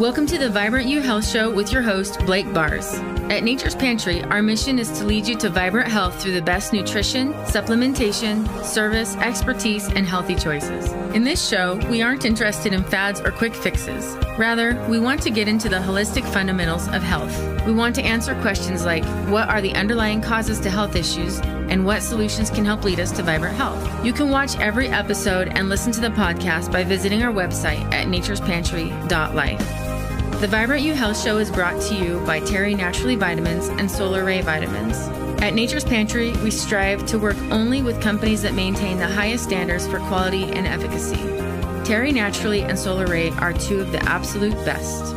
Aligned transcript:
Welcome 0.00 0.24
to 0.28 0.38
the 0.38 0.48
Vibrant 0.48 0.88
You 0.88 1.02
Health 1.02 1.28
Show 1.28 1.50
with 1.50 1.70
your 1.70 1.82
host, 1.82 2.24
Blake 2.24 2.50
Bars. 2.54 2.94
At 3.28 3.44
Nature's 3.44 3.74
Pantry, 3.74 4.22
our 4.24 4.40
mission 4.40 4.78
is 4.78 4.90
to 4.92 5.04
lead 5.04 5.28
you 5.28 5.36
to 5.36 5.50
vibrant 5.50 5.88
health 5.88 6.22
through 6.22 6.32
the 6.32 6.40
best 6.40 6.72
nutrition, 6.72 7.34
supplementation, 7.44 8.64
service, 8.64 9.14
expertise, 9.16 9.88
and 9.88 10.06
healthy 10.06 10.36
choices. 10.36 10.90
In 11.14 11.22
this 11.22 11.46
show, 11.46 11.76
we 11.90 12.00
aren't 12.00 12.24
interested 12.24 12.72
in 12.72 12.82
fads 12.82 13.20
or 13.20 13.30
quick 13.30 13.54
fixes. 13.54 14.16
Rather, 14.38 14.82
we 14.88 14.98
want 14.98 15.20
to 15.20 15.30
get 15.30 15.48
into 15.48 15.68
the 15.68 15.76
holistic 15.76 16.24
fundamentals 16.32 16.88
of 16.88 17.02
health. 17.02 17.66
We 17.66 17.74
want 17.74 17.94
to 17.96 18.02
answer 18.02 18.34
questions 18.40 18.86
like 18.86 19.04
what 19.28 19.50
are 19.50 19.60
the 19.60 19.74
underlying 19.74 20.22
causes 20.22 20.60
to 20.60 20.70
health 20.70 20.96
issues 20.96 21.40
and 21.40 21.84
what 21.84 22.02
solutions 22.02 22.48
can 22.48 22.64
help 22.64 22.84
lead 22.84 23.00
us 23.00 23.12
to 23.12 23.22
vibrant 23.22 23.54
health. 23.54 24.02
You 24.02 24.14
can 24.14 24.30
watch 24.30 24.58
every 24.60 24.88
episode 24.88 25.48
and 25.48 25.68
listen 25.68 25.92
to 25.92 26.00
the 26.00 26.08
podcast 26.08 26.72
by 26.72 26.84
visiting 26.84 27.22
our 27.22 27.34
website 27.34 27.82
at 27.92 28.08
naturespantry.life. 28.08 29.89
The 30.40 30.48
Vibrant 30.48 30.82
You 30.82 30.94
Health 30.94 31.22
Show 31.22 31.36
is 31.36 31.50
brought 31.50 31.82
to 31.82 31.94
you 31.94 32.18
by 32.24 32.40
Terry 32.40 32.74
Naturally 32.74 33.14
Vitamins 33.14 33.68
and 33.68 33.90
Solaray 33.90 34.42
Vitamins. 34.42 34.96
At 35.42 35.52
Nature's 35.52 35.84
Pantry, 35.84 36.32
we 36.38 36.50
strive 36.50 37.04
to 37.08 37.18
work 37.18 37.36
only 37.50 37.82
with 37.82 38.00
companies 38.00 38.40
that 38.40 38.54
maintain 38.54 38.96
the 38.96 39.06
highest 39.06 39.44
standards 39.44 39.86
for 39.86 39.98
quality 39.98 40.44
and 40.44 40.66
efficacy. 40.66 41.18
Terry 41.84 42.10
Naturally 42.10 42.62
and 42.62 42.72
Solaray 42.72 43.38
are 43.38 43.52
two 43.52 43.82
of 43.82 43.92
the 43.92 44.02
absolute 44.04 44.54
best. 44.64 45.14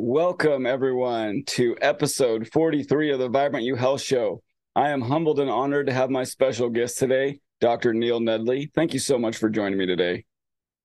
Welcome, 0.00 0.64
everyone, 0.64 1.42
to 1.46 1.76
episode 1.80 2.48
43 2.52 3.10
of 3.10 3.18
the 3.18 3.28
Vibrant 3.28 3.66
You 3.66 3.74
Health 3.74 4.00
Show. 4.00 4.40
I 4.76 4.90
am 4.90 5.00
humbled 5.00 5.40
and 5.40 5.50
honored 5.50 5.88
to 5.88 5.92
have 5.92 6.08
my 6.08 6.22
special 6.22 6.70
guest 6.70 6.98
today, 6.98 7.40
Dr. 7.60 7.92
Neil 7.92 8.20
Nedley. 8.20 8.70
Thank 8.76 8.94
you 8.94 9.00
so 9.00 9.18
much 9.18 9.38
for 9.38 9.50
joining 9.50 9.76
me 9.76 9.86
today. 9.86 10.24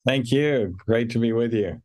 Thank 0.08 0.32
you. 0.32 0.76
Great 0.88 1.12
to 1.12 1.20
be 1.20 1.32
with 1.32 1.54
you. 1.54 1.80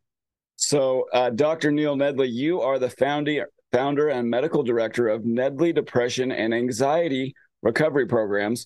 So, 0.55 1.05
uh, 1.13 1.29
Dr. 1.29 1.71
Neil 1.71 1.95
Nedley, 1.95 2.31
you 2.31 2.61
are 2.61 2.79
the 2.79 2.89
founding, 2.89 3.45
founder 3.71 4.07
and 4.07 4.27
medical 4.27 4.63
director 4.63 5.07
of 5.07 5.21
Nedley 5.21 5.71
Depression 5.71 6.31
and 6.31 6.51
Anxiety 6.51 7.35
Recovery 7.61 8.07
Programs. 8.07 8.65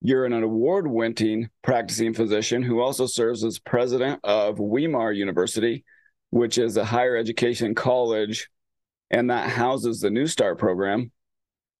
You're 0.00 0.26
an 0.26 0.32
award 0.32 0.88
winning 0.88 1.50
practicing 1.62 2.14
physician 2.14 2.64
who 2.64 2.80
also 2.80 3.06
serves 3.06 3.44
as 3.44 3.60
president 3.60 4.18
of 4.24 4.58
Weimar 4.58 5.12
University 5.12 5.84
which 6.32 6.56
is 6.56 6.78
a 6.78 6.84
higher 6.84 7.14
education 7.14 7.74
college, 7.74 8.48
and 9.10 9.28
that 9.28 9.50
houses 9.50 10.00
the 10.00 10.10
New 10.10 10.26
Start 10.26 10.58
program. 10.58 11.12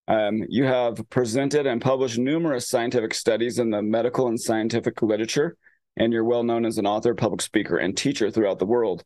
Um, 0.08 0.42
you 0.46 0.64
have 0.64 1.08
presented 1.08 1.66
and 1.66 1.80
published 1.80 2.18
numerous 2.18 2.68
scientific 2.68 3.14
studies 3.14 3.58
in 3.58 3.70
the 3.70 3.80
medical 3.80 4.28
and 4.28 4.38
scientific 4.38 5.00
literature, 5.00 5.56
and 5.96 6.12
you're 6.12 6.22
well 6.22 6.42
known 6.42 6.66
as 6.66 6.76
an 6.76 6.86
author, 6.86 7.14
public 7.14 7.40
speaker, 7.40 7.78
and 7.78 7.96
teacher 7.96 8.30
throughout 8.30 8.58
the 8.58 8.66
world. 8.66 9.02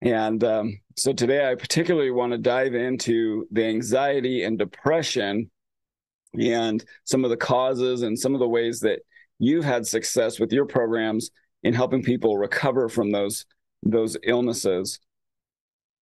And 0.00 0.44
um, 0.44 0.78
so 0.96 1.12
today, 1.12 1.50
I 1.50 1.56
particularly 1.56 2.12
want 2.12 2.30
to 2.30 2.38
dive 2.38 2.76
into 2.76 3.48
the 3.50 3.64
anxiety 3.64 4.44
and 4.44 4.56
depression 4.56 5.50
and 6.38 6.84
some 7.02 7.24
of 7.24 7.30
the 7.30 7.36
causes 7.36 8.02
and 8.02 8.16
some 8.16 8.32
of 8.32 8.38
the 8.38 8.48
ways 8.48 8.78
that 8.80 9.00
you've 9.40 9.64
had 9.64 9.88
success 9.88 10.38
with 10.38 10.52
your 10.52 10.66
programs 10.66 11.32
in 11.64 11.74
helping 11.74 12.04
people 12.04 12.38
recover 12.38 12.88
from 12.88 13.10
those 13.10 13.44
those 13.90 14.16
illnesses. 14.22 14.98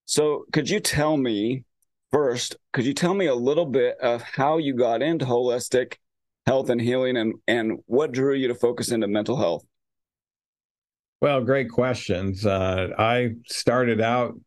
So, 0.07 0.45
could 0.53 0.69
you 0.69 0.81
tell 0.81 1.17
me 1.17 1.65
first, 2.11 2.57
could 2.73 2.85
you 2.85 2.95
tell 2.95 3.15
me 3.15 3.27
a 3.27 3.35
little 3.35 3.67
bit 3.67 3.99
of 3.99 4.23
how 4.23 4.59
you 4.59 4.75
got 4.75 5.03
into 5.03 5.25
holistic 5.25 5.95
health 6.47 6.69
and 6.71 6.81
healing 6.81 7.17
and, 7.17 7.35
and 7.49 7.81
what 7.87 8.12
drew 8.12 8.35
you 8.35 8.49
to 8.49 8.55
focus 8.55 8.93
into 8.93 9.09
mental 9.09 9.37
health? 9.37 9.65
Well, 11.21 11.41
great 11.43 11.71
questions. 11.71 12.47
Uh, 12.47 12.91
I 12.99 13.34
started 13.47 14.00
out 14.00 14.39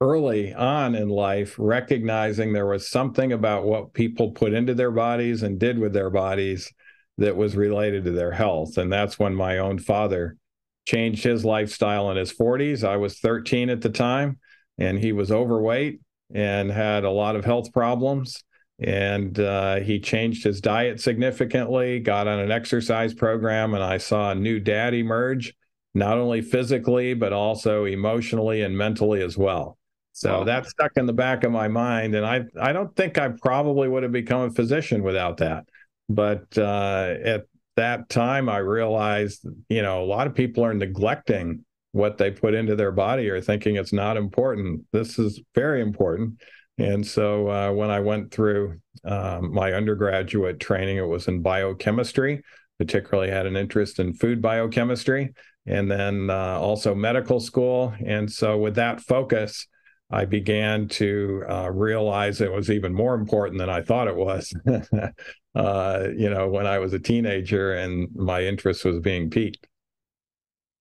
early 0.00 0.52
on 0.52 0.94
in 0.94 1.08
life 1.08 1.54
recognizing 1.58 2.52
there 2.52 2.66
was 2.66 2.90
something 2.90 3.32
about 3.32 3.64
what 3.64 3.94
people 3.94 4.32
put 4.32 4.52
into 4.52 4.74
their 4.74 4.90
bodies 4.90 5.42
and 5.42 5.58
did 5.58 5.78
with 5.78 5.92
their 5.92 6.10
bodies 6.10 6.70
that 7.18 7.36
was 7.36 7.56
related 7.56 8.04
to 8.04 8.10
their 8.10 8.32
health. 8.32 8.76
And 8.76 8.92
that's 8.92 9.18
when 9.18 9.34
my 9.34 9.58
own 9.58 9.78
father 9.78 10.36
changed 10.84 11.24
his 11.24 11.44
lifestyle 11.44 12.10
in 12.10 12.16
his 12.16 12.32
40s. 12.32 12.86
I 12.86 12.96
was 12.96 13.18
13 13.18 13.70
at 13.70 13.80
the 13.80 13.90
time, 13.90 14.38
and 14.78 14.98
he 14.98 15.12
was 15.12 15.30
overweight 15.30 16.00
and 16.32 16.70
had 16.70 17.04
a 17.04 17.10
lot 17.10 17.36
of 17.36 17.44
health 17.44 17.72
problems. 17.72 18.42
And 18.80 19.38
uh, 19.38 19.76
he 19.76 20.00
changed 20.00 20.42
his 20.44 20.60
diet 20.60 21.00
significantly, 21.00 22.00
got 22.00 22.26
on 22.26 22.40
an 22.40 22.50
exercise 22.50 23.14
program, 23.14 23.74
and 23.74 23.84
I 23.84 23.98
saw 23.98 24.32
a 24.32 24.34
new 24.34 24.58
dad 24.58 24.94
emerge, 24.94 25.54
not 25.94 26.18
only 26.18 26.42
physically, 26.42 27.14
but 27.14 27.32
also 27.32 27.84
emotionally 27.84 28.62
and 28.62 28.76
mentally 28.76 29.22
as 29.22 29.38
well. 29.38 29.78
So 30.12 30.38
wow. 30.38 30.44
that 30.44 30.66
stuck 30.66 30.92
in 30.96 31.06
the 31.06 31.12
back 31.12 31.44
of 31.44 31.52
my 31.52 31.68
mind. 31.68 32.14
And 32.14 32.26
I, 32.26 32.44
I 32.60 32.72
don't 32.72 32.94
think 32.94 33.18
I 33.18 33.28
probably 33.28 33.88
would 33.88 34.02
have 34.02 34.12
become 34.12 34.42
a 34.42 34.50
physician 34.50 35.02
without 35.02 35.38
that. 35.38 35.64
But 36.08 36.56
uh, 36.58 37.14
at 37.24 37.46
that 37.76 38.08
time, 38.08 38.48
I 38.48 38.58
realized, 38.58 39.46
you 39.68 39.82
know, 39.82 40.02
a 40.02 40.06
lot 40.06 40.26
of 40.26 40.34
people 40.34 40.64
are 40.64 40.74
neglecting 40.74 41.64
what 41.92 42.18
they 42.18 42.30
put 42.30 42.54
into 42.54 42.74
their 42.74 42.92
body 42.92 43.28
or 43.30 43.40
thinking 43.40 43.76
it's 43.76 43.92
not 43.92 44.16
important. 44.16 44.84
This 44.92 45.18
is 45.18 45.40
very 45.54 45.80
important. 45.80 46.40
And 46.78 47.06
so 47.06 47.48
uh, 47.48 47.72
when 47.72 47.90
I 47.90 48.00
went 48.00 48.32
through 48.32 48.80
um, 49.04 49.54
my 49.54 49.72
undergraduate 49.72 50.58
training, 50.58 50.96
it 50.96 51.06
was 51.06 51.28
in 51.28 51.40
biochemistry, 51.40 52.42
particularly 52.78 53.30
had 53.30 53.46
an 53.46 53.56
interest 53.56 54.00
in 54.00 54.12
food 54.14 54.42
biochemistry, 54.42 55.34
and 55.66 55.88
then 55.88 56.30
uh, 56.30 56.58
also 56.58 56.94
medical 56.94 57.38
school. 57.38 57.94
And 58.04 58.30
so 58.30 58.58
with 58.58 58.74
that 58.74 59.00
focus, 59.00 59.68
I 60.10 60.24
began 60.26 60.88
to 60.88 61.42
uh, 61.48 61.70
realize 61.70 62.40
it 62.40 62.52
was 62.52 62.70
even 62.70 62.94
more 62.94 63.14
important 63.14 63.58
than 63.58 63.70
I 63.70 63.82
thought 63.82 64.08
it 64.08 64.16
was. 64.16 64.52
uh, 65.54 66.08
you 66.16 66.30
know, 66.30 66.48
when 66.48 66.66
I 66.66 66.78
was 66.78 66.92
a 66.92 66.98
teenager 66.98 67.74
and 67.74 68.08
my 68.14 68.42
interest 68.42 68.84
was 68.84 69.00
being 69.00 69.30
piqued. 69.30 69.66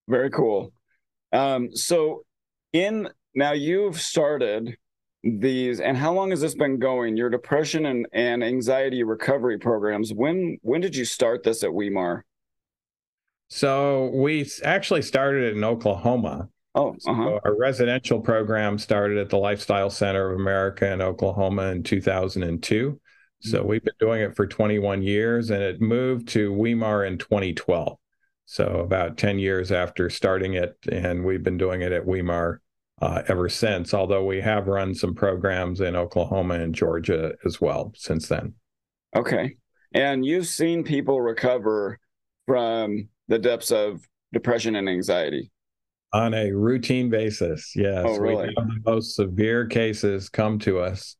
Very 0.07 0.29
cool. 0.29 0.73
Um, 1.31 1.75
so, 1.75 2.25
in 2.73 3.09
now 3.33 3.53
you've 3.53 3.99
started 3.99 4.77
these, 5.23 5.79
and 5.79 5.95
how 5.97 6.13
long 6.13 6.31
has 6.31 6.41
this 6.41 6.55
been 6.55 6.77
going? 6.77 7.15
Your 7.15 7.29
depression 7.29 7.85
and, 7.85 8.05
and 8.11 8.43
anxiety 8.43 9.03
recovery 9.03 9.57
programs. 9.57 10.13
When 10.13 10.57
when 10.61 10.81
did 10.81 10.95
you 10.95 11.05
start 11.05 11.43
this 11.43 11.63
at 11.63 11.73
Weimar? 11.73 12.25
So 13.49 14.09
we 14.13 14.49
actually 14.63 15.03
started 15.03 15.43
it 15.43 15.55
in 15.55 15.63
Oklahoma. 15.63 16.49
Oh, 16.75 16.89
uh-huh. 16.89 17.01
so 17.03 17.39
our 17.45 17.55
residential 17.57 18.19
program 18.19 18.79
started 18.79 19.19
at 19.19 19.29
the 19.29 19.37
Lifestyle 19.37 19.89
Center 19.89 20.31
of 20.31 20.39
America 20.39 20.91
in 20.91 21.01
Oklahoma 21.01 21.67
in 21.67 21.83
2002. 21.83 22.99
So 23.41 23.57
mm-hmm. 23.57 23.67
we've 23.67 23.83
been 23.83 23.93
doing 23.99 24.21
it 24.21 24.35
for 24.35 24.47
21 24.47 25.03
years, 25.03 25.51
and 25.51 25.61
it 25.61 25.81
moved 25.81 26.29
to 26.29 26.51
Weimar 26.51 27.05
in 27.05 27.17
2012. 27.17 27.97
So 28.45 28.65
about 28.79 29.17
10 29.17 29.37
years 29.37 29.71
after 29.71 30.09
starting 30.09 30.55
it, 30.55 30.75
and 30.91 31.23
we've 31.23 31.43
been 31.43 31.57
doing 31.57 31.81
it 31.81 31.91
at 31.91 32.05
Weimar 32.05 32.61
uh, 33.01 33.21
ever 33.27 33.49
since. 33.49 33.93
Although 33.93 34.25
we 34.25 34.41
have 34.41 34.67
run 34.67 34.95
some 34.95 35.13
programs 35.13 35.79
in 35.79 35.95
Oklahoma 35.95 36.55
and 36.55 36.73
Georgia 36.73 37.33
as 37.45 37.61
well 37.61 37.93
since 37.95 38.27
then. 38.27 38.53
Okay, 39.15 39.57
and 39.93 40.25
you've 40.25 40.47
seen 40.47 40.83
people 40.83 41.21
recover 41.21 41.99
from 42.47 43.09
the 43.27 43.39
depths 43.39 43.71
of 43.71 44.01
depression 44.33 44.75
and 44.75 44.89
anxiety 44.89 45.51
on 46.13 46.33
a 46.33 46.51
routine 46.51 47.09
basis. 47.09 47.73
Yes, 47.75 48.05
oh, 48.07 48.17
really? 48.17 48.47
we 48.47 48.53
have 48.57 48.67
the 48.67 48.81
most 48.85 49.15
severe 49.15 49.65
cases 49.65 50.29
come 50.29 50.59
to 50.59 50.79
us 50.79 51.15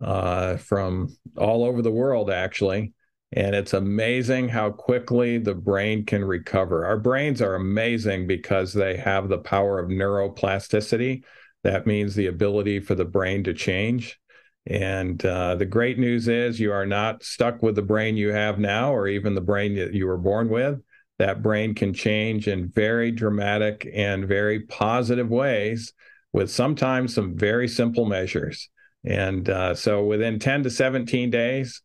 uh, 0.00 0.58
from 0.58 1.08
all 1.36 1.64
over 1.64 1.82
the 1.82 1.90
world, 1.90 2.30
actually. 2.30 2.92
And 3.32 3.56
it's 3.56 3.72
amazing 3.74 4.48
how 4.48 4.70
quickly 4.70 5.38
the 5.38 5.54
brain 5.54 6.04
can 6.04 6.24
recover. 6.24 6.86
Our 6.86 6.98
brains 6.98 7.42
are 7.42 7.54
amazing 7.54 8.26
because 8.26 8.72
they 8.72 8.96
have 8.98 9.28
the 9.28 9.38
power 9.38 9.78
of 9.78 9.90
neuroplasticity. 9.90 11.24
That 11.64 11.86
means 11.86 12.14
the 12.14 12.28
ability 12.28 12.80
for 12.80 12.94
the 12.94 13.04
brain 13.04 13.42
to 13.44 13.54
change. 13.54 14.20
And 14.66 15.24
uh, 15.24 15.56
the 15.56 15.66
great 15.66 15.98
news 15.98 16.28
is 16.28 16.60
you 16.60 16.72
are 16.72 16.86
not 16.86 17.22
stuck 17.22 17.62
with 17.62 17.74
the 17.74 17.82
brain 17.82 18.16
you 18.16 18.32
have 18.32 18.58
now 18.58 18.94
or 18.94 19.08
even 19.08 19.34
the 19.34 19.40
brain 19.40 19.74
that 19.76 19.94
you 19.94 20.06
were 20.06 20.18
born 20.18 20.48
with. 20.48 20.80
That 21.18 21.42
brain 21.42 21.74
can 21.74 21.94
change 21.94 22.46
in 22.46 22.68
very 22.68 23.10
dramatic 23.10 23.88
and 23.94 24.26
very 24.26 24.60
positive 24.60 25.30
ways 25.30 25.92
with 26.32 26.50
sometimes 26.50 27.14
some 27.14 27.36
very 27.36 27.68
simple 27.68 28.04
measures. 28.04 28.68
And 29.04 29.48
uh, 29.48 29.74
so 29.74 30.04
within 30.04 30.38
10 30.38 30.64
to 30.64 30.70
17 30.70 31.30
days, 31.30 31.82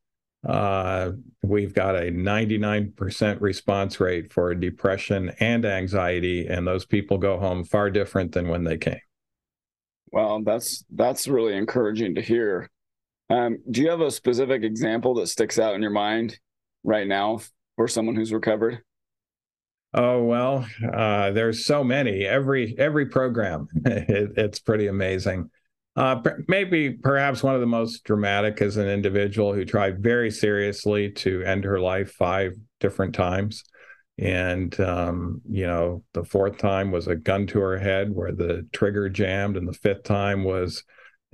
uh, 0.47 1.11
we've 1.43 1.73
got 1.73 1.95
a 1.95 2.11
99% 2.11 3.41
response 3.41 3.99
rate 3.99 4.33
for 4.33 4.53
depression 4.55 5.31
and 5.39 5.65
anxiety, 5.65 6.47
and 6.47 6.67
those 6.67 6.85
people 6.85 7.17
go 7.17 7.37
home 7.37 7.63
far 7.63 7.91
different 7.91 8.31
than 8.31 8.47
when 8.47 8.63
they 8.63 8.77
came. 8.77 8.99
Well, 10.11 10.41
that's 10.43 10.83
that's 10.93 11.27
really 11.27 11.55
encouraging 11.55 12.15
to 12.15 12.21
hear. 12.21 12.69
Um, 13.29 13.59
do 13.69 13.81
you 13.81 13.89
have 13.89 14.01
a 14.01 14.11
specific 14.11 14.63
example 14.63 15.13
that 15.15 15.27
sticks 15.27 15.57
out 15.57 15.75
in 15.75 15.81
your 15.81 15.91
mind 15.91 16.37
right 16.83 17.07
now 17.07 17.39
for 17.77 17.87
someone 17.87 18.15
who's 18.15 18.33
recovered? 18.33 18.81
Oh 19.93 20.23
well, 20.23 20.65
uh, 20.93 21.31
there's 21.31 21.65
so 21.65 21.83
many. 21.83 22.25
Every 22.25 22.75
every 22.77 23.07
program, 23.07 23.67
it, 23.85 24.31
it's 24.37 24.59
pretty 24.59 24.87
amazing. 24.87 25.49
Uh, 25.95 26.21
maybe 26.47 26.91
perhaps 26.91 27.43
one 27.43 27.53
of 27.53 27.59
the 27.59 27.67
most 27.67 28.05
dramatic 28.05 28.61
is 28.61 28.77
an 28.77 28.87
individual 28.87 29.53
who 29.53 29.65
tried 29.65 30.01
very 30.01 30.31
seriously 30.31 31.11
to 31.11 31.43
end 31.43 31.65
her 31.65 31.79
life 31.81 32.13
five 32.13 32.53
different 32.79 33.13
times. 33.13 33.63
And, 34.17 34.77
um, 34.79 35.41
you 35.49 35.65
know, 35.65 36.03
the 36.13 36.23
fourth 36.23 36.57
time 36.57 36.91
was 36.91 37.07
a 37.07 37.15
gun 37.15 37.47
to 37.47 37.59
her 37.59 37.77
head 37.77 38.13
where 38.13 38.31
the 38.31 38.67
trigger 38.71 39.09
jammed. 39.09 39.57
And 39.57 39.67
the 39.67 39.73
fifth 39.73 40.03
time 40.03 40.43
was 40.43 40.83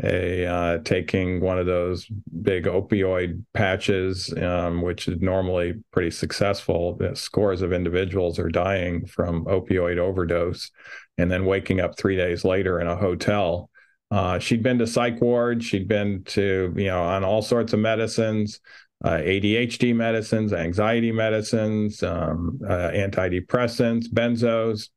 a 0.03 0.45
uh, 0.45 0.77
taking 0.79 1.41
one 1.41 1.57
of 1.57 1.65
those 1.65 2.07
big 2.41 2.65
opioid 2.65 3.43
patches, 3.53 4.31
um, 4.37 4.81
which 4.81 5.07
is 5.07 5.19
normally 5.21 5.73
pretty 5.91 6.11
successful. 6.11 6.99
Scores 7.13 7.61
of 7.61 7.73
individuals 7.73 8.37
are 8.37 8.49
dying 8.49 9.05
from 9.07 9.45
opioid 9.45 9.97
overdose 9.97 10.69
and 11.17 11.31
then 11.31 11.45
waking 11.45 11.79
up 11.79 11.97
three 11.97 12.15
days 12.15 12.45
later 12.45 12.79
in 12.79 12.87
a 12.87 12.95
hotel 12.95 13.69
uh, 14.09 14.39
she'd 14.39 14.63
been 14.63 14.79
to 14.79 14.87
psych 14.87 15.19
ward. 15.21 15.63
She'd 15.63 15.87
been 15.87 16.23
to, 16.25 16.73
you 16.75 16.85
know, 16.85 17.03
on 17.03 17.23
all 17.23 17.41
sorts 17.41 17.73
of 17.73 17.79
medicines, 17.79 18.59
uh, 19.03 19.17
ADHD 19.17 19.95
medicines, 19.95 20.53
anxiety 20.53 21.11
medicines, 21.11 22.01
um, 22.03 22.59
uh, 22.65 22.91
antidepressants, 22.91 24.07
benzos, 24.07 24.89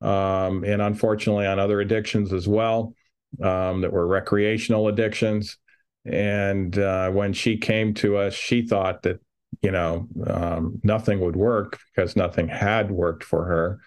um, 0.00 0.64
and 0.64 0.82
unfortunately 0.82 1.46
on 1.46 1.58
other 1.58 1.80
addictions 1.80 2.32
as 2.32 2.48
well 2.48 2.94
um, 3.42 3.80
that 3.80 3.92
were 3.92 4.06
recreational 4.06 4.88
addictions. 4.88 5.58
And 6.04 6.76
uh, 6.78 7.10
when 7.10 7.32
she 7.32 7.56
came 7.58 7.94
to 7.94 8.16
us, 8.16 8.34
she 8.34 8.66
thought 8.66 9.02
that, 9.02 9.20
you 9.62 9.70
know, 9.70 10.08
um, 10.26 10.80
nothing 10.82 11.20
would 11.20 11.36
work 11.36 11.78
because 11.94 12.16
nothing 12.16 12.48
had 12.48 12.90
worked 12.90 13.24
for 13.24 13.44
her. 13.44 13.80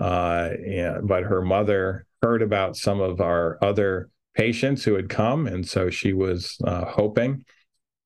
Uh, 0.00 0.50
and, 0.66 1.06
but 1.06 1.22
her 1.24 1.42
mother 1.42 2.06
heard 2.22 2.42
about 2.42 2.76
some 2.76 3.00
of 3.00 3.20
our 3.20 3.58
other 3.62 4.10
patients 4.34 4.82
who 4.84 4.94
had 4.94 5.08
come, 5.08 5.46
and 5.46 5.68
so 5.68 5.90
she 5.90 6.12
was 6.12 6.56
uh, 6.64 6.84
hoping. 6.86 7.44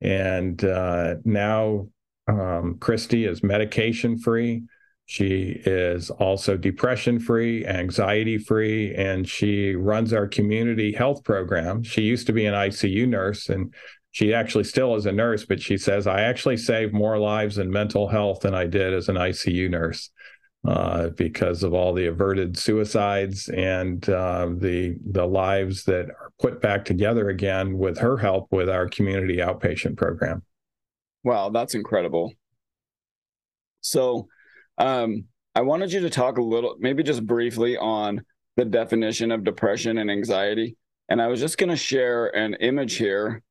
And 0.00 0.62
uh, 0.65 1.15
now 1.25 1.88
um, 2.27 2.77
Christy 2.81 3.25
is 3.25 3.43
medication 3.43 4.19
free. 4.19 4.65
She 5.08 5.62
is 5.64 6.11
also 6.11 6.56
depression 6.56 7.20
free, 7.20 7.64
anxiety 7.64 8.38
free, 8.38 8.93
and 8.94 9.29
she 9.29 9.75
runs 9.76 10.12
our 10.12 10.26
community 10.26 10.93
health 10.93 11.23
program. 11.23 11.85
She 11.85 12.03
used 12.03 12.26
to 12.26 12.32
be 12.32 12.44
an 12.44 12.55
ICU 12.55 13.08
nurse, 13.08 13.49
and 13.49 13.73
she 14.11 14.35
actually 14.35 14.64
still 14.64 14.97
is 14.97 15.06
a 15.06 15.12
nurse, 15.12 15.44
but 15.44 15.62
she 15.62 15.79
says, 15.79 16.08
I 16.08 16.23
actually 16.23 16.56
saved 16.56 16.93
more 16.93 17.19
lives 17.19 17.58
in 17.58 17.70
mental 17.70 18.08
health 18.08 18.41
than 18.41 18.55
I 18.55 18.67
did 18.67 18.94
as 18.94 19.08
an 19.08 19.14
ICU 19.14 19.70
nurse 19.70 20.11
uh, 20.67 21.11
because 21.11 21.62
of 21.62 21.73
all 21.73 21.93
the 21.93 22.06
averted 22.06 22.59
suicides 22.59 23.49
and 23.49 24.09
uh, 24.09 24.49
the 24.56 24.97
the 25.11 25.25
lives 25.25 25.85
that 25.85 26.06
are 26.06 26.32
put 26.41 26.61
back 26.61 26.85
together 26.85 27.29
again 27.29 27.79
with 27.79 27.99
her 27.99 28.17
help 28.17 28.49
with 28.50 28.69
our 28.69 28.88
community 28.88 29.37
outpatient 29.37 29.97
program. 29.97 30.43
Wow, 31.23 31.50
that's 31.50 31.75
incredible. 31.75 32.32
So, 33.82 34.26
um, 34.78 35.25
I 35.55 35.62
wanted 35.62 35.93
you 35.93 36.00
to 36.00 36.11
talk 36.11 36.38
a 36.38 36.43
little, 36.43 36.76
maybe 36.78 37.02
just 37.02 37.26
briefly, 37.26 37.76
on 37.76 38.25
the 38.56 38.64
definition 38.64 39.31
of 39.31 39.44
depression 39.44 39.99
and 39.99 40.11
anxiety. 40.11 40.76
And 41.08 41.20
I 41.20 41.28
was 41.28 41.40
just 41.40 41.58
going 41.58 41.70
to 41.70 41.76
share 41.76 42.34
an 42.37 42.55
image 42.55 42.94
here. 42.94 43.43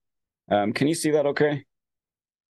Um, 0.51 0.73
can 0.73 0.87
you 0.87 0.95
see 0.95 1.11
that? 1.11 1.25
Okay. 1.25 1.63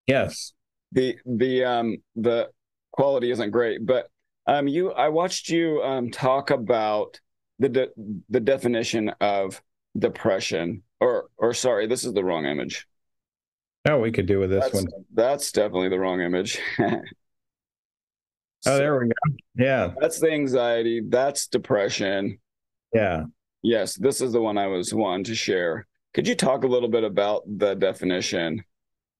Yes. 0.07 0.53
The 0.91 1.17
the 1.25 1.63
um 1.65 1.97
the 2.15 2.49
quality 2.91 3.29
isn't 3.31 3.51
great, 3.51 3.85
but 3.85 4.09
um, 4.47 4.67
you, 4.67 4.91
I 4.91 5.09
watched 5.09 5.49
you 5.49 5.81
um, 5.83 6.09
talk 6.09 6.49
about 6.49 7.19
the 7.59 7.69
de- 7.69 7.89
the 8.29 8.39
definition 8.39 9.09
of 9.21 9.61
depression, 9.97 10.81
or 10.99 11.29
or 11.37 11.53
sorry, 11.53 11.85
this 11.85 12.03
is 12.03 12.13
the 12.13 12.23
wrong 12.23 12.45
image. 12.45 12.87
Oh, 13.87 13.99
we 13.99 14.11
could 14.11 14.25
do 14.25 14.39
with 14.39 14.49
this 14.49 14.63
that's, 14.63 14.73
one. 14.73 14.87
That's 15.13 15.51
definitely 15.51 15.89
the 15.89 15.99
wrong 15.99 16.21
image. 16.21 16.59
oh, 18.65 18.77
there 18.77 18.99
we 18.99 19.07
go. 19.07 19.35
Yeah, 19.55 19.93
that's 19.99 20.19
the 20.19 20.31
anxiety. 20.31 21.01
That's 21.07 21.47
depression. 21.47 22.39
Yeah. 22.93 23.23
Yes, 23.61 23.95
this 23.95 24.21
is 24.21 24.31
the 24.31 24.41
one 24.41 24.57
I 24.57 24.67
was 24.67 24.93
wanting 24.93 25.25
to 25.25 25.35
share. 25.35 25.85
Could 26.13 26.27
you 26.27 26.35
talk 26.35 26.63
a 26.63 26.67
little 26.67 26.89
bit 26.89 27.03
about 27.03 27.43
the 27.45 27.75
definition? 27.75 28.63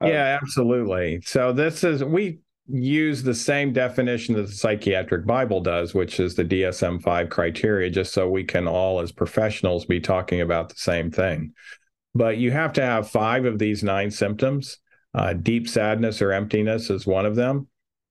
Yeah, 0.01 0.39
absolutely. 0.41 1.21
So 1.25 1.51
this 1.51 1.83
is 1.83 2.03
we 2.03 2.39
use 2.68 3.24
the 3.24 3.33
same 3.33 3.74
definition 3.74 4.36
that 4.36 4.44
the 4.44 4.53
psychiatric 4.53 5.25
Bible 5.25 5.59
does, 5.59 5.94
which 5.94 6.19
is 6.19 6.36
the 6.36 6.45
DSM 6.45 7.01
5 7.01 7.30
criteria, 7.30 7.89
just 7.89 8.13
so 8.13 8.30
we 8.30 8.44
can 8.44 8.68
all, 8.68 9.01
as 9.01 9.12
professionals, 9.12 9.86
be 9.86 10.00
talking 10.00 10.41
about 10.41 10.69
the 10.69 10.75
same 10.77 11.12
thing. 11.12 11.53
But 12.15 12.38
you 12.38 12.51
have 12.51 12.74
to 12.74 12.81
have 12.81 13.09
five 13.09 13.45
of 13.45 13.59
these 13.59 13.83
nine 13.83 14.12
symptoms. 14.12 14.77
Uh, 15.13 15.33
deep 15.33 15.68
sadness 15.68 16.21
or 16.21 16.31
emptiness 16.31 16.89
is 16.89 17.07
one 17.07 17.25
of 17.25 17.36
them. 17.36 17.68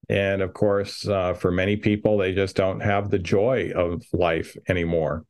And 0.08 0.40
of 0.40 0.54
course, 0.54 1.06
uh, 1.06 1.34
for 1.34 1.50
many 1.50 1.76
people, 1.76 2.16
they 2.16 2.32
just 2.32 2.56
don't 2.56 2.80
have 2.80 3.10
the 3.10 3.18
joy 3.18 3.72
of 3.74 4.02
life 4.12 4.56
anymore. 4.68 5.24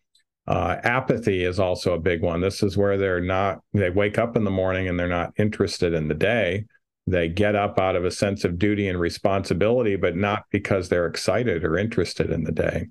Uh, 0.47 0.77
apathy 0.83 1.45
is 1.45 1.59
also 1.59 1.95
a 1.95 2.01
big 2.01 2.23
one. 2.23 2.41
This 2.41 2.63
is 2.63 2.77
where 2.77 2.97
they're 2.97 3.21
not, 3.21 3.61
they 3.75 3.91
wake 3.91 4.19
up 4.19 4.37
in 4.37 4.45
the 4.45 4.51
morning 4.51 4.89
and 4.89 4.99
they're 4.99 5.09
not 5.09 5.33
interested 5.37 5.93
in 5.93 6.09
the 6.09 6.15
day 6.15 6.65
they 7.11 7.29
get 7.29 7.55
up 7.55 7.79
out 7.79 7.97
of 7.97 8.05
a 8.05 8.11
sense 8.11 8.45
of 8.45 8.59
duty 8.59 8.89
and 8.89 9.01
responsibility, 9.01 9.97
but 9.97 10.17
not 10.17 10.45
because 10.51 10.89
they're 10.89 11.07
excited 11.07 11.65
or 11.65 11.79
interested 11.79 12.31
in 12.31 12.45
the 12.45 12.53
day. 12.53 12.89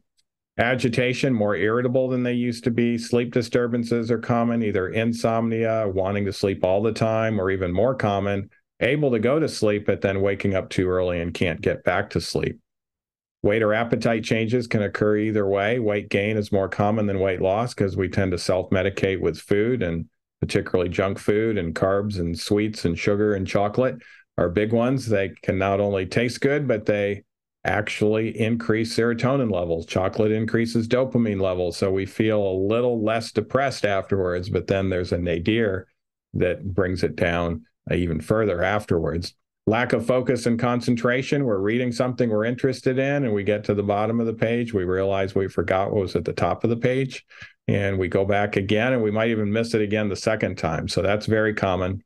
Agitation, 0.57 1.33
more 1.33 1.55
irritable 1.55 2.09
than 2.09 2.23
they 2.23 2.33
used 2.33 2.63
to 2.63 2.71
be. 2.71 2.97
Sleep 2.97 3.31
disturbances 3.31 4.09
are 4.09 4.17
common, 4.17 4.63
either 4.63 4.89
insomnia, 4.89 5.87
wanting 5.87 6.25
to 6.25 6.33
sleep 6.33 6.63
all 6.63 6.81
the 6.81 6.91
time, 6.91 7.39
or 7.39 7.51
even 7.51 7.71
more 7.71 7.93
common, 7.93 8.49
able 8.79 9.11
to 9.11 9.19
go 9.19 9.39
to 9.39 9.47
sleep, 9.47 9.85
but 9.85 10.01
then 10.01 10.21
waking 10.21 10.55
up 10.55 10.69
too 10.69 10.87
early 10.87 11.19
and 11.19 11.33
can't 11.33 11.61
get 11.61 11.83
back 11.83 12.09
to 12.11 12.21
sleep. 12.21 12.59
Weight 13.43 13.61
or 13.61 13.73
appetite 13.73 14.23
changes 14.23 14.67
can 14.67 14.83
occur 14.83 15.17
either 15.17 15.47
way. 15.47 15.79
Weight 15.79 16.09
gain 16.09 16.37
is 16.37 16.51
more 16.51 16.67
common 16.67 17.05
than 17.05 17.19
weight 17.19 17.41
loss 17.41 17.73
because 17.73 17.95
we 17.95 18.09
tend 18.09 18.31
to 18.31 18.37
self 18.37 18.69
medicate 18.71 19.19
with 19.19 19.39
food 19.39 19.83
and 19.83 20.05
particularly 20.41 20.89
junk 20.89 21.17
food 21.17 21.57
and 21.57 21.73
carbs 21.73 22.19
and 22.19 22.37
sweets 22.37 22.85
and 22.85 22.97
sugar 22.97 23.33
and 23.35 23.47
chocolate 23.47 23.97
are 24.37 24.49
big 24.49 24.73
ones. 24.73 25.07
They 25.07 25.29
can 25.41 25.57
not 25.57 25.79
only 25.79 26.05
taste 26.05 26.41
good, 26.41 26.67
but 26.67 26.85
they 26.85 27.23
actually 27.63 28.39
increase 28.39 28.95
serotonin 28.95 29.51
levels. 29.51 29.85
Chocolate 29.85 30.31
increases 30.31 30.87
dopamine 30.87 31.41
levels. 31.41 31.77
So 31.77 31.91
we 31.91 32.05
feel 32.05 32.41
a 32.41 32.59
little 32.67 33.03
less 33.03 33.31
depressed 33.31 33.85
afterwards, 33.85 34.49
but 34.49 34.67
then 34.67 34.89
there's 34.89 35.11
a 35.11 35.17
nadir 35.17 35.87
that 36.33 36.63
brings 36.73 37.03
it 37.03 37.15
down 37.15 37.65
even 37.91 38.21
further 38.21 38.63
afterwards. 38.63 39.33
Lack 39.65 39.91
of 39.91 40.05
focus 40.05 40.45
and 40.45 40.57
concentration. 40.57 41.43
We're 41.43 41.57
reading 41.59 41.91
something 41.91 42.29
we're 42.29 42.45
interested 42.45 42.99
in, 42.99 43.25
and 43.25 43.33
we 43.33 43.43
get 43.43 43.65
to 43.65 43.73
the 43.73 43.83
bottom 43.83 44.19
of 44.19 44.25
the 44.25 44.33
page. 44.33 44.73
We 44.73 44.85
realize 44.85 45.35
we 45.35 45.49
forgot 45.49 45.91
what 45.91 46.01
was 46.01 46.15
at 46.15 46.23
the 46.23 46.33
top 46.33 46.63
of 46.63 46.69
the 46.69 46.77
page 46.77 47.25
and 47.67 47.97
we 47.97 48.07
go 48.07 48.25
back 48.25 48.55
again 48.55 48.93
and 48.93 49.03
we 49.03 49.11
might 49.11 49.29
even 49.29 49.51
miss 49.51 49.73
it 49.73 49.81
again 49.81 50.09
the 50.09 50.15
second 50.15 50.57
time. 50.57 50.87
So 50.87 51.01
that's 51.01 51.25
very 51.25 51.53
common. 51.53 52.03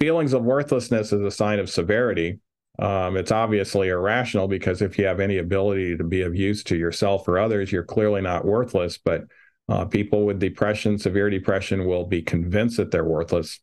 Feelings 0.00 0.32
of 0.32 0.42
worthlessness 0.42 1.12
is 1.12 1.20
a 1.20 1.30
sign 1.30 1.58
of 1.58 1.70
severity. 1.70 2.40
Um, 2.78 3.16
it's 3.16 3.30
obviously 3.30 3.88
irrational 3.88 4.48
because 4.48 4.80
if 4.80 4.98
you 4.98 5.04
have 5.04 5.20
any 5.20 5.38
ability 5.38 5.96
to 5.98 6.04
be 6.04 6.22
of 6.22 6.34
use 6.34 6.64
to 6.64 6.76
yourself 6.76 7.28
or 7.28 7.38
others, 7.38 7.70
you're 7.70 7.84
clearly 7.84 8.22
not 8.22 8.46
worthless. 8.46 8.98
But 8.98 9.24
uh, 9.68 9.84
people 9.84 10.24
with 10.24 10.40
depression, 10.40 10.98
severe 10.98 11.28
depression, 11.28 11.86
will 11.86 12.06
be 12.06 12.22
convinced 12.22 12.78
that 12.78 12.90
they're 12.90 13.04
worthless. 13.04 13.60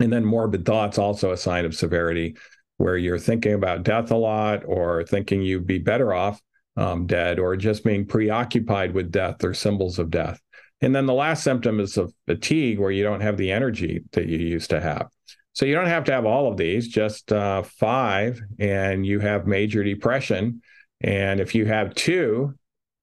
And 0.00 0.12
then 0.12 0.24
morbid 0.24 0.64
thoughts, 0.64 0.98
also 0.98 1.30
a 1.30 1.36
sign 1.36 1.64
of 1.64 1.74
severity, 1.74 2.36
where 2.78 2.96
you're 2.96 3.18
thinking 3.18 3.52
about 3.52 3.82
death 3.82 4.10
a 4.10 4.16
lot 4.16 4.64
or 4.66 5.04
thinking 5.04 5.42
you'd 5.42 5.66
be 5.66 5.78
better 5.78 6.14
off 6.14 6.40
um, 6.76 7.06
dead 7.06 7.38
or 7.38 7.54
just 7.56 7.84
being 7.84 8.06
preoccupied 8.06 8.94
with 8.94 9.12
death 9.12 9.44
or 9.44 9.52
symbols 9.52 9.98
of 9.98 10.10
death. 10.10 10.40
And 10.80 10.96
then 10.96 11.04
the 11.04 11.12
last 11.12 11.44
symptom 11.44 11.78
is 11.78 11.98
of 11.98 12.14
fatigue, 12.26 12.78
where 12.78 12.90
you 12.90 13.02
don't 13.02 13.20
have 13.20 13.36
the 13.36 13.52
energy 13.52 14.02
that 14.12 14.26
you 14.26 14.38
used 14.38 14.70
to 14.70 14.80
have. 14.80 15.08
So 15.52 15.66
you 15.66 15.74
don't 15.74 15.86
have 15.86 16.04
to 16.04 16.12
have 16.12 16.24
all 16.24 16.50
of 16.50 16.56
these, 16.56 16.88
just 16.88 17.32
uh, 17.32 17.62
five, 17.62 18.40
and 18.58 19.04
you 19.04 19.20
have 19.20 19.46
major 19.46 19.84
depression. 19.84 20.62
And 21.02 21.38
if 21.38 21.54
you 21.54 21.66
have 21.66 21.94
two, 21.94 22.54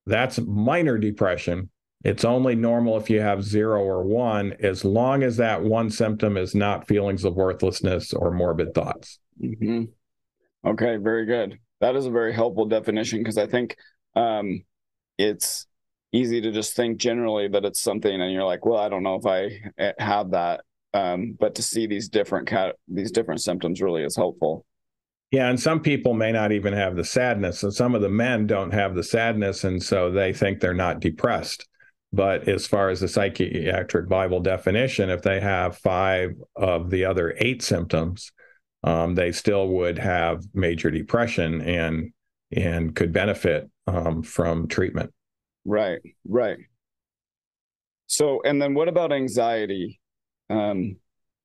that's 0.08 0.40
minor 0.40 0.98
depression. 0.98 1.70
It's 2.04 2.26
only 2.26 2.56
normal 2.56 2.98
if 2.98 3.10
you 3.10 3.22
have 3.22 3.44
zero 3.44 3.82
or 3.82 4.04
one, 4.04 4.54
as 4.60 4.86
long 4.86 5.24
as 5.24 5.38
that 5.38 5.64
one 5.64 5.90
symptom 5.90 6.38
is 6.38 6.54
not 6.54 6.88
feelings 6.88 7.26
of 7.26 7.36
worthlessness 7.36 8.14
or 8.14 8.32
morbid 8.32 8.74
thoughts. 8.74 9.20
Mm-hmm. 9.42 9.86
Okay, 10.70 10.98
very 10.98 11.26
good. 11.26 11.60
That 11.82 11.96
is 11.96 12.06
a 12.06 12.12
very 12.12 12.34
helpful 12.34 12.66
definition 12.66 13.20
because 13.20 13.38
I 13.38 13.48
think 13.48 13.76
um, 14.16 14.64
it's 15.18 15.66
easy 16.12 16.42
to 16.42 16.52
just 16.52 16.76
think 16.76 16.98
generally 16.98 17.48
that 17.48 17.66
it's 17.66 17.82
something 17.82 18.22
and 18.22 18.32
you're 18.32 18.46
like 18.46 18.66
well 18.66 18.80
i 18.80 18.88
don't 18.88 19.04
know 19.04 19.16
if 19.16 19.26
i 19.26 19.50
eh, 19.78 19.92
have 20.00 20.32
that 20.32 20.62
um, 20.94 21.36
but 21.40 21.56
to 21.56 21.62
see 21.62 21.88
these 21.88 22.10
different 22.10 22.48
cat 22.48 22.76
these 22.88 23.12
different 23.12 23.42
symptoms 23.42 23.82
really 23.82 24.04
is 24.04 24.16
helpful. 24.16 24.66
Yeah, 25.32 25.50
and 25.50 25.60
some 25.60 25.82
people 25.82 26.14
may 26.14 26.32
not 26.32 26.54
even 26.54 26.72
have 26.74 26.96
the 26.96 27.04
sadness, 27.04 27.64
and 27.64 27.74
some 27.74 27.96
of 27.96 28.02
the 28.02 28.10
men 28.10 28.48
don't 28.48 28.72
have 28.72 28.96
the 28.96 29.04
sadness, 29.04 29.66
and 29.66 29.84
so 29.84 30.10
they 30.10 30.32
think 30.32 30.60
they're 30.60 30.74
not 30.74 31.02
depressed. 31.02 31.68
But 32.14 32.48
as 32.48 32.66
far 32.66 32.90
as 32.90 33.02
the 33.02 33.08
psychiatric 33.08 34.08
Bible 34.08 34.40
definition, 34.40 35.10
if 35.10 35.22
they 35.22 35.40
have 35.40 35.78
five 35.78 36.32
of 36.56 36.90
the 36.90 37.06
other 37.06 37.36
eight 37.38 37.62
symptoms, 37.62 38.32
um, 38.84 39.16
they 39.16 39.32
still 39.32 39.68
would 39.68 40.00
have 40.00 40.44
major 40.54 40.90
depression 40.90 41.62
and 41.62 42.12
and 42.56 42.96
could 42.96 43.12
benefit 43.12 43.70
um, 43.88 44.24
from 44.24 44.68
treatment. 44.68 45.12
Right, 45.66 46.00
right. 46.26 46.60
So, 48.08 48.42
and 48.46 48.62
then 48.62 48.74
what 48.74 48.88
about 48.88 49.12
anxiety? 49.12 50.00
Um, 50.50 50.96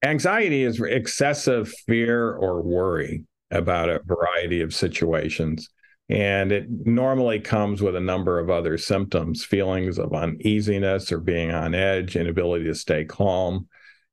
anxiety 0.04 0.62
is 0.62 0.80
excessive 0.80 1.72
fear 1.86 2.32
or 2.32 2.62
worry 2.62 3.24
about 3.50 3.88
a 3.88 4.00
variety 4.04 4.60
of 4.60 4.72
situations. 4.72 5.68
And 6.12 6.52
it 6.52 6.66
normally 6.68 7.40
comes 7.40 7.80
with 7.80 7.96
a 7.96 8.00
number 8.00 8.38
of 8.38 8.50
other 8.50 8.76
symptoms 8.76 9.46
feelings 9.46 9.98
of 9.98 10.12
uneasiness 10.12 11.10
or 11.10 11.20
being 11.20 11.50
on 11.52 11.74
edge, 11.74 12.16
inability 12.16 12.66
to 12.66 12.74
stay 12.74 13.06
calm. 13.06 13.66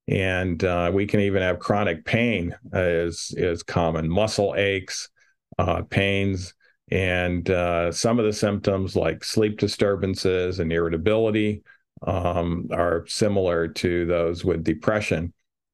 And 0.07 0.63
uh, 0.63 0.91
we 0.93 1.07
can 1.07 1.19
even 1.19 1.41
have 1.41 1.59
chronic 1.59 2.05
pain 2.05 2.55
is, 2.71 3.33
is 3.35 3.63
common, 3.63 4.09
muscle 4.09 4.55
aches, 4.55 5.09
uh, 5.57 5.81
pains, 5.81 6.53
and 6.89 7.49
uh, 7.49 7.91
some 7.91 8.17
of 8.17 8.23
the 8.23 8.31
symptoms 8.31 8.95
like 8.95 9.25
sleep 9.25 9.59
disturbances 9.59 10.59
and 10.59 10.71
irritability 10.71 11.63
um, 12.07 12.69
are 12.71 13.05
similar 13.07 13.67
to 13.67 14.05
those 14.05 14.45
with 14.45 14.63
depression. 14.63 15.33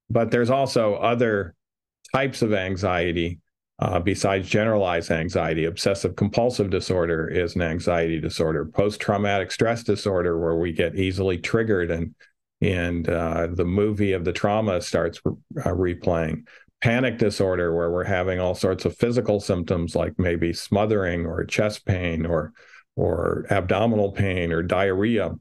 But 0.10 0.32
there's 0.32 0.50
also 0.50 0.96
other 0.96 1.54
types 2.16 2.42
of 2.42 2.52
anxiety 2.52 3.42
uh, 3.80 4.00
besides 4.00 4.48
generalized 4.48 5.12
anxiety, 5.12 5.66
obsessive 5.66 6.16
compulsive 6.16 6.70
disorder 6.70 7.28
is 7.28 7.56
an 7.56 7.62
anxiety 7.62 8.22
disorder. 8.22 8.66
Post 8.66 9.02
traumatic 9.02 9.52
stress 9.52 9.84
disorder, 9.84 10.40
where 10.40 10.56
we 10.56 10.72
get 10.72 10.96
easily 10.96 11.38
triggered 11.38 11.92
and 11.92 12.16
and 12.62 13.10
uh, 13.10 13.48
the 13.52 13.66
movie 13.66 14.14
of 14.14 14.24
the 14.24 14.32
trauma 14.32 14.82
starts 14.82 15.20
uh, 15.26 15.70
replaying. 15.70 16.48
Panic 16.82 17.18
disorder, 17.18 17.76
where 17.76 17.92
we're 17.92 18.06
having 18.06 18.40
all 18.40 18.56
sorts 18.56 18.86
of 18.86 18.96
physical 18.96 19.40
symptoms 19.42 19.96
like 19.96 20.14
maybe 20.18 20.54
smothering 20.54 21.26
or 21.26 21.44
chest 21.44 21.86
pain 21.86 22.26
or 22.26 22.54
or 22.96 23.46
abdominal 23.50 24.14
pain 24.14 24.54
or 24.54 24.64
diarrhea. 24.64 25.34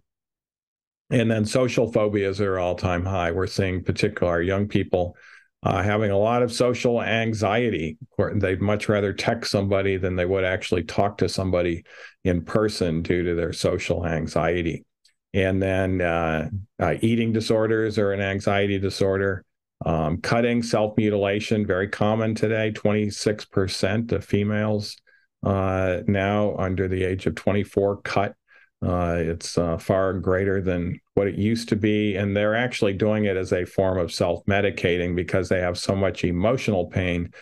And 1.10 1.30
then 1.30 1.44
social 1.44 1.92
phobias 1.92 2.40
are 2.40 2.58
all 2.58 2.74
time 2.74 3.04
high. 3.04 3.30
We're 3.30 3.46
seeing 3.46 3.84
particular 3.84 4.42
young 4.42 4.66
people 4.66 5.16
uh, 5.64 5.82
having 5.82 6.10
a 6.10 6.18
lot 6.18 6.42
of 6.42 6.52
social 6.52 7.02
anxiety. 7.02 7.96
They'd 8.34 8.60
much 8.60 8.88
rather 8.88 9.12
text 9.14 9.50
somebody 9.50 9.96
than 9.96 10.14
they 10.14 10.26
would 10.26 10.44
actually 10.44 10.84
talk 10.84 11.18
to 11.18 11.28
somebody 11.28 11.84
in 12.22 12.44
person 12.44 13.00
due 13.02 13.22
to 13.24 13.34
their 13.34 13.52
social 13.52 14.06
anxiety. 14.06 14.84
And 15.32 15.62
then 15.62 16.00
uh, 16.02 16.50
uh, 16.78 16.94
eating 17.00 17.32
disorders 17.32 17.98
or 17.98 18.12
an 18.12 18.20
anxiety 18.20 18.78
disorder. 18.78 19.44
Um, 19.84 20.18
cutting, 20.18 20.62
self 20.62 20.96
mutilation, 20.96 21.66
very 21.66 21.88
common 21.88 22.34
today. 22.34 22.72
26% 22.72 24.12
of 24.12 24.24
females 24.24 24.96
uh, 25.42 26.00
now 26.06 26.56
under 26.56 26.88
the 26.88 27.04
age 27.04 27.26
of 27.26 27.34
24 27.34 28.02
cut. 28.02 28.34
Uh, 28.84 29.16
it's 29.16 29.56
uh, 29.56 29.78
far 29.78 30.12
greater 30.12 30.60
than 30.60 31.00
what 31.14 31.26
it 31.26 31.36
used 31.36 31.68
to 31.70 31.76
be. 31.76 32.16
And 32.16 32.36
they're 32.36 32.56
actually 32.56 32.92
doing 32.92 33.24
it 33.24 33.36
as 33.36 33.52
a 33.52 33.64
form 33.64 33.98
of 33.98 34.12
self 34.12 34.44
medicating 34.46 35.16
because 35.16 35.48
they 35.48 35.60
have 35.60 35.78
so 35.78 35.96
much 35.96 36.24
emotional 36.24 36.86
pain. 36.86 37.32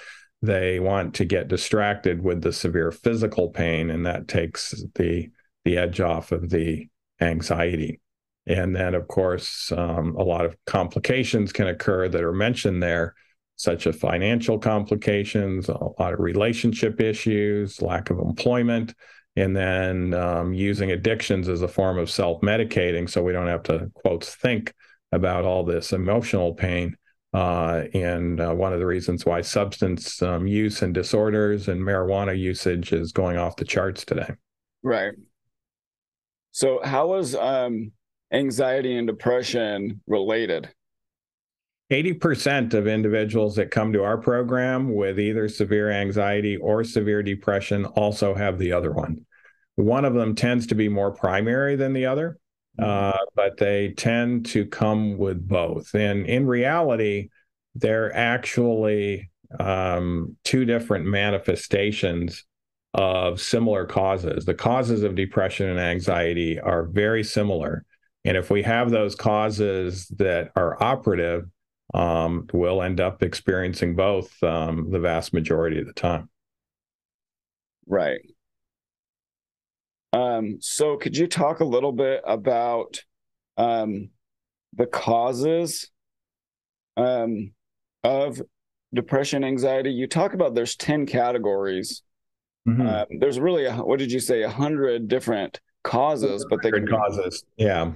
They 0.40 0.80
want 0.80 1.14
to 1.14 1.24
get 1.24 1.48
distracted 1.48 2.22
with 2.22 2.42
the 2.42 2.52
severe 2.52 2.90
physical 2.90 3.50
pain, 3.50 3.90
and 3.90 4.06
that 4.06 4.28
takes 4.28 4.74
the, 4.94 5.30
the 5.64 5.78
edge 5.78 6.00
off 6.00 6.32
of 6.32 6.50
the 6.50 6.88
anxiety. 7.20 8.00
And 8.46 8.74
then, 8.74 8.94
of 8.94 9.06
course, 9.06 9.70
um, 9.70 10.16
a 10.16 10.22
lot 10.22 10.44
of 10.44 10.56
complications 10.66 11.52
can 11.52 11.68
occur 11.68 12.08
that 12.08 12.22
are 12.22 12.32
mentioned 12.32 12.82
there, 12.82 13.14
such 13.54 13.86
as 13.86 13.96
financial 13.96 14.58
complications, 14.58 15.68
a 15.68 15.78
lot 16.00 16.12
of 16.12 16.18
relationship 16.18 17.00
issues, 17.00 17.80
lack 17.80 18.10
of 18.10 18.18
employment, 18.18 18.94
and 19.36 19.56
then 19.56 20.14
um, 20.14 20.52
using 20.52 20.90
addictions 20.90 21.48
as 21.48 21.62
a 21.62 21.68
form 21.68 21.98
of 21.98 22.10
self-medicating 22.10 23.08
so 23.08 23.22
we 23.22 23.32
don't 23.32 23.48
have 23.48 23.62
to 23.62 23.90
quotes 23.94 24.34
think 24.34 24.74
about 25.12 25.44
all 25.44 25.64
this 25.64 25.92
emotional 25.92 26.54
pain 26.54 26.96
uh, 27.34 27.84
and 27.94 28.40
uh, 28.40 28.52
one 28.52 28.72
of 28.72 28.78
the 28.78 28.86
reasons 28.86 29.24
why 29.24 29.40
substance 29.40 30.20
um, 30.20 30.46
use 30.46 30.82
and 30.82 30.92
disorders 30.92 31.68
and 31.68 31.80
marijuana 31.80 32.38
usage 32.38 32.92
is 32.92 33.12
going 33.12 33.38
off 33.38 33.56
the 33.56 33.64
charts 33.64 34.04
today. 34.04 34.34
Right. 34.82 35.14
So 36.50 36.80
how 36.84 37.14
is 37.14 37.34
um, 37.34 37.92
anxiety 38.32 38.96
and 38.96 39.06
depression 39.06 40.02
related 40.06 40.68
80% 41.92 42.72
of 42.72 42.86
individuals 42.86 43.54
that 43.56 43.70
come 43.70 43.92
to 43.92 44.02
our 44.02 44.16
program 44.16 44.94
with 44.94 45.20
either 45.20 45.46
severe 45.46 45.90
anxiety 45.90 46.56
or 46.56 46.82
severe 46.84 47.22
depression 47.22 47.84
also 47.84 48.34
have 48.34 48.58
the 48.58 48.72
other 48.72 48.92
one. 48.92 49.26
One 49.76 50.06
of 50.06 50.14
them 50.14 50.34
tends 50.34 50.66
to 50.68 50.74
be 50.74 50.88
more 50.88 51.12
primary 51.12 51.76
than 51.76 51.92
the 51.92 52.06
other, 52.06 52.38
mm-hmm. 52.80 53.14
uh, 53.14 53.24
but 53.34 53.58
they 53.58 53.92
tend 53.94 54.46
to 54.46 54.64
come 54.64 55.18
with 55.18 55.46
both. 55.46 55.94
And 55.94 56.26
in 56.26 56.46
reality, 56.46 57.28
they're 57.74 58.14
actually 58.16 59.30
um, 59.60 60.36
two 60.44 60.64
different 60.64 61.04
manifestations 61.04 62.44
of 62.94 63.38
similar 63.38 63.84
causes. 63.84 64.46
The 64.46 64.54
causes 64.54 65.02
of 65.02 65.14
depression 65.14 65.68
and 65.68 65.78
anxiety 65.78 66.58
are 66.58 66.84
very 66.84 67.22
similar. 67.22 67.84
And 68.24 68.36
if 68.36 68.50
we 68.50 68.62
have 68.62 68.90
those 68.90 69.14
causes 69.14 70.06
that 70.18 70.52
are 70.56 70.82
operative, 70.82 71.44
um, 71.94 72.46
we'll 72.52 72.82
end 72.82 73.00
up 73.00 73.22
experiencing 73.22 73.94
both 73.94 74.42
um, 74.42 74.90
the 74.90 74.98
vast 74.98 75.32
majority 75.32 75.78
of 75.80 75.86
the 75.86 75.92
time. 75.92 76.28
Right. 77.86 78.20
Um, 80.12 80.58
so, 80.60 80.96
could 80.96 81.16
you 81.16 81.26
talk 81.26 81.60
a 81.60 81.64
little 81.64 81.92
bit 81.92 82.22
about 82.26 83.02
um, 83.56 84.10
the 84.74 84.86
causes 84.86 85.90
um, 86.96 87.52
of 88.04 88.42
depression, 88.94 89.42
anxiety? 89.42 89.90
You 89.90 90.06
talk 90.06 90.34
about 90.34 90.54
there's 90.54 90.76
ten 90.76 91.06
categories. 91.06 92.02
Mm-hmm. 92.68 92.86
Uh, 92.86 93.04
there's 93.18 93.40
really 93.40 93.64
a, 93.64 93.74
what 93.74 93.98
did 93.98 94.12
you 94.12 94.20
say? 94.20 94.42
A 94.42 94.50
hundred 94.50 95.08
different 95.08 95.60
causes, 95.82 96.46
but 96.48 96.62
they 96.62 96.70
can 96.70 96.86
causes. 96.86 97.44
Yeah 97.56 97.92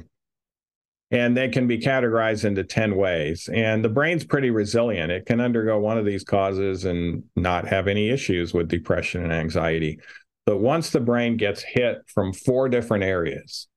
and 1.10 1.36
they 1.36 1.48
can 1.48 1.66
be 1.66 1.78
categorized 1.78 2.44
into 2.44 2.64
10 2.64 2.96
ways. 2.96 3.48
And 3.52 3.84
the 3.84 3.88
brain's 3.88 4.24
pretty 4.24 4.50
resilient. 4.50 5.12
It 5.12 5.26
can 5.26 5.40
undergo 5.40 5.78
one 5.78 5.98
of 5.98 6.04
these 6.04 6.24
causes 6.24 6.84
and 6.84 7.22
not 7.36 7.68
have 7.68 7.86
any 7.86 8.08
issues 8.10 8.52
with 8.52 8.68
depression 8.68 9.22
and 9.22 9.32
anxiety. 9.32 10.00
But 10.46 10.58
once 10.58 10.90
the 10.90 11.00
brain 11.00 11.36
gets 11.36 11.62
hit 11.62 11.98
from 12.06 12.32
four 12.32 12.68
different 12.68 13.04
areas, 13.04 13.68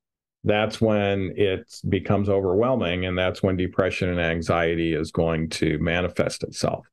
that's 0.43 0.81
when 0.81 1.33
it 1.35 1.71
becomes 1.87 2.29
overwhelming. 2.29 3.05
And 3.05 3.17
that's 3.17 3.43
when 3.43 3.57
depression 3.57 4.09
and 4.09 4.19
anxiety 4.19 4.93
is 4.93 5.11
going 5.11 5.49
to 5.49 5.77
manifest 5.79 6.43
itself. 6.43 6.87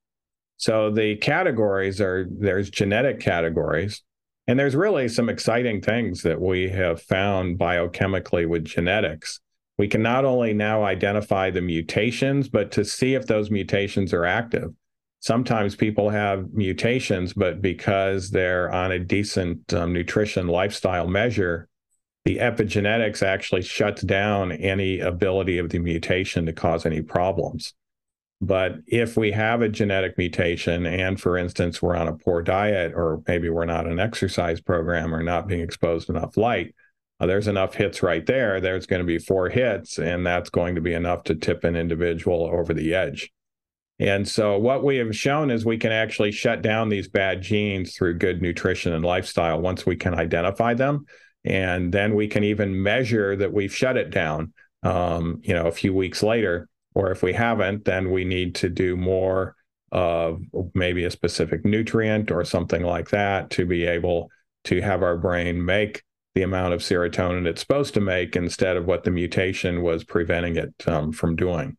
So 0.59 0.91
the 0.91 1.17
categories 1.17 2.01
are 2.01 2.27
there's 2.31 2.71
genetic 2.71 3.21
categories, 3.21 4.03
and 4.47 4.59
there's 4.59 4.75
really 4.75 5.09
some 5.09 5.29
exciting 5.29 5.83
things 5.83 6.23
that 6.23 6.41
we 6.41 6.69
have 6.71 7.03
found 7.03 7.59
biochemically 7.59 8.49
with 8.49 8.65
genetics 8.65 9.41
we 9.79 9.89
can 9.89 10.03
not 10.03 10.25
only 10.25 10.53
now 10.55 10.85
identify 10.85 11.51
the 11.51 11.61
mutations, 11.61 12.49
but 12.49 12.71
to 12.73 12.85
see 12.85 13.15
if 13.15 13.27
those 13.27 13.51
mutations 13.51 14.13
are 14.13 14.25
active. 14.25 14.73
Sometimes 15.21 15.75
people 15.75 16.11
have 16.11 16.53
mutations, 16.53 17.33
but 17.33 17.61
because 17.61 18.31
they're 18.31 18.73
on 18.73 18.93
a 18.93 18.99
decent 18.99 19.73
um, 19.75 19.93
nutrition 19.93 20.47
lifestyle 20.47 21.07
measure, 21.07 21.69
the 22.25 22.39
epigenetics 22.39 23.23
actually 23.23 23.63
shuts 23.63 24.03
down 24.03 24.53
any 24.53 25.01
ability 25.01 25.59
of 25.59 25.71
the 25.71 25.79
mutation 25.79 26.47
to 26.47 26.53
cause 26.53 26.87
any 26.87 27.03
problems. 27.03 27.75
But 28.41 28.77
if 28.87 29.17
we 29.17 29.33
have 29.33 29.63
a 29.63 29.69
genetic 29.69 30.19
mutation, 30.19 30.87
and 30.87 31.21
for 31.21 31.39
instance, 31.39 31.81
we're 31.81 31.97
on 31.97 32.09
a 32.09 32.17
poor 32.17 32.43
diet, 32.43 32.93
or 32.95 33.23
maybe 33.27 33.49
we're 33.49 33.65
not 33.65 33.87
an 33.87 33.99
exercise 33.99 34.61
program 34.61 35.15
or 35.15 35.23
not 35.23 35.47
being 35.47 35.61
exposed 35.61 36.11
enough 36.11 36.37
light, 36.37 36.75
uh, 37.19 37.27
there's 37.27 37.49
enough 37.49 37.75
hits 37.75 38.03
right 38.03 38.25
there. 38.27 38.61
There's 38.61 38.87
going 38.87 39.01
to 39.01 39.07
be 39.07 39.19
four 39.19 39.49
hits, 39.49 39.99
and 39.99 40.27
that's 40.27 40.51
going 40.51 40.75
to 40.75 40.81
be 40.81 40.93
enough 40.93 41.25
to 41.25 41.35
tip 41.35 41.65
an 41.65 41.77
individual 41.77 42.45
over 42.45 42.75
the 42.75 42.95
edge. 42.95 43.33
And 43.99 44.29
so, 44.29 44.59
what 44.59 44.85
we 44.85 44.97
have 44.99 45.17
shown 45.17 45.51
is 45.51 45.65
we 45.65 45.79
can 45.79 45.93
actually 45.93 46.33
shut 46.33 46.61
down 46.61 46.91
these 46.91 47.09
bad 47.09 47.41
genes 47.41 47.97
through 47.97 48.19
good 48.19 48.43
nutrition 48.43 48.93
and 48.93 49.05
lifestyle 49.05 49.61
once 49.61 49.87
we 49.87 49.97
can 49.97 50.15
identify 50.15 50.75
them. 50.75 51.07
And 51.45 51.93
then 51.93 52.15
we 52.15 52.29
can 52.29 52.45
even 52.45 52.83
measure 52.83 53.37
that 53.37 53.53
we've 53.53 53.75
shut 53.75 53.97
it 53.97 54.11
down, 54.11 54.53
um, 54.83 55.41
you 55.43 55.55
know, 55.55 55.67
a 55.67 55.73
few 55.73 55.95
weeks 55.95 56.23
later 56.23 56.69
Or 56.95 57.11
if 57.11 57.23
we 57.23 57.33
haven't, 57.33 57.85
then 57.85 58.11
we 58.11 58.25
need 58.25 58.57
to 58.57 58.69
do 58.69 58.97
more 58.97 59.55
of 59.93 60.43
maybe 60.75 61.05
a 61.05 61.11
specific 61.11 61.65
nutrient 61.65 62.31
or 62.31 62.45
something 62.45 62.83
like 62.83 63.11
that 63.11 63.51
to 63.51 63.65
be 63.65 63.87
able 63.87 64.31
to 64.65 64.81
have 64.81 65.03
our 65.03 65.17
brain 65.17 65.65
make 65.65 66.03
the 66.37 66.43
amount 66.43 66.75
of 66.75 66.81
serotonin 66.81 67.47
it's 67.47 67.63
supposed 67.63 67.95
to 67.95 68.01
make 68.01 68.37
instead 68.37 68.77
of 68.77 68.85
what 68.85 69.05
the 69.05 69.11
mutation 69.11 69.81
was 69.81 70.05
preventing 70.05 70.57
it 70.57 70.75
um, 70.87 71.11
from 71.11 71.35
doing. 71.35 71.79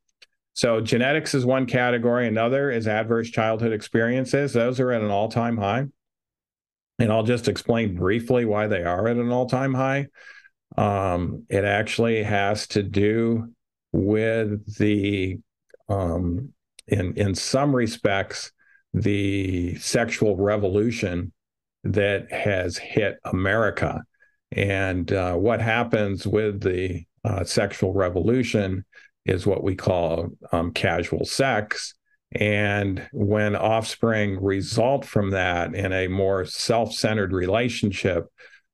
So, 0.54 0.82
genetics 0.82 1.36
is 1.36 1.46
one 1.46 1.68
category. 1.68 2.28
Another 2.28 2.72
is 2.72 2.88
adverse 2.88 3.30
childhood 3.30 3.72
experiences. 3.72 4.54
Those 4.54 4.80
are 4.80 4.92
at 4.92 5.04
an 5.04 5.12
all 5.12 5.30
time 5.30 5.58
high. 5.58 5.86
And 6.98 7.12
I'll 7.12 7.22
just 7.22 7.48
explain 7.48 7.94
briefly 7.94 8.46
why 8.46 8.66
they 8.66 8.82
are 8.82 9.08
at 9.08 9.18
an 9.18 9.30
all 9.32 9.46
time 9.46 9.76
high. 9.76 10.08
Um, 10.76 11.46
it 11.50 11.64
actually 11.64 12.24
has 12.24 12.66
to 12.70 12.82
do 12.82 13.54
with 13.92 14.76
the, 14.78 15.38
um, 15.88 16.52
in, 16.88 17.14
in 17.14 17.36
some 17.36 17.76
respects, 17.76 18.52
the 18.92 19.76
sexual 19.76 20.36
revolution 20.36 21.32
that 21.84 22.32
has 22.32 22.76
hit 22.76 23.20
America 23.24 24.02
and 24.58 25.14
uh, 25.14 25.36
what 25.36 25.62
happens 25.62 26.26
with 26.26 26.62
the 26.62 27.06
uh, 27.24 27.44
sexual 27.44 27.94
revolution 27.94 28.84
is 29.26 29.46
what 29.46 29.64
we 29.64 29.76
call 29.76 30.30
um, 30.52 30.72
casual 30.72 31.26
sex. 31.26 31.94
And 32.32 33.08
when 33.14 33.56
offspring 33.56 34.42
result 34.42 35.06
from 35.06 35.32
that 35.32 35.76
in 35.76 35.94
a 35.94 36.08
more 36.08 36.46
self 36.46 36.92
centered 36.94 37.34
relationship, 37.34 38.26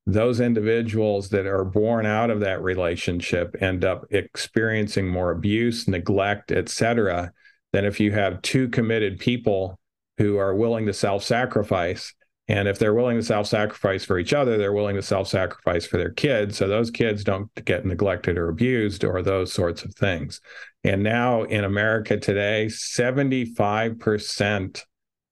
those 0.06 0.40
individuals 0.40 1.30
that 1.30 1.46
are 1.46 1.66
born 1.66 2.06
out 2.06 2.30
of 2.30 2.40
that 2.40 2.62
relationship 2.62 3.56
end 3.62 3.84
up 3.84 4.06
experiencing 4.10 5.08
more 5.08 5.32
abuse, 5.32 5.88
neglect, 5.88 6.52
etc., 6.52 7.32
than 7.74 7.86
if 7.86 8.00
you 8.00 8.12
have 8.12 8.42
two 8.42 8.70
committed 8.70 9.20
people 9.20 9.80
who 10.18 10.38
are 10.38 10.56
willing 10.56 10.86
to 10.86 10.94
self 10.94 11.24
sacrifice 11.24 12.13
and 12.50 12.68
if 12.68 12.78
they're 12.78 12.94
willing 12.94 13.16
to 13.18 13.24
self 13.24 13.48
sacrifice 13.48 14.04
for 14.04 14.20
each 14.20 14.34
other, 14.34 14.58
they're 14.58 14.74
willing 14.74 14.98
to 14.98 15.02
self 15.02 15.30
sacrifice 15.30 15.86
for 15.86 15.96
their 15.98 16.12
kids. 16.12 16.58
So 16.58 16.68
those 16.68 16.92
kids 16.92 17.24
don't 17.24 17.50
get 17.64 17.86
neglected 17.86 18.38
or 18.38 18.50
abused 18.50 19.06
or 19.06 19.22
those 19.22 19.54
sorts 19.54 19.84
of 19.84 19.96
things. 19.96 20.42
And 20.84 21.04
now 21.04 21.44
in 21.44 21.64
America 21.64 22.18
today, 22.18 22.66
75% 22.66 24.82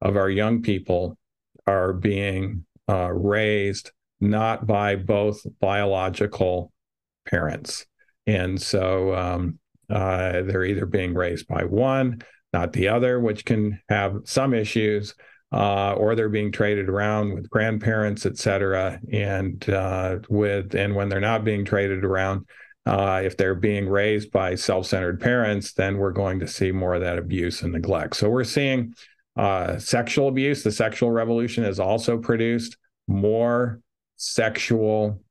of 0.01 0.15
our 0.15 0.30
young 0.30 0.62
people 0.62 1.18
are 1.68 1.91
being 1.91 2.65
uh, 2.88 3.12
raised 3.12 3.91
not 4.22 4.65
by 4.65 4.96
both 4.96 5.46
biological 5.60 6.72
parents. 7.25 7.86
And 8.25 8.62
so 8.62 9.13
um, 9.15 9.60
uh, 9.89 10.44
they're 10.44 10.63
either 10.63 10.86
being 10.86 11.13
raised 11.13 11.48
by 11.48 11.65
one, 11.65 12.22
not 12.53 12.72
the 12.72 12.88
other, 12.88 13.20
which 13.20 13.44
can 13.44 13.82
have 13.89 14.22
some 14.24 14.53
issues 14.53 15.13
uh, 15.51 15.93
or 15.93 16.15
they're 16.15 16.29
being 16.29 16.51
traded 16.51 16.89
around 16.89 17.34
with 17.34 17.50
grandparents, 17.50 18.25
et 18.25 18.38
cetera. 18.38 19.00
And 19.12 19.67
uh, 19.70 20.20
with 20.29 20.75
and 20.75 20.96
when 20.96 21.10
they're 21.10 21.20
not 21.20 21.43
being 21.43 21.65
traded 21.65 22.05
around, 22.05 22.48
uh, 22.86 23.22
if 23.24 23.38
they're 23.38 23.55
being 23.55 23.88
raised 23.88 24.31
by 24.31 24.55
self-centered 24.55 25.20
parents, 25.20 25.74
then 25.74 25.98
we're 25.98 26.12
going 26.12 26.39
to 26.39 26.48
see 26.48 26.72
more 26.72 26.96
of 26.96 27.01
that 27.01 27.20
abuse 27.20 27.62
and 27.62 27.74
neglect. 27.74 28.15
So 28.15 28.29
we're 28.29 28.43
seeing 28.43 28.93
uh, 29.36 29.77
sexual 29.77 30.27
abuse. 30.27 30.63
The 30.63 30.72
sexual 30.72 31.12
revolution 31.12 31.63
has 31.63 31.79
also 31.79 32.17
produced 32.17 32.77
more 33.08 33.81
sexual 34.15 35.22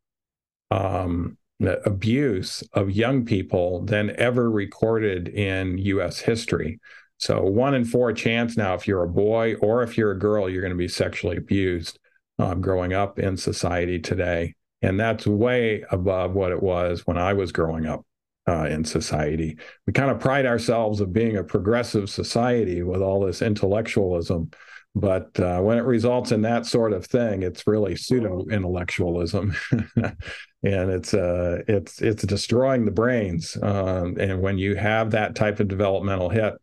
um, 0.71 1.37
abuse 1.61 2.63
of 2.73 2.91
young 2.91 3.25
people 3.25 3.85
than 3.85 4.15
ever 4.17 4.51
recorded 4.51 5.29
in 5.29 5.79
U.S. 5.79 6.21
history. 6.21 6.81
So 7.21 7.43
one 7.43 7.75
in 7.75 7.85
four 7.85 8.13
chance 8.15 8.57
now, 8.57 8.75
if 8.75 8.89
you're 8.89 9.03
a 9.03 9.09
boy 9.09 9.55
or 9.57 9.83
if 9.83 9.99
you're 9.99 10.13
a 10.13 10.19
girl, 10.19 10.49
you're 10.49 10.63
going 10.63 10.73
to 10.73 10.77
be 10.77 10.89
sexually 10.89 11.37
abused 11.37 11.99
um, 12.39 12.63
growing 12.63 12.95
up 12.95 13.19
in 13.19 13.37
society 13.37 13.99
today. 13.99 14.55
And 14.81 14.99
that's 14.99 15.27
way 15.27 15.85
above 15.91 16.33
what 16.33 16.51
it 16.51 16.63
was 16.63 17.07
when 17.07 17.19
I 17.19 17.35
was 17.35 17.53
growing 17.53 17.85
up 17.85 18.07
uh, 18.49 18.65
in 18.65 18.85
society. 18.85 19.59
We 19.87 19.93
kind 19.93 20.11
of 20.11 20.19
pride 20.19 20.47
ourselves 20.47 21.03
of 21.03 21.13
being 21.13 21.37
a 21.37 21.45
progressive 21.45 22.09
society 22.09 22.83
with 22.83 23.03
all 23.03 23.21
this 23.21 23.43
intellectualism. 23.43 24.51
But 24.95 25.39
uh, 25.39 25.61
when 25.61 25.77
it 25.77 25.85
results 25.85 26.33
in 26.33 26.41
that 26.43 26.65
sort 26.65 26.95
of 26.95 27.07
thing, 27.07 27.43
it's 27.43 27.67
really 27.67 27.95
pseudo 27.95 28.47
intellectualism, 28.51 29.55
and 29.95 30.17
it's 30.65 31.15
uh, 31.15 31.63
it's 31.69 32.03
it's 32.03 32.25
destroying 32.25 32.87
the 32.87 32.91
brains. 32.91 33.57
Um, 33.63 34.17
and 34.19 34.41
when 34.41 34.59
you 34.59 34.75
have 34.75 35.13
that 35.13 35.37
type 35.37 35.61
of 35.61 35.69
developmental 35.69 36.29
hit, 36.29 36.55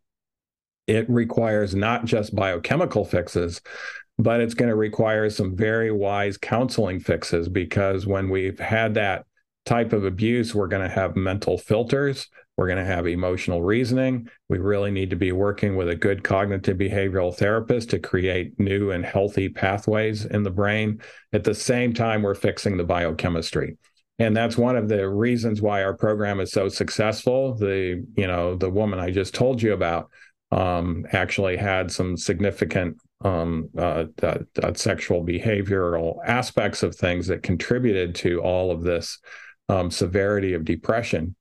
it 0.88 1.08
requires 1.08 1.74
not 1.74 2.06
just 2.06 2.34
biochemical 2.34 3.04
fixes, 3.04 3.60
but 4.18 4.40
it's 4.40 4.54
going 4.54 4.70
to 4.70 4.74
require 4.74 5.30
some 5.30 5.54
very 5.54 5.92
wise 5.92 6.36
counseling 6.36 6.98
fixes 6.98 7.48
because 7.48 8.06
when 8.06 8.28
we've 8.30 8.58
had 8.58 8.94
that 8.94 9.26
type 9.64 9.92
of 9.92 10.04
abuse, 10.04 10.54
we're 10.54 10.66
going 10.66 10.82
to 10.82 10.92
have 10.92 11.14
mental 11.14 11.58
filters. 11.58 12.26
We're 12.56 12.66
going 12.66 12.84
to 12.84 12.84
have 12.84 13.06
emotional 13.06 13.62
reasoning. 13.62 14.28
We 14.48 14.58
really 14.58 14.90
need 14.90 15.10
to 15.10 15.16
be 15.16 15.30
working 15.30 15.76
with 15.76 15.90
a 15.90 15.94
good 15.94 16.24
cognitive 16.24 16.78
behavioral 16.78 17.32
therapist 17.32 17.90
to 17.90 18.00
create 18.00 18.58
new 18.58 18.90
and 18.90 19.04
healthy 19.04 19.48
pathways 19.48 20.24
in 20.24 20.42
the 20.42 20.50
brain. 20.50 21.00
At 21.32 21.44
the 21.44 21.54
same 21.54 21.92
time, 21.92 22.22
we're 22.22 22.34
fixing 22.34 22.76
the 22.76 22.84
biochemistry. 22.84 23.76
And 24.18 24.36
that's 24.36 24.58
one 24.58 24.74
of 24.74 24.88
the 24.88 25.08
reasons 25.08 25.62
why 25.62 25.84
our 25.84 25.94
program 25.94 26.40
is 26.40 26.50
so 26.50 26.68
successful. 26.68 27.54
The, 27.54 28.04
you 28.16 28.26
know, 28.26 28.56
the 28.56 28.70
woman 28.70 28.98
I 28.98 29.12
just 29.12 29.34
told 29.34 29.62
you 29.62 29.74
about, 29.74 30.10
um, 30.50 31.06
actually 31.12 31.56
had 31.56 31.90
some 31.90 32.16
significant 32.16 32.96
um, 33.24 33.68
uh, 33.76 34.04
uh, 34.22 34.38
uh, 34.62 34.74
sexual 34.74 35.24
behavioral 35.24 36.18
aspects 36.24 36.82
of 36.82 36.94
things 36.94 37.26
that 37.26 37.42
contributed 37.42 38.14
to 38.14 38.40
all 38.40 38.70
of 38.70 38.82
this 38.82 39.18
um, 39.68 39.90
severity 39.90 40.54
of 40.54 40.64
depression. 40.64 41.34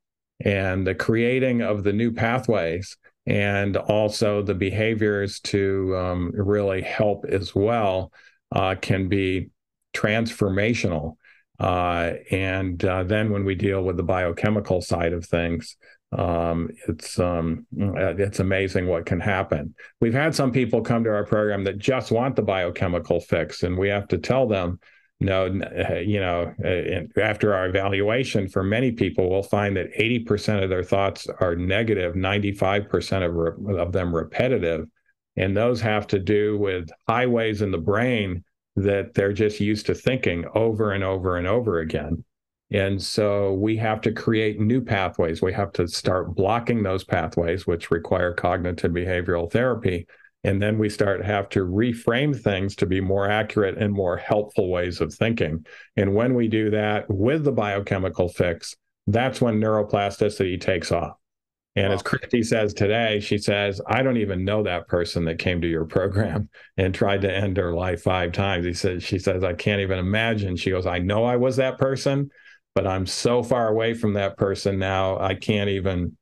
And 0.43 0.85
the 0.85 0.95
creating 0.95 1.61
of 1.61 1.83
the 1.83 1.93
new 1.93 2.11
pathways 2.11 2.97
and 3.25 3.75
also 3.75 4.41
the 4.41 4.55
behaviors 4.55 5.39
to 5.41 5.95
um, 5.97 6.31
really 6.33 6.81
help 6.81 7.25
as 7.25 7.53
well 7.53 8.11
uh, 8.51 8.75
can 8.81 9.09
be 9.09 9.49
transformational. 9.93 11.17
Uh, 11.59 12.13
and 12.29 12.83
uh, 12.85 13.03
then 13.03 13.31
when 13.31 13.43
we 13.43 13.55
deal 13.55 13.81
with 13.81 13.97
the 13.97 14.03
biochemical 14.03 14.81
side 14.81 15.13
of 15.13 15.25
things, 15.25 15.75
um, 16.11 16.69
it's 16.87 17.19
um, 17.19 17.65
uh, 17.79 18.15
it's 18.15 18.39
amazing 18.39 18.87
what 18.87 19.05
can 19.05 19.19
happen. 19.19 19.75
We've 19.99 20.13
had 20.13 20.33
some 20.33 20.51
people 20.51 20.81
come 20.81 21.03
to 21.03 21.09
our 21.09 21.25
program 21.25 21.63
that 21.65 21.79
just 21.79 22.11
want 22.11 22.35
the 22.35 22.43
biochemical 22.43 23.19
fix, 23.19 23.63
and 23.63 23.77
we 23.77 23.89
have 23.89 24.07
to 24.09 24.17
tell 24.17 24.47
them, 24.47 24.79
no, 25.19 25.47
uh, 25.47 25.95
you 25.95 26.19
know, 26.19 26.53
uh, 26.63 27.19
after 27.19 27.53
our 27.53 27.67
evaluation, 27.67 28.47
for 28.47 28.63
many 28.63 28.91
people, 28.91 29.29
we'll 29.29 29.43
find 29.43 29.75
that 29.75 29.93
80% 29.93 30.63
of 30.63 30.69
their 30.69 30.83
thoughts 30.83 31.27
are 31.41 31.55
negative, 31.55 32.15
95% 32.15 33.25
of, 33.25 33.33
re- 33.33 33.81
of 33.81 33.91
them 33.91 34.15
repetitive, 34.15 34.85
and 35.35 35.57
those 35.57 35.81
have 35.81 36.07
to 36.07 36.19
do 36.19 36.57
with 36.57 36.89
highways 37.07 37.61
in 37.61 37.71
the 37.71 37.77
brain 37.77 38.43
that 38.77 39.13
they're 39.13 39.33
just 39.33 39.59
used 39.59 39.87
to 39.87 39.95
thinking 39.95 40.45
over 40.53 40.91
and 40.91 41.03
over 41.03 41.35
and 41.35 41.47
over 41.47 41.79
again. 41.79 42.23
And 42.71 43.01
so 43.01 43.53
we 43.53 43.77
have 43.77 44.01
to 44.01 44.11
create 44.11 44.59
new 44.59 44.81
pathways. 44.81 45.41
We 45.41 45.53
have 45.53 45.71
to 45.73 45.87
start 45.87 46.35
blocking 46.35 46.83
those 46.83 47.03
pathways, 47.03 47.65
which 47.65 47.91
require 47.91 48.33
cognitive 48.33 48.91
behavioral 48.91 49.49
therapy. 49.51 50.05
And 50.43 50.61
then 50.61 50.77
we 50.77 50.89
start 50.89 51.23
have 51.25 51.49
to 51.49 51.65
reframe 51.65 52.37
things 52.37 52.75
to 52.77 52.85
be 52.85 53.01
more 53.01 53.29
accurate 53.29 53.77
and 53.77 53.93
more 53.93 54.17
helpful 54.17 54.69
ways 54.69 55.01
of 55.01 55.13
thinking. 55.13 55.65
And 55.95 56.13
when 56.13 56.35
we 56.35 56.47
do 56.47 56.69
that 56.71 57.09
with 57.09 57.43
the 57.43 57.51
biochemical 57.51 58.29
fix, 58.29 58.75
that's 59.07 59.41
when 59.41 59.59
neuroplasticity 59.59 60.59
takes 60.59 60.91
off. 60.91 61.17
And 61.77 61.89
wow. 61.89 61.93
as 61.93 62.01
Christy 62.01 62.43
says 62.43 62.73
today, 62.73 63.19
she 63.19 63.37
says, 63.37 63.79
I 63.87 64.01
don't 64.01 64.17
even 64.17 64.43
know 64.43 64.63
that 64.63 64.87
person 64.87 65.25
that 65.25 65.37
came 65.37 65.61
to 65.61 65.67
your 65.67 65.85
program 65.85 66.49
and 66.77 66.93
tried 66.93 67.21
to 67.21 67.33
end 67.33 67.57
her 67.57 67.73
life 67.73 68.01
five 68.01 68.31
times. 68.31 68.65
He 68.65 68.73
says, 68.73 69.03
she 69.03 69.19
says, 69.19 69.43
I 69.43 69.53
can't 69.53 69.81
even 69.81 69.99
imagine. 69.99 70.57
She 70.57 70.71
goes, 70.71 70.85
I 70.85 70.99
know 70.99 71.23
I 71.23 71.35
was 71.37 71.55
that 71.57 71.77
person, 71.77 72.31
but 72.77 72.85
I'm 72.85 73.07
so 73.07 73.41
far 73.41 73.69
away 73.69 73.95
from 73.95 74.13
that 74.13 74.37
person 74.37 74.77
now, 74.77 75.17
I 75.17 75.33
can't 75.33 75.67
even 75.67 76.15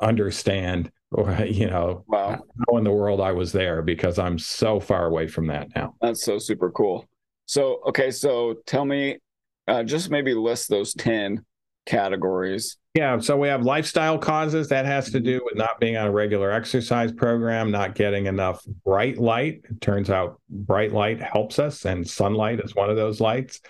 understand 0.00 0.92
or 1.10 1.32
you 1.44 1.66
know 1.66 2.04
wow. 2.06 2.38
how 2.68 2.76
in 2.76 2.84
the 2.84 2.92
world 2.92 3.20
I 3.20 3.32
was 3.32 3.50
there 3.50 3.82
because 3.82 4.16
I'm 4.16 4.38
so 4.38 4.78
far 4.78 5.06
away 5.06 5.26
from 5.26 5.48
that 5.48 5.66
now. 5.74 5.96
That's 6.00 6.24
so 6.24 6.38
super 6.38 6.70
cool. 6.70 7.08
So 7.46 7.80
okay, 7.88 8.12
so 8.12 8.58
tell 8.66 8.84
me, 8.84 9.18
uh, 9.66 9.82
just 9.82 10.12
maybe 10.12 10.32
list 10.32 10.68
those 10.68 10.94
ten 10.94 11.44
categories. 11.86 12.76
Yeah, 12.94 13.18
so 13.18 13.36
we 13.36 13.48
have 13.48 13.64
lifestyle 13.64 14.16
causes 14.16 14.68
that 14.68 14.86
has 14.86 15.10
to 15.10 15.18
do 15.18 15.40
with 15.44 15.56
not 15.56 15.80
being 15.80 15.96
on 15.96 16.06
a 16.06 16.12
regular 16.12 16.52
exercise 16.52 17.10
program, 17.10 17.72
not 17.72 17.96
getting 17.96 18.26
enough 18.26 18.64
bright 18.84 19.18
light. 19.18 19.62
It 19.68 19.80
turns 19.80 20.08
out 20.08 20.40
bright 20.48 20.92
light 20.92 21.20
helps 21.20 21.58
us, 21.58 21.84
and 21.84 22.08
sunlight 22.08 22.60
is 22.60 22.76
one 22.76 22.90
of 22.90 22.96
those 22.96 23.20
lights 23.20 23.60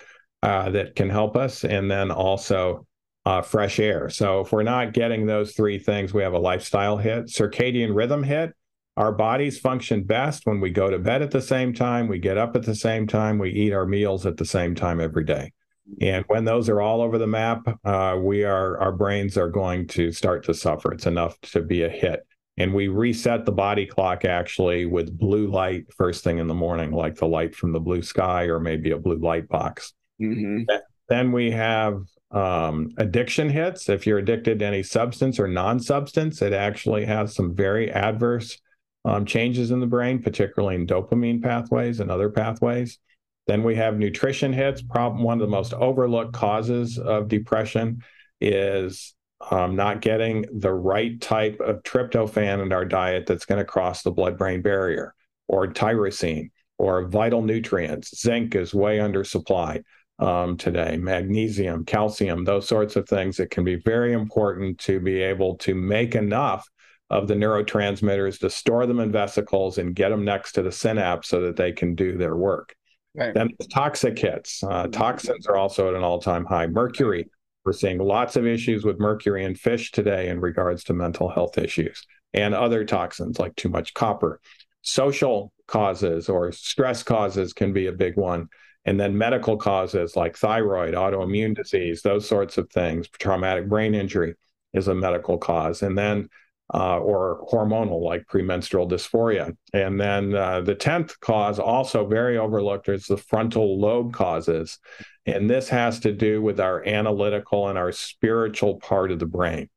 uh, 0.42 0.70
that 0.70 0.94
can 0.94 1.11
help 1.11 1.37
us. 1.37 1.64
And 1.64 1.90
then 1.90 2.11
also 2.11 2.87
uh, 3.26 3.42
fresh 3.42 3.79
air. 3.79 4.09
So 4.09 4.40
if 4.40 4.53
we're 4.53 4.62
not 4.62 4.92
getting 4.92 5.26
those 5.26 5.53
three 5.53 5.79
things, 5.79 6.14
we 6.14 6.22
have 6.22 6.33
a 6.33 6.38
lifestyle 6.38 6.96
hit, 6.96 7.26
circadian 7.26 7.94
rhythm 7.94 8.22
hit. 8.22 8.55
Our 8.96 9.12
bodies 9.12 9.59
function 9.59 10.03
best 10.03 10.46
when 10.46 10.61
we 10.61 10.70
go 10.70 10.90
to 10.90 10.98
bed 10.98 11.22
at 11.22 11.31
the 11.31 11.40
same 11.40 11.72
time, 11.72 12.09
we 12.09 12.18
get 12.18 12.37
up 12.37 12.57
at 12.57 12.64
the 12.64 12.74
same 12.74 13.07
time, 13.07 13.38
we 13.38 13.50
eat 13.50 13.72
our 13.72 13.87
meals 13.87 14.26
at 14.26 14.37
the 14.37 14.44
same 14.44 14.74
time 14.74 15.00
every 15.00 15.24
day. 15.24 15.53
And 16.00 16.24
when 16.29 16.44
those 16.44 16.68
are 16.68 16.81
all 16.81 17.00
over 17.00 17.18
the 17.18 17.26
map, 17.26 17.66
uh, 17.85 18.16
we 18.20 18.44
are 18.44 18.79
our 18.79 18.92
brains 18.92 19.37
are 19.37 19.48
going 19.48 19.88
to 19.88 20.12
start 20.12 20.44
to 20.44 20.55
suffer. 20.55 20.92
It's 20.92 21.07
enough 21.07 21.40
to 21.53 21.62
be 21.62 21.83
a 21.83 21.88
hit. 21.88 22.26
And 22.59 22.74
we 22.74 22.88
reset 22.88 23.44
the 23.44 23.53
body 23.53 23.87
clock 23.87 24.24
actually 24.24 24.87
with 24.87 25.16
blue 25.18 25.50
light 25.50 25.87
first 25.96 26.22
thing 26.22 26.38
in 26.38 26.46
the 26.46 26.55
morning, 26.55 26.92
like 26.92 27.16
the 27.16 27.26
light 27.26 27.55
from 27.55 27.72
the 27.72 27.81
blue 27.81 28.03
sky 28.03 28.44
or 28.44 28.61
maybe 28.61 28.90
a 28.90 28.98
blue 28.98 29.18
light 29.18 29.48
box. 29.48 29.94
Mm-hmm. 30.20 30.62
Then 31.09 31.33
we 31.33 31.50
have 31.50 32.02
um, 32.30 32.90
addiction 32.96 33.48
hits. 33.48 33.88
If 33.88 34.06
you're 34.06 34.18
addicted 34.18 34.61
to 34.61 34.64
any 34.64 34.83
substance 34.83 35.38
or 35.40 35.48
non 35.48 35.80
substance, 35.80 36.42
it 36.42 36.52
actually 36.52 37.04
has 37.04 37.35
some 37.35 37.54
very 37.54 37.90
adverse 37.90 38.59
um, 39.04 39.24
changes 39.24 39.70
in 39.70 39.80
the 39.80 39.87
brain, 39.87 40.22
particularly 40.22 40.76
in 40.76 40.87
dopamine 40.87 41.42
pathways 41.42 42.00
and 42.00 42.11
other 42.11 42.30
pathways. 42.30 42.98
Then 43.46 43.64
we 43.64 43.74
have 43.76 43.98
nutrition 43.98 44.52
hits. 44.52 44.83
Problem 44.83 45.24
one 45.24 45.40
of 45.40 45.46
the 45.46 45.50
most 45.50 45.72
overlooked 45.74 46.33
causes 46.33 46.98
of 46.98 47.28
depression 47.28 48.02
is 48.40 49.14
um, 49.50 49.74
not 49.74 50.02
getting 50.02 50.44
the 50.52 50.72
right 50.72 51.20
type 51.20 51.59
of 51.61 51.83
tryptophan 51.83 52.62
in 52.62 52.72
our 52.72 52.85
diet 52.85 53.26
that's 53.26 53.46
going 53.46 53.59
to 53.59 53.64
cross 53.64 54.02
the 54.02 54.11
blood-brain 54.11 54.61
barrier, 54.61 55.14
or 55.48 55.66
tyrosine, 55.66 56.50
or 56.78 57.09
vital 57.09 57.42
nutrients. 57.42 58.20
Zinc 58.20 58.54
is 58.54 58.74
way 58.74 58.98
undersupplied 58.98 59.83
um, 60.20 60.56
today. 60.56 60.96
Magnesium, 60.96 61.85
calcium, 61.85 62.44
those 62.44 62.68
sorts 62.68 62.96
of 62.96 63.09
things. 63.09 63.40
It 63.40 63.50
can 63.50 63.64
be 63.64 63.76
very 63.76 64.12
important 64.12 64.78
to 64.80 65.00
be 65.00 65.20
able 65.22 65.56
to 65.59 65.74
make 65.74 66.14
enough 66.14 66.68
of 67.09 67.26
the 67.26 67.35
neurotransmitters 67.35 68.38
to 68.38 68.50
store 68.50 68.87
them 68.87 69.00
in 69.00 69.11
vesicles 69.11 69.78
and 69.78 69.94
get 69.94 70.11
them 70.11 70.24
next 70.24 70.52
to 70.52 70.62
the 70.62 70.70
synapse 70.70 71.28
so 71.28 71.40
that 71.40 71.56
they 71.56 71.72
can 71.72 71.94
do 71.94 72.16
their 72.16 72.37
work. 72.37 72.74
Right. 73.16 73.35
Then 73.35 73.50
the 73.59 73.66
toxic 73.66 74.16
hits. 74.16 74.62
Uh, 74.62 74.87
toxins 74.87 75.46
are 75.48 75.56
also 75.56 75.88
at 75.88 75.96
an 75.96 76.04
all-time 76.04 76.44
high. 76.44 76.68
Mercury. 76.68 77.28
We're 77.64 77.72
seeing 77.72 77.98
lots 77.98 78.37
of 78.37 78.46
issues 78.46 78.85
with 78.85 78.98
mercury 78.98 79.44
in 79.44 79.54
fish 79.54 79.90
today 79.90 80.28
in 80.28 80.40
regards 80.40 80.85
to 80.85 80.94
mental 80.94 81.28
health 81.28 81.59
issues 81.59 82.06
and 82.33 82.54
other 82.54 82.85
toxins 82.85 83.38
like 83.38 83.54
too 83.56 83.68
much 83.68 83.92
copper. 83.92 84.40
Social 84.83 85.52
causes 85.66 86.28
or 86.28 86.52
stress 86.52 87.02
causes 87.02 87.52
can 87.52 87.72
be 87.72 87.87
a 87.87 87.92
big 87.92 88.16
one. 88.16 88.48
And 88.87 88.99
then 88.99 89.16
medical 89.16 89.57
causes 89.57 90.16
like 90.16 90.37
thyroid, 90.37 90.95
autoimmune 90.95 91.55
disease, 91.55 92.03
those 92.03 92.27
sorts 92.27 92.57
of 92.59 92.71
things, 92.71 93.09
traumatic 93.09 93.69
brain 93.69 93.95
injury 93.95 94.35
is 94.73 94.88
a 94.88 94.95
medical 94.95 95.37
cause. 95.37 95.83
And 95.83 95.99
then 95.99 96.29
uh, 96.73 96.99
or 96.99 97.45
hormonal 97.51 98.01
like 98.03 98.27
premenstrual 98.27 98.88
dysphoria. 98.88 99.57
And 99.73 100.01
then 100.01 100.35
uh, 100.35 100.61
the 100.61 100.77
10th 100.77 101.19
cause, 101.21 101.59
also 101.59 102.07
very 102.07 102.38
overlooked, 102.38 102.88
is 102.88 103.07
the 103.07 103.16
frontal 103.16 103.81
lobe 103.81 104.12
causes. 104.12 104.79
And 105.27 105.51
this 105.51 105.69
has 105.69 106.01
to 106.01 106.12
do 106.12 106.40
with 106.40 106.61
our 106.61 106.87
analytical 106.87 107.69
and 107.69 107.77
our 107.77 107.93
spiritual 107.93 108.77
part 108.77 109.11
of 109.11 109.19
the 109.19 109.27
brain. 109.27 109.69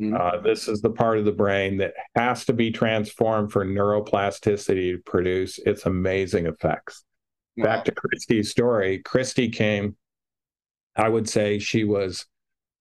Mm-hmm. 0.00 0.16
Uh, 0.16 0.40
this 0.40 0.68
is 0.68 0.80
the 0.80 0.90
part 0.90 1.18
of 1.18 1.24
the 1.24 1.32
brain 1.32 1.78
that 1.78 1.94
has 2.14 2.44
to 2.46 2.52
be 2.52 2.70
transformed 2.70 3.52
for 3.52 3.64
neuroplasticity 3.64 4.92
to 4.92 5.02
produce 5.04 5.58
its 5.58 5.84
amazing 5.84 6.46
effects. 6.46 7.04
Back 7.56 7.84
to 7.86 7.92
Christy's 7.92 8.50
story, 8.50 8.98
Christy 8.98 9.48
came, 9.48 9.96
I 10.94 11.08
would 11.08 11.28
say 11.28 11.58
she 11.58 11.84
was 11.84 12.26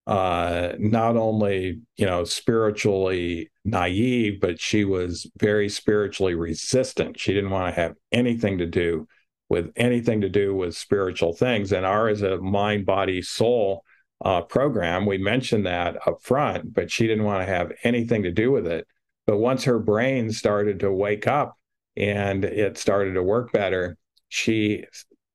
uh, 0.07 0.73
not 0.77 1.17
only 1.17 1.81
you 1.97 2.05
know 2.05 2.23
spiritually 2.23 3.49
naive, 3.63 4.39
but 4.39 4.59
she 4.59 4.85
was 4.85 5.29
very 5.37 5.69
spiritually 5.69 6.35
resistant. 6.35 7.19
She 7.19 7.33
didn't 7.33 7.49
want 7.49 7.73
to 7.73 7.81
have 7.81 7.95
anything 8.11 8.59
to 8.59 8.65
do 8.65 9.07
with 9.49 9.71
anything 9.75 10.21
to 10.21 10.29
do 10.29 10.55
with 10.55 10.75
spiritual 10.75 11.33
things. 11.33 11.71
And 11.71 11.85
ours 11.85 12.21
is 12.21 12.31
a 12.31 12.37
mind, 12.37 12.85
body, 12.85 13.21
soul 13.21 13.83
uh, 14.23 14.41
program. 14.41 15.05
We 15.05 15.17
mentioned 15.17 15.65
that 15.65 16.07
up 16.07 16.21
front, 16.21 16.73
but 16.73 16.91
she 16.91 17.07
didn't 17.07 17.25
want 17.25 17.45
to 17.45 17.53
have 17.53 17.71
anything 17.83 18.23
to 18.23 18.31
do 18.31 18.51
with 18.51 18.67
it. 18.67 18.87
But 19.27 19.37
once 19.37 19.63
her 19.63 19.79
brain 19.79 20.31
started 20.31 20.79
to 20.81 20.91
wake 20.91 21.27
up 21.27 21.57
and 21.97 22.45
it 22.45 22.77
started 22.77 23.13
to 23.13 23.23
work 23.23 23.51
better, 23.51 23.97
she 24.35 24.85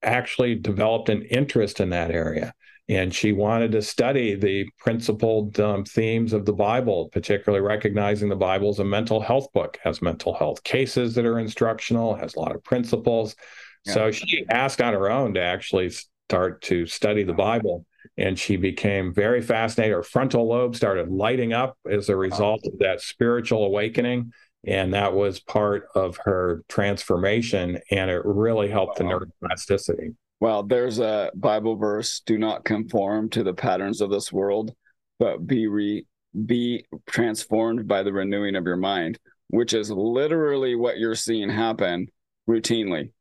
actually 0.02 0.54
developed 0.54 1.08
an 1.08 1.22
interest 1.22 1.80
in 1.80 1.90
that 1.90 2.10
area 2.10 2.54
and 2.90 3.14
she 3.14 3.30
wanted 3.30 3.70
to 3.70 3.82
study 3.82 4.34
the 4.34 4.68
principled 4.76 5.60
um, 5.60 5.84
themes 5.84 6.32
of 6.32 6.44
the 6.44 6.52
Bible, 6.52 7.08
particularly 7.12 7.64
recognizing 7.64 8.28
the 8.28 8.34
Bible 8.34 8.70
as 8.70 8.80
a 8.80 8.84
mental 8.84 9.20
health 9.20 9.52
book, 9.52 9.78
has 9.84 10.02
mental 10.02 10.34
health 10.34 10.64
cases 10.64 11.14
that 11.14 11.24
are 11.24 11.38
instructional, 11.38 12.16
has 12.16 12.34
a 12.34 12.40
lot 12.40 12.52
of 12.52 12.64
principles. 12.64 13.36
Yeah. 13.84 13.94
So 13.94 14.10
she 14.10 14.44
asked 14.50 14.82
on 14.82 14.92
her 14.92 15.08
own 15.08 15.34
to 15.34 15.40
actually 15.40 15.90
start 16.28 16.62
to 16.62 16.84
study 16.86 17.22
the 17.22 17.32
Bible, 17.32 17.86
and 18.18 18.36
she 18.36 18.56
became 18.56 19.14
very 19.14 19.40
fascinated. 19.40 19.94
Her 19.94 20.02
frontal 20.02 20.48
lobe 20.48 20.74
started 20.74 21.10
lighting 21.10 21.52
up 21.52 21.78
as 21.88 22.08
a 22.08 22.16
result 22.16 22.62
of 22.66 22.76
that 22.80 23.00
spiritual 23.00 23.64
awakening. 23.64 24.32
And 24.66 24.92
that 24.94 25.14
was 25.14 25.40
part 25.40 25.88
of 25.94 26.18
her 26.24 26.62
transformation, 26.68 27.78
and 27.90 28.10
it 28.10 28.22
really 28.24 28.68
helped 28.68 28.98
the 28.98 29.04
neuroplasticity. 29.04 30.14
Well, 30.38 30.62
there's 30.62 30.98
a 30.98 31.30
Bible 31.34 31.76
verse: 31.76 32.20
"Do 32.26 32.38
not 32.38 32.64
conform 32.64 33.30
to 33.30 33.42
the 33.42 33.54
patterns 33.54 34.00
of 34.00 34.10
this 34.10 34.32
world, 34.32 34.74
but 35.18 35.46
be 35.46 35.66
re 35.66 36.06
be 36.46 36.86
transformed 37.06 37.88
by 37.88 38.02
the 38.02 38.12
renewing 38.12 38.54
of 38.54 38.66
your 38.66 38.76
mind," 38.76 39.18
which 39.48 39.72
is 39.72 39.90
literally 39.90 40.74
what 40.74 40.98
you're 40.98 41.14
seeing 41.14 41.48
happen 41.48 42.08
routinely. 42.48 43.12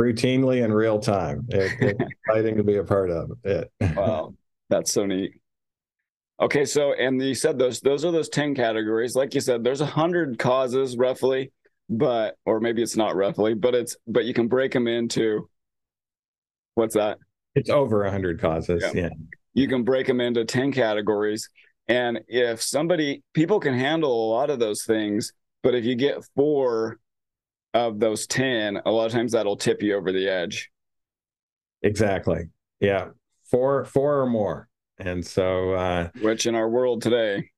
Routinely 0.00 0.62
in 0.62 0.72
real 0.72 0.98
time. 1.00 1.46
It, 1.48 1.72
it's 1.80 2.00
exciting 2.28 2.56
to 2.58 2.64
be 2.64 2.76
a 2.76 2.84
part 2.84 3.10
of 3.10 3.32
it. 3.44 3.70
wow, 3.96 4.34
that's 4.68 4.92
so 4.92 5.06
neat. 5.06 5.32
Okay, 6.40 6.64
so 6.64 6.92
and 6.92 7.20
you 7.20 7.34
said 7.34 7.58
those 7.58 7.80
those 7.80 8.04
are 8.04 8.12
those 8.12 8.28
ten 8.28 8.54
categories. 8.54 9.16
Like 9.16 9.34
you 9.34 9.40
said, 9.40 9.64
there's 9.64 9.80
a 9.80 9.86
hundred 9.86 10.38
causes 10.38 10.96
roughly, 10.96 11.50
but 11.88 12.36
or 12.44 12.60
maybe 12.60 12.82
it's 12.82 12.96
not 12.96 13.16
roughly, 13.16 13.54
but 13.54 13.74
it's 13.74 13.96
but 14.06 14.24
you 14.26 14.34
can 14.34 14.48
break 14.48 14.72
them 14.72 14.86
into 14.86 15.48
What's 16.76 16.94
that? 16.94 17.18
It's 17.54 17.70
over 17.70 18.02
a 18.02 18.08
100 18.08 18.38
causes. 18.38 18.84
Yeah. 18.94 19.04
yeah. 19.04 19.08
You 19.54 19.66
can 19.66 19.82
break 19.82 20.06
them 20.06 20.20
into 20.20 20.44
10 20.44 20.72
categories. 20.72 21.48
And 21.88 22.20
if 22.28 22.62
somebody, 22.62 23.22
people 23.32 23.58
can 23.60 23.72
handle 23.72 24.12
a 24.12 24.30
lot 24.30 24.50
of 24.50 24.58
those 24.58 24.84
things, 24.84 25.32
but 25.62 25.74
if 25.74 25.86
you 25.86 25.94
get 25.94 26.22
four 26.36 26.98
of 27.72 27.98
those 27.98 28.26
10, 28.26 28.82
a 28.84 28.90
lot 28.90 29.06
of 29.06 29.12
times 29.12 29.32
that'll 29.32 29.56
tip 29.56 29.82
you 29.82 29.96
over 29.96 30.12
the 30.12 30.28
edge. 30.28 30.70
Exactly. 31.82 32.50
Yeah. 32.78 33.08
Four, 33.50 33.86
four 33.86 34.20
or 34.20 34.26
more. 34.26 34.68
And 34.98 35.24
so, 35.26 35.72
uh, 35.72 36.08
which 36.20 36.46
in 36.46 36.54
our 36.54 36.68
world 36.68 37.02
today, 37.02 37.50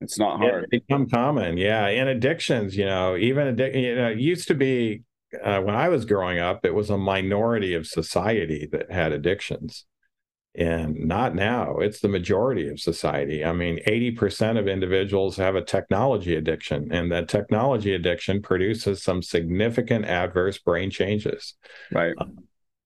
it's 0.00 0.18
not 0.18 0.38
hard. 0.38 0.64
It 0.64 0.70
become 0.70 1.08
common. 1.08 1.56
Yeah. 1.56 1.86
And 1.86 2.08
addictions, 2.08 2.76
you 2.76 2.84
know, 2.84 3.16
even, 3.16 3.56
addic- 3.56 3.80
you 3.80 3.94
know, 3.94 4.10
it 4.10 4.18
used 4.18 4.48
to 4.48 4.54
be 4.54 5.04
uh, 5.42 5.60
when 5.60 5.74
I 5.74 5.88
was 5.88 6.04
growing 6.04 6.38
up, 6.38 6.64
it 6.64 6.74
was 6.74 6.90
a 6.90 6.98
minority 6.98 7.74
of 7.74 7.86
society 7.86 8.68
that 8.72 8.90
had 8.90 9.12
addictions. 9.12 9.86
And 10.54 11.06
not 11.06 11.34
now. 11.34 11.78
It's 11.78 12.00
the 12.00 12.08
majority 12.08 12.68
of 12.68 12.78
society. 12.78 13.42
I 13.42 13.54
mean, 13.54 13.78
80% 13.86 14.58
of 14.58 14.68
individuals 14.68 15.38
have 15.38 15.54
a 15.54 15.64
technology 15.64 16.34
addiction, 16.34 16.92
and 16.92 17.10
that 17.10 17.30
technology 17.30 17.94
addiction 17.94 18.42
produces 18.42 19.02
some 19.02 19.22
significant 19.22 20.04
adverse 20.04 20.58
brain 20.58 20.90
changes. 20.90 21.54
Right. 21.90 22.12
Um, 22.18 22.36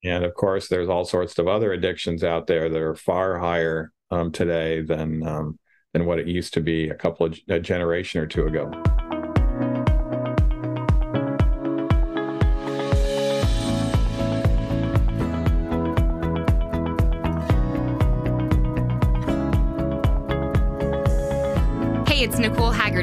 and 0.04 0.24
of 0.24 0.34
course, 0.34 0.68
there's 0.68 0.88
all 0.88 1.04
sorts 1.04 1.38
of 1.38 1.48
other 1.48 1.72
addictions 1.72 2.22
out 2.22 2.46
there 2.46 2.68
that 2.68 2.80
are 2.80 2.94
far 2.94 3.38
higher 3.38 3.92
um, 4.10 4.30
today 4.30 4.82
than 4.82 5.26
um, 5.26 5.58
than 5.92 6.06
what 6.06 6.18
it 6.18 6.26
used 6.26 6.54
to 6.54 6.60
be 6.60 6.88
a 6.90 6.94
couple 6.94 7.26
of 7.26 7.38
a 7.48 7.58
generation 7.58 8.20
or 8.20 8.26
two 8.26 8.46
ago. 8.46 8.70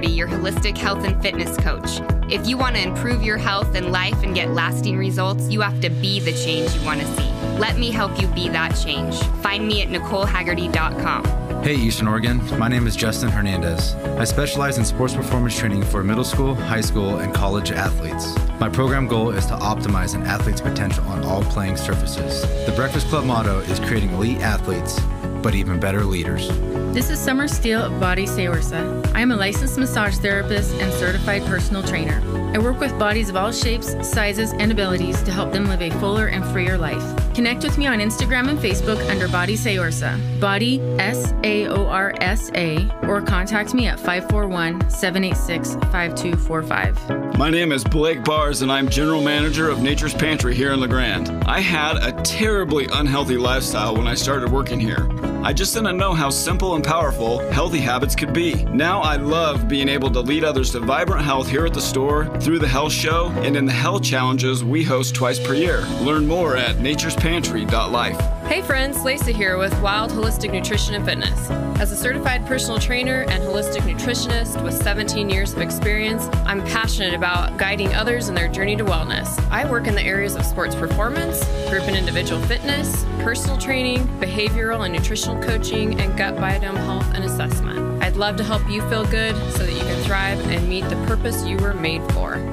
Your 0.01 0.27
holistic 0.27 0.75
health 0.75 1.05
and 1.05 1.21
fitness 1.21 1.55
coach. 1.57 2.01
If 2.31 2.47
you 2.47 2.57
want 2.57 2.75
to 2.75 2.81
improve 2.81 3.21
your 3.21 3.37
health 3.37 3.75
and 3.75 3.91
life 3.91 4.23
and 4.23 4.33
get 4.33 4.49
lasting 4.49 4.97
results, 4.97 5.49
you 5.49 5.61
have 5.61 5.79
to 5.81 5.89
be 5.91 6.19
the 6.19 6.31
change 6.31 6.73
you 6.73 6.83
want 6.83 6.99
to 7.01 7.05
see. 7.15 7.29
Let 7.59 7.77
me 7.77 7.91
help 7.91 8.19
you 8.19 8.27
be 8.27 8.49
that 8.49 8.69
change. 8.69 9.15
Find 9.43 9.67
me 9.67 9.83
at 9.83 9.89
NicoleHaggerty.com. 9.89 11.63
Hey, 11.63 11.75
Eastern 11.75 12.07
Oregon. 12.07 12.41
My 12.57 12.67
name 12.67 12.87
is 12.87 12.95
Justin 12.95 13.29
Hernandez. 13.29 13.93
I 14.17 14.23
specialize 14.23 14.79
in 14.79 14.85
sports 14.85 15.13
performance 15.13 15.57
training 15.57 15.83
for 15.83 16.03
middle 16.03 16.23
school, 16.23 16.55
high 16.55 16.81
school, 16.81 17.19
and 17.19 17.31
college 17.31 17.71
athletes. 17.71 18.35
My 18.59 18.69
program 18.69 19.07
goal 19.07 19.29
is 19.29 19.45
to 19.45 19.53
optimize 19.53 20.15
an 20.15 20.23
athlete's 20.23 20.61
potential 20.61 21.05
on 21.05 21.23
all 21.23 21.43
playing 21.43 21.77
surfaces. 21.77 22.41
The 22.65 22.73
Breakfast 22.75 23.07
Club 23.09 23.25
motto 23.25 23.59
is 23.59 23.79
creating 23.79 24.11
elite 24.13 24.39
athletes 24.39 24.99
but 25.43 25.53
even 25.53 25.79
better 25.79 26.03
leaders. 26.05 26.47
This 26.93 27.09
is 27.09 27.19
Summer 27.19 27.47
Steele 27.47 27.81
of 27.81 27.99
Body 27.99 28.25
Saorsa. 28.25 29.03
I 29.13 29.19
am 29.19 29.31
a 29.31 29.35
licensed 29.35 29.77
massage 29.77 30.17
therapist 30.17 30.73
and 30.75 30.91
certified 30.93 31.43
personal 31.43 31.83
trainer. 31.83 32.21
I 32.55 32.59
work 32.59 32.79
with 32.79 32.97
bodies 32.97 33.29
of 33.29 33.35
all 33.35 33.51
shapes, 33.51 33.95
sizes, 34.07 34.53
and 34.53 34.71
abilities 34.71 35.21
to 35.23 35.31
help 35.31 35.51
them 35.51 35.65
live 35.65 35.81
a 35.81 35.89
fuller 35.99 36.27
and 36.27 36.45
freer 36.45 36.77
life. 36.77 37.03
Connect 37.33 37.63
with 37.63 37.79
me 37.79 37.87
on 37.87 37.97
Instagram 37.97 38.47
and 38.47 38.59
Facebook 38.59 39.09
under 39.09 39.27
Body 39.27 39.57
Saorsa, 39.57 40.39
Body 40.39 40.79
S 40.99 41.33
A 41.43 41.65
O 41.67 41.87
R 41.87 42.13
S 42.21 42.51
A, 42.53 42.87
or 43.07 43.23
contact 43.23 43.73
me 43.73 43.87
at 43.87 43.99
541 43.99 44.87
786 44.87 45.73
5245. 45.91 47.39
My 47.39 47.49
name 47.49 47.71
is 47.71 47.83
Blake 47.83 48.23
Bars, 48.23 48.61
and 48.61 48.71
I'm 48.71 48.87
General 48.87 49.23
Manager 49.23 49.67
of 49.69 49.81
Nature's 49.81 50.13
Pantry 50.13 50.53
here 50.53 50.71
in 50.73 50.79
La 50.79 50.85
Grande. 50.85 51.43
I 51.45 51.59
had 51.59 51.97
a 51.97 52.12
terribly 52.23 52.87
unhealthy 52.91 53.37
lifestyle 53.37 53.95
when 53.95 54.07
I 54.07 54.13
started 54.13 54.51
working 54.51 54.79
here. 54.79 55.09
I 55.43 55.51
just 55.51 55.73
didn't 55.75 55.97
know 55.97 56.13
how 56.13 56.29
simple 56.29 56.75
and 56.75 56.83
powerful 56.83 57.39
healthy 57.51 57.79
habits 57.79 58.15
could 58.15 58.31
be. 58.31 58.63
Now 58.65 59.01
I 59.01 59.17
love 59.17 59.67
being 59.67 59.89
able 59.89 60.09
to 60.11 60.21
lead 60.21 60.45
others 60.45 60.71
to 60.71 60.79
vibrant 60.79 61.21
health 61.25 61.49
here 61.49 61.65
at 61.65 61.73
the 61.73 61.81
store, 61.81 62.27
through 62.39 62.59
the 62.59 62.67
health 62.67 62.93
show, 62.93 63.27
and 63.43 63.57
in 63.57 63.65
the 63.65 63.73
health 63.73 64.03
challenges 64.03 64.63
we 64.63 64.83
host 64.83 65.15
twice 65.15 65.45
per 65.45 65.53
year. 65.53 65.81
Learn 65.99 66.25
more 66.25 66.55
at 66.55 66.79
naturespantry.life. 66.79 68.17
Hey 68.47 68.61
friends, 68.61 69.03
Lacey 69.03 69.33
here 69.33 69.57
with 69.57 69.77
Wild 69.81 70.11
Holistic 70.11 70.53
Nutrition 70.53 70.95
and 70.95 71.03
Fitness. 71.03 71.49
As 71.79 71.91
a 71.91 71.95
certified 71.97 72.45
personal 72.45 72.79
trainer 72.79 73.25
and 73.27 73.43
holistic 73.43 73.81
nutritionist 73.81 74.63
with 74.63 74.73
17 74.73 75.29
years 75.29 75.53
of 75.53 75.59
experience, 75.59 76.27
I'm 76.45 76.63
passionate 76.63 77.13
about 77.13 77.57
guiding 77.57 77.93
others 77.93 78.29
in 78.29 78.35
their 78.35 78.47
journey 78.47 78.77
to 78.77 78.85
wellness. 78.85 79.39
I 79.49 79.69
work 79.69 79.87
in 79.87 79.95
the 79.95 80.03
areas 80.03 80.35
of 80.35 80.45
sports 80.45 80.75
performance, 80.75 81.43
group 81.69 81.83
and 81.83 81.95
individual 81.95 82.12
fitness, 82.13 83.05
personal 83.23 83.57
training, 83.57 84.07
behavioral 84.19 84.85
and 84.85 84.93
nutritional 84.93 85.41
coaching, 85.41 85.99
and 85.99 86.15
gut 86.15 86.35
biodome 86.35 86.77
health 86.77 87.09
and 87.15 87.23
assessment. 87.23 88.03
I'd 88.03 88.15
love 88.15 88.35
to 88.37 88.43
help 88.43 88.69
you 88.69 88.87
feel 88.87 89.03
good 89.05 89.35
so 89.53 89.65
that 89.65 89.73
you 89.73 89.79
can 89.79 90.03
thrive 90.03 90.39
and 90.51 90.69
meet 90.69 90.87
the 90.89 90.95
purpose 91.07 91.43
you 91.43 91.57
were 91.57 91.73
made 91.73 92.03
for. 92.13 92.52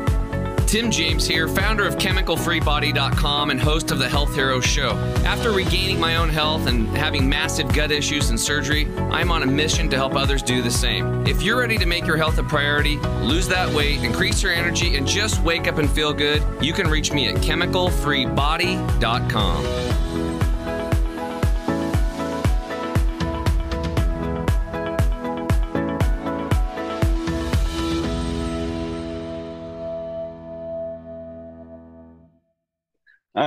Tim 0.70 0.88
James 0.88 1.26
here, 1.26 1.48
founder 1.48 1.85
of 1.85 1.96
ChemicalFreeBody.com 1.96 3.50
and 3.50 3.61
host 3.61 3.90
of 3.90 3.98
the 3.98 4.09
Health 4.09 4.33
Hero 4.37 4.61
Show. 4.61 4.90
After 5.24 5.50
regaining 5.50 5.98
my 5.98 6.14
own 6.14 6.28
health 6.28 6.68
and 6.68 6.87
having 6.96 7.28
massive 7.28 7.74
gut 7.74 7.90
issues 7.90 8.30
and 8.30 8.38
surgery, 8.38 8.87
I'm 9.11 9.33
on 9.33 9.42
a 9.42 9.46
mission 9.46 9.90
to 9.90 9.96
help 9.96 10.14
others 10.14 10.44
do 10.44 10.62
the 10.62 10.70
same. 10.70 11.26
If 11.26 11.42
you're 11.42 11.59
ready 11.59 11.76
to 11.76 11.87
make 11.87 12.06
your 12.06 12.16
health 12.16 12.38
a 12.38 12.44
priority, 12.44 12.98
lose 12.98 13.48
that 13.48 13.68
weight, 13.74 14.04
increase 14.04 14.44
your 14.44 14.52
energy, 14.52 14.94
and 14.94 15.09
just 15.09 15.42
wake 15.42 15.66
up 15.66 15.78
and 15.78 15.90
feel 15.90 16.12
good, 16.12 16.40
you 16.62 16.72
can 16.72 16.88
reach 16.88 17.12
me 17.12 17.26
at 17.26 17.35
ChemicalFreeBody.com. 17.35 19.89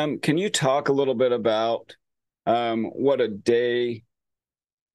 Um, 0.04 0.20
can 0.20 0.38
you 0.38 0.50
talk 0.50 0.90
a 0.90 0.94
little 0.94 1.16
bit 1.16 1.32
about 1.32 1.96
um, 2.46 2.86
what 2.88 3.22
a 3.22 3.30
day 3.30 4.04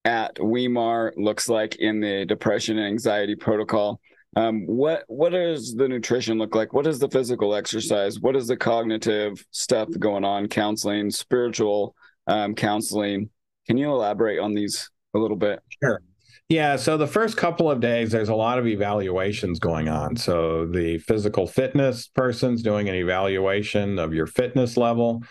at 0.04 0.38
Weimar 0.38 1.14
looks 1.16 1.48
like 1.48 1.76
in 1.76 2.00
the 2.00 2.26
depression 2.26 2.76
and 2.76 2.86
anxiety 2.86 3.34
protocol? 3.34 4.00
Um, 4.36 4.66
what 4.66 5.04
what 5.08 5.30
does 5.30 5.74
the 5.74 5.88
nutrition 5.88 6.36
look 6.36 6.54
like? 6.54 6.74
What 6.74 6.86
is 6.86 6.98
the 6.98 7.08
physical 7.08 7.54
exercise? 7.54 8.20
What 8.20 8.36
is 8.36 8.48
the 8.48 8.56
cognitive 8.56 9.42
stuff 9.50 9.88
going 9.98 10.24
on? 10.24 10.46
Counseling, 10.46 11.10
spiritual 11.10 11.94
um, 12.26 12.54
counseling. 12.54 13.30
Can 13.66 13.78
you 13.78 13.90
elaborate 13.90 14.38
on 14.38 14.52
these 14.52 14.90
a 15.14 15.18
little 15.18 15.38
bit? 15.38 15.60
Sure. 15.82 16.02
Yeah, 16.48 16.76
so 16.76 16.96
the 16.96 17.06
first 17.06 17.36
couple 17.36 17.70
of 17.70 17.80
days, 17.80 18.10
there's 18.10 18.30
a 18.30 18.34
lot 18.34 18.58
of 18.58 18.66
evaluations 18.66 19.58
going 19.58 19.88
on. 19.88 20.16
So 20.16 20.64
the 20.64 20.96
physical 20.96 21.46
fitness 21.46 22.08
person's 22.08 22.62
doing 22.62 22.88
an 22.88 22.94
evaluation 22.94 23.98
of 23.98 24.14
your 24.14 24.26
fitness 24.26 24.78
level. 24.78 25.22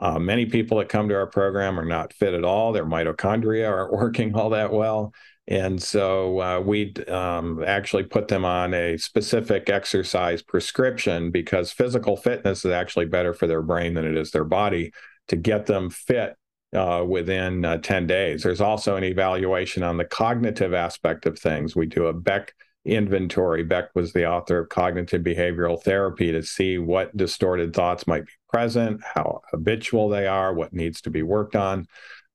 Uh, 0.00 0.18
many 0.18 0.46
people 0.46 0.78
that 0.78 0.88
come 0.88 1.10
to 1.10 1.14
our 1.14 1.26
program 1.26 1.78
are 1.78 1.84
not 1.84 2.14
fit 2.14 2.32
at 2.32 2.42
all. 2.42 2.72
Their 2.72 2.86
mitochondria 2.86 3.70
aren't 3.70 3.92
working 4.00 4.34
all 4.34 4.48
that 4.50 4.72
well. 4.72 5.12
And 5.46 5.82
so 5.82 6.40
uh, 6.40 6.60
we 6.60 6.94
um, 7.06 7.62
actually 7.62 8.04
put 8.04 8.28
them 8.28 8.46
on 8.46 8.72
a 8.72 8.96
specific 8.96 9.68
exercise 9.68 10.40
prescription 10.40 11.30
because 11.30 11.70
physical 11.70 12.16
fitness 12.16 12.64
is 12.64 12.70
actually 12.72 13.06
better 13.06 13.34
for 13.34 13.46
their 13.46 13.62
brain 13.62 13.92
than 13.92 14.06
it 14.06 14.16
is 14.16 14.30
their 14.30 14.44
body 14.44 14.92
to 15.28 15.36
get 15.36 15.66
them 15.66 15.90
fit 15.90 16.36
uh, 16.74 17.04
within 17.06 17.64
uh, 17.64 17.78
10 17.78 18.06
days. 18.06 18.42
There's 18.42 18.60
also 18.60 18.96
an 18.96 19.04
evaluation 19.04 19.82
on 19.82 19.96
the 19.96 20.04
cognitive 20.04 20.74
aspect 20.74 21.26
of 21.26 21.38
things. 21.38 21.76
We 21.76 21.86
do 21.86 22.06
a 22.06 22.12
Beck 22.12 22.54
inventory. 22.84 23.62
Beck 23.62 23.94
was 23.94 24.12
the 24.12 24.28
author 24.28 24.60
of 24.60 24.68
Cognitive 24.68 25.22
Behavioral 25.22 25.82
Therapy 25.82 26.32
to 26.32 26.42
see 26.42 26.78
what 26.78 27.16
distorted 27.16 27.74
thoughts 27.74 28.06
might 28.06 28.26
be 28.26 28.32
present, 28.52 29.00
how 29.14 29.40
habitual 29.50 30.08
they 30.08 30.26
are, 30.26 30.52
what 30.52 30.72
needs 30.72 31.00
to 31.02 31.10
be 31.10 31.22
worked 31.22 31.56
on. 31.56 31.86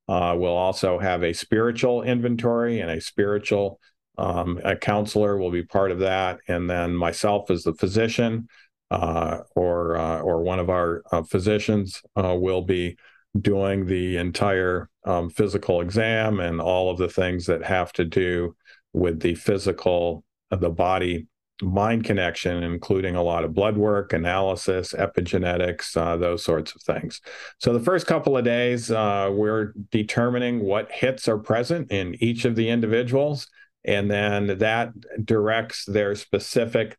Uh, 0.07 0.35
we'll 0.37 0.51
also 0.51 0.99
have 0.99 1.23
a 1.23 1.33
spiritual 1.33 2.03
inventory 2.03 2.79
and 2.79 2.89
a 2.89 3.01
spiritual 3.01 3.79
um, 4.17 4.59
a 4.63 4.75
counselor 4.75 5.37
will 5.37 5.51
be 5.51 5.63
part 5.63 5.91
of 5.91 5.99
that, 5.99 6.39
and 6.47 6.69
then 6.69 6.95
myself 6.95 7.51
as 7.51 7.63
the 7.63 7.73
physician 7.73 8.47
uh, 8.89 9.39
or 9.55 9.95
uh, 9.97 10.21
or 10.21 10.41
one 10.41 10.59
of 10.59 10.69
our 10.69 11.03
uh, 11.11 11.21
physicians 11.21 12.01
uh, 12.15 12.35
will 12.35 12.63
be 12.63 12.97
doing 13.39 13.85
the 13.85 14.17
entire 14.17 14.89
um, 15.05 15.29
physical 15.29 15.81
exam 15.81 16.39
and 16.39 16.61
all 16.61 16.89
of 16.89 16.97
the 16.97 17.09
things 17.09 17.45
that 17.45 17.63
have 17.63 17.91
to 17.93 18.05
do 18.05 18.55
with 18.93 19.19
the 19.19 19.35
physical, 19.35 20.23
uh, 20.51 20.55
the 20.55 20.69
body 20.69 21.27
mind 21.61 22.03
connection, 22.03 22.63
including 22.63 23.15
a 23.15 23.23
lot 23.23 23.43
of 23.43 23.53
blood 23.53 23.77
work, 23.77 24.13
analysis, 24.13 24.93
epigenetics, 24.93 25.97
uh, 25.97 26.15
those 26.15 26.43
sorts 26.43 26.75
of 26.75 26.81
things. 26.83 27.21
So, 27.57 27.73
the 27.73 27.79
first 27.79 28.05
couple 28.05 28.37
of 28.37 28.45
days, 28.45 28.91
uh, 28.91 29.29
we're 29.31 29.73
determining 29.91 30.59
what 30.59 30.91
hits 30.91 31.27
are 31.27 31.39
present 31.39 31.91
in 31.91 32.15
each 32.19 32.45
of 32.45 32.55
the 32.55 32.69
individuals, 32.69 33.47
and 33.83 34.09
then 34.09 34.59
that 34.59 34.91
directs 35.25 35.85
their 35.85 36.13
specific 36.15 36.97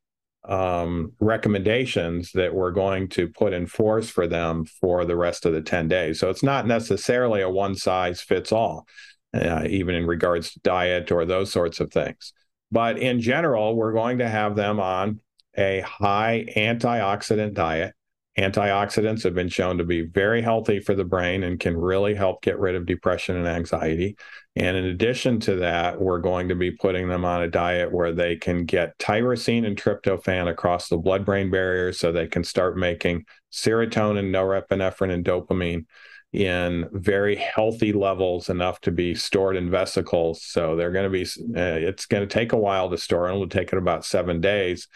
um, 0.48 1.12
recommendations 1.20 2.32
that 2.32 2.54
we're 2.54 2.70
going 2.70 3.08
to 3.10 3.28
put 3.28 3.52
in 3.52 3.66
force 3.66 4.08
for 4.08 4.26
them 4.26 4.64
for 4.64 5.04
the 5.04 5.16
rest 5.16 5.44
of 5.44 5.52
the 5.52 5.60
10 5.60 5.88
days. 5.88 6.18
So 6.18 6.30
it's 6.30 6.42
not 6.42 6.66
necessarily 6.66 7.42
a 7.42 7.50
one 7.50 7.74
size 7.74 8.20
fits 8.20 8.50
all, 8.50 8.86
uh, 9.34 9.64
even 9.68 9.94
in 9.94 10.06
regards 10.06 10.52
to 10.52 10.60
diet 10.60 11.12
or 11.12 11.24
those 11.24 11.52
sorts 11.52 11.80
of 11.80 11.92
things. 11.92 12.32
But 12.70 12.98
in 12.98 13.20
general, 13.20 13.76
we're 13.76 13.92
going 13.92 14.18
to 14.18 14.28
have 14.28 14.56
them 14.56 14.80
on 14.80 15.20
a 15.56 15.80
high 15.80 16.46
antioxidant 16.56 17.54
diet 17.54 17.94
Antioxidants 18.38 19.24
have 19.24 19.34
been 19.34 19.48
shown 19.48 19.78
to 19.78 19.84
be 19.84 20.02
very 20.02 20.40
healthy 20.40 20.78
for 20.78 20.94
the 20.94 21.04
brain 21.04 21.42
and 21.42 21.58
can 21.58 21.76
really 21.76 22.14
help 22.14 22.40
get 22.40 22.56
rid 22.60 22.76
of 22.76 22.86
depression 22.86 23.34
and 23.34 23.48
anxiety. 23.48 24.16
And 24.54 24.76
in 24.76 24.84
addition 24.84 25.40
to 25.40 25.56
that, 25.56 26.00
we're 26.00 26.20
going 26.20 26.48
to 26.48 26.54
be 26.54 26.70
putting 26.70 27.08
them 27.08 27.24
on 27.24 27.42
a 27.42 27.48
diet 27.48 27.92
where 27.92 28.12
they 28.12 28.36
can 28.36 28.64
get 28.64 28.96
tyrosine 28.98 29.66
and 29.66 29.76
tryptophan 29.76 30.48
across 30.48 30.88
the 30.88 30.98
blood 30.98 31.24
brain 31.24 31.50
barrier 31.50 31.92
so 31.92 32.12
they 32.12 32.28
can 32.28 32.44
start 32.44 32.76
making 32.76 33.24
serotonin, 33.52 34.30
norepinephrine, 34.30 35.12
and 35.12 35.24
dopamine 35.24 35.86
in 36.32 36.88
very 36.92 37.34
healthy 37.34 37.92
levels 37.92 38.50
enough 38.50 38.80
to 38.82 38.92
be 38.92 39.16
stored 39.16 39.56
in 39.56 39.68
vesicles. 39.68 40.44
So 40.44 40.76
they're 40.76 40.92
going 40.92 41.10
to 41.10 41.24
be, 41.24 41.24
uh, 41.58 41.88
it's 41.88 42.06
going 42.06 42.26
to 42.26 42.32
take 42.32 42.52
a 42.52 42.58
while 42.58 42.88
to 42.88 42.98
store. 42.98 43.26
And 43.26 43.34
it'll 43.34 43.48
take 43.48 43.72
it 43.72 43.78
about 43.78 44.04
seven 44.04 44.40
days 44.40 44.86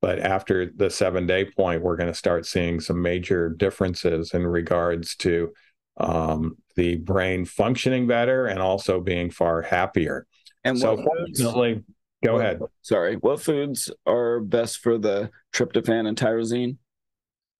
but 0.00 0.18
after 0.18 0.70
the 0.74 0.90
seven 0.90 1.26
day 1.26 1.44
point, 1.44 1.82
we're 1.82 1.96
going 1.96 2.10
to 2.10 2.14
start 2.14 2.46
seeing 2.46 2.80
some 2.80 3.00
major 3.00 3.50
differences 3.50 4.32
in 4.32 4.46
regards 4.46 5.16
to 5.16 5.52
um, 5.98 6.56
the 6.76 6.96
brain 6.96 7.44
functioning 7.44 8.06
better 8.06 8.46
and 8.46 8.60
also 8.60 9.00
being 9.00 9.30
far 9.30 9.62
happier. 9.62 10.26
And 10.64 10.78
so, 10.78 10.96
fortunately, 10.96 11.84
go 12.24 12.34
what, 12.34 12.40
ahead. 12.40 12.60
Sorry, 12.82 13.16
what 13.16 13.40
foods 13.40 13.90
are 14.06 14.40
best 14.40 14.78
for 14.78 14.98
the 14.98 15.30
tryptophan 15.52 16.06
and 16.06 16.16
tyrosine? 16.16 16.76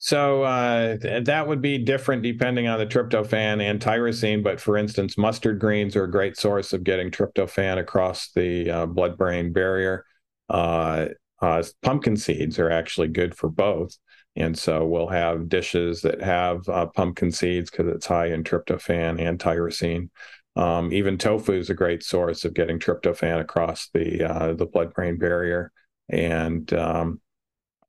So 0.02 0.44
uh, 0.44 0.96
that 1.24 1.46
would 1.46 1.60
be 1.60 1.76
different 1.76 2.22
depending 2.22 2.66
on 2.66 2.78
the 2.78 2.86
tryptophan 2.86 3.60
and 3.60 3.78
tyrosine. 3.80 4.42
But 4.42 4.58
for 4.58 4.78
instance, 4.78 5.18
mustard 5.18 5.58
greens 5.58 5.94
are 5.94 6.04
a 6.04 6.10
great 6.10 6.38
source 6.38 6.72
of 6.72 6.84
getting 6.84 7.10
tryptophan 7.10 7.78
across 7.78 8.30
the 8.32 8.70
uh, 8.70 8.86
blood 8.86 9.18
brain 9.18 9.52
barrier. 9.52 10.06
Uh, 10.48 11.08
uh, 11.40 11.62
pumpkin 11.82 12.16
seeds 12.16 12.58
are 12.58 12.70
actually 12.70 13.08
good 13.08 13.34
for 13.34 13.48
both. 13.48 13.96
And 14.36 14.56
so 14.56 14.86
we'll 14.86 15.08
have 15.08 15.48
dishes 15.48 16.02
that 16.02 16.22
have 16.22 16.68
uh, 16.68 16.86
pumpkin 16.86 17.32
seeds 17.32 17.70
because 17.70 17.88
it's 17.88 18.06
high 18.06 18.26
in 18.26 18.44
tryptophan 18.44 19.20
and 19.20 19.38
tyrosine. 19.38 20.10
Um, 20.56 20.92
even 20.92 21.18
tofu 21.18 21.52
is 21.52 21.70
a 21.70 21.74
great 21.74 22.02
source 22.02 22.44
of 22.44 22.54
getting 22.54 22.78
tryptophan 22.78 23.40
across 23.40 23.88
the 23.92 24.24
uh, 24.24 24.54
the 24.54 24.66
blood 24.66 24.94
brain 24.94 25.16
barrier. 25.16 25.72
And 26.08 26.72
um, 26.72 27.20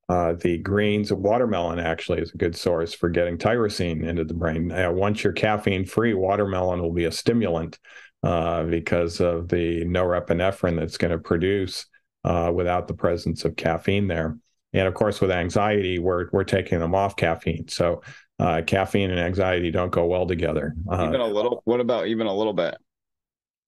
uh, 0.10 0.34
the 0.34 0.58
greens, 0.58 1.12
watermelon 1.12 1.80
actually 1.80 2.22
is 2.22 2.34
a 2.34 2.38
good 2.38 2.56
source 2.56 2.94
for 2.94 3.10
getting 3.10 3.38
tyrosine 3.38 4.04
into 4.04 4.24
the 4.24 4.34
brain. 4.34 4.72
Uh, 4.72 4.92
once 4.92 5.24
you're 5.24 5.34
caffeine 5.34 5.86
free, 5.86 6.14
watermelon 6.14 6.82
will 6.82 6.92
be 6.92 7.06
a 7.06 7.12
stimulant 7.12 7.80
uh, 8.22 8.64
because 8.64 9.22
of 9.22 9.48
the 9.48 9.86
norepinephrine 9.86 10.78
that's 10.78 10.98
going 10.98 11.12
to 11.12 11.18
produce 11.18 11.86
uh, 12.24 12.52
without 12.54 12.88
the 12.88 12.94
presence 12.94 13.46
of 13.46 13.56
caffeine 13.56 14.08
there. 14.08 14.38
And 14.74 14.88
of 14.88 14.94
course, 14.94 15.20
with 15.20 15.32
anxiety, 15.32 16.00
we're 16.00 16.30
we're 16.32 16.44
taking 16.44 16.80
them 16.80 16.96
off 16.96 17.16
caffeine. 17.16 17.68
So 17.68 18.02
uh, 18.40 18.62
caffeine 18.66 19.12
and 19.12 19.20
anxiety 19.20 19.70
don't 19.70 19.92
go 19.92 20.06
well 20.06 20.26
together. 20.26 20.74
Uh, 20.90 21.08
even 21.08 21.22
a 21.22 21.28
little. 21.28 21.62
What 21.66 21.80
about 21.80 22.08
even 22.08 22.28
a 22.28 22.36
little 22.36 22.54
bit? 22.54 22.76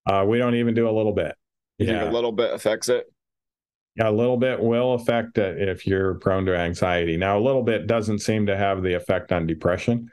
Uh, 0.05 0.25
we 0.27 0.37
don't 0.37 0.55
even 0.55 0.73
do 0.73 0.89
a 0.89 0.91
little 0.91 1.13
bit. 1.13 1.35
You 1.77 1.87
yeah. 1.87 1.99
think 1.99 2.11
a 2.11 2.13
little 2.13 2.31
bit 2.31 2.53
affects 2.53 2.89
it? 2.89 3.05
Yeah, 3.95 4.09
a 4.09 4.11
little 4.11 4.37
bit 4.37 4.59
will 4.59 4.93
affect 4.93 5.37
it 5.37 5.69
if 5.69 5.85
you're 5.85 6.15
prone 6.15 6.45
to 6.45 6.57
anxiety. 6.57 7.15
Now, 7.15 7.37
a 7.37 7.41
little 7.41 7.61
bit 7.61 7.85
doesn't 7.85 8.19
seem 8.19 8.47
to 8.47 8.57
have 8.57 8.81
the 8.81 8.93
effect 8.93 9.31
on 9.31 9.45
depression. 9.45 10.09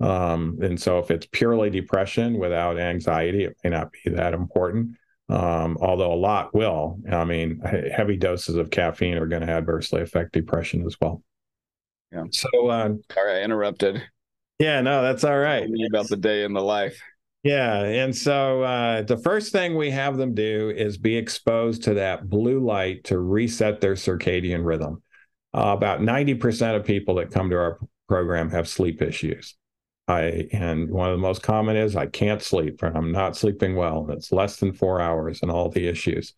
Um, 0.00 0.58
and 0.62 0.80
so, 0.80 0.98
if 0.98 1.10
it's 1.10 1.26
purely 1.32 1.70
depression 1.70 2.38
without 2.38 2.78
anxiety, 2.78 3.44
it 3.44 3.56
may 3.64 3.70
not 3.70 3.90
be 3.92 4.10
that 4.10 4.34
important. 4.34 4.96
Um, 5.28 5.78
although 5.80 6.12
a 6.12 6.14
lot 6.14 6.54
will. 6.54 6.98
I 7.10 7.24
mean, 7.24 7.60
heavy 7.60 8.16
doses 8.16 8.56
of 8.56 8.70
caffeine 8.70 9.16
are 9.16 9.26
going 9.26 9.42
to 9.42 9.50
adversely 9.50 10.02
affect 10.02 10.32
depression 10.32 10.84
as 10.86 10.96
well. 11.00 11.22
Yeah. 12.12 12.24
So, 12.30 12.48
uh, 12.68 12.90
sorry, 13.12 13.40
I 13.40 13.42
interrupted. 13.42 14.02
Yeah, 14.58 14.82
no, 14.82 15.02
that's 15.02 15.24
all 15.24 15.38
right. 15.38 15.68
About 15.88 16.08
the 16.08 16.16
day 16.16 16.44
in 16.44 16.52
the 16.52 16.62
life. 16.62 17.00
Yeah. 17.42 17.82
And 17.82 18.16
so 18.16 18.62
uh, 18.62 19.02
the 19.02 19.18
first 19.18 19.52
thing 19.52 19.76
we 19.76 19.90
have 19.90 20.16
them 20.16 20.34
do 20.34 20.72
is 20.74 20.96
be 20.96 21.16
exposed 21.16 21.82
to 21.84 21.94
that 21.94 22.28
blue 22.28 22.60
light 22.60 23.04
to 23.04 23.18
reset 23.18 23.80
their 23.80 23.94
circadian 23.94 24.64
rhythm. 24.64 25.02
Uh, 25.52 25.74
about 25.76 26.00
90% 26.00 26.76
of 26.76 26.84
people 26.84 27.16
that 27.16 27.30
come 27.30 27.50
to 27.50 27.56
our 27.56 27.78
program 28.08 28.50
have 28.50 28.66
sleep 28.66 29.02
issues. 29.02 29.56
I 30.06 30.48
and 30.52 30.90
one 30.90 31.10
of 31.10 31.16
the 31.16 31.22
most 31.22 31.42
common 31.42 31.76
is 31.76 31.96
I 31.96 32.06
can't 32.06 32.42
sleep 32.42 32.82
and 32.82 32.96
I'm 32.96 33.12
not 33.12 33.36
sleeping 33.36 33.74
well. 33.74 34.00
and 34.00 34.10
It's 34.10 34.32
less 34.32 34.56
than 34.56 34.72
four 34.72 35.00
hours 35.00 35.40
and 35.42 35.50
all 35.50 35.70
the 35.70 35.86
issues 35.86 36.34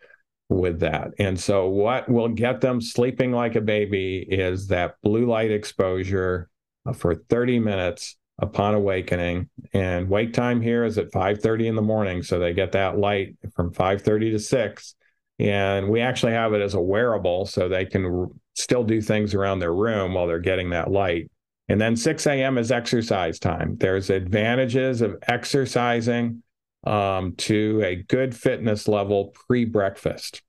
with 0.49 0.81
that. 0.81 1.09
And 1.19 1.39
so 1.39 1.69
what 1.69 2.09
will 2.09 2.29
get 2.29 2.61
them 2.61 2.81
sleeping 2.81 3.33
like 3.33 3.57
a 3.57 3.61
baby 3.61 4.19
is 4.29 4.69
that 4.69 4.95
blue 5.03 5.27
light 5.27 5.51
exposure 5.51 6.49
uh, 6.87 6.93
for 6.93 7.17
30 7.17 7.59
minutes 7.59 8.17
upon 8.39 8.75
awakening 8.75 9.49
and 9.73 10.09
wake 10.09 10.33
time 10.33 10.61
here 10.61 10.85
is 10.85 10.99
at 10.99 11.11
5.30 11.11 11.67
in 11.67 11.75
the 11.75 11.83
morning 11.83 12.23
so 12.23 12.39
they 12.39 12.53
get 12.53 12.73
that 12.73 12.99
light 12.99 13.35
from 13.55 13.73
5.30 13.73 14.33
to 14.33 14.39
6 14.39 14.95
and 15.39 15.89
we 15.89 16.03
actually 16.03 16.33
have 16.33 16.53
it 16.53 16.61
as 16.61 16.75
a 16.75 16.81
wearable 16.81 17.47
so 17.47 17.67
they 17.67 17.87
can 17.87 18.29
still 18.55 18.85
do 18.85 19.01
things 19.01 19.35
around 19.35 19.59
their 19.59 19.73
room 19.73 20.13
while 20.13 20.27
they're 20.27 20.39
getting 20.39 20.71
that 20.71 20.91
light 20.91 21.31
and 21.69 21.81
then 21.81 21.97
6 21.97 22.27
a.m 22.27 22.59
is 22.59 22.71
exercise 22.71 23.39
time. 23.39 23.77
There's 23.79 24.11
advantages 24.11 25.03
of 25.03 25.17
exercising 25.29 26.43
um, 26.85 27.35
to 27.37 27.83
a 27.85 27.97
good 27.97 28.35
fitness 28.35 28.87
level 28.87 29.35
pre-breakfast. 29.49 30.43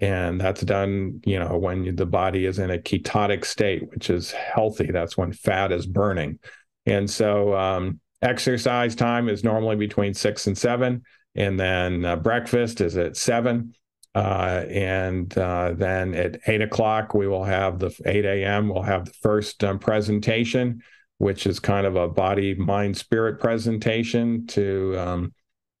And 0.00 0.40
that's 0.40 0.62
done 0.62 1.20
you 1.24 1.38
know 1.38 1.58
when 1.58 1.94
the 1.96 2.06
body 2.06 2.46
is 2.46 2.58
in 2.58 2.70
a 2.70 2.78
ketotic 2.78 3.44
state 3.44 3.88
which 3.90 4.10
is 4.10 4.30
healthy. 4.32 4.90
That's 4.90 5.16
when 5.16 5.32
fat 5.32 5.72
is 5.72 5.86
burning. 5.86 6.38
And 6.86 7.08
so 7.08 7.56
um, 7.56 8.00
exercise 8.20 8.94
time 8.94 9.28
is 9.28 9.44
normally 9.44 9.76
between 9.76 10.14
six 10.14 10.46
and 10.46 10.56
seven, 10.56 11.02
and 11.34 11.58
then 11.58 12.04
uh, 12.04 12.16
breakfast 12.16 12.80
is 12.80 12.96
at 12.96 13.16
seven. 13.16 13.74
Uh, 14.14 14.64
and 14.68 15.36
uh, 15.38 15.72
then 15.74 16.14
at 16.14 16.38
eight 16.46 16.60
o'clock, 16.60 17.14
we 17.14 17.26
will 17.26 17.44
have 17.44 17.78
the 17.78 17.94
8 18.04 18.24
a.m. 18.24 18.68
We'll 18.68 18.82
have 18.82 19.06
the 19.06 19.12
first 19.22 19.64
um, 19.64 19.78
presentation, 19.78 20.82
which 21.18 21.46
is 21.46 21.58
kind 21.60 21.86
of 21.86 21.96
a 21.96 22.08
body, 22.08 22.54
mind, 22.54 22.96
spirit 22.96 23.40
presentation 23.40 24.46
to 24.48 24.98
um, 24.98 25.34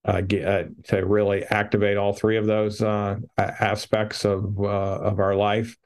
uh, 0.04 0.22
get, 0.22 0.46
uh, 0.46 0.64
to 0.84 1.04
really 1.04 1.44
activate 1.44 1.98
all 1.98 2.14
three 2.14 2.38
of 2.38 2.46
those 2.46 2.80
uh, 2.80 3.16
aspects 3.36 4.24
of 4.24 4.58
of 4.58 5.20
our 5.20 5.34
life. 5.34 5.76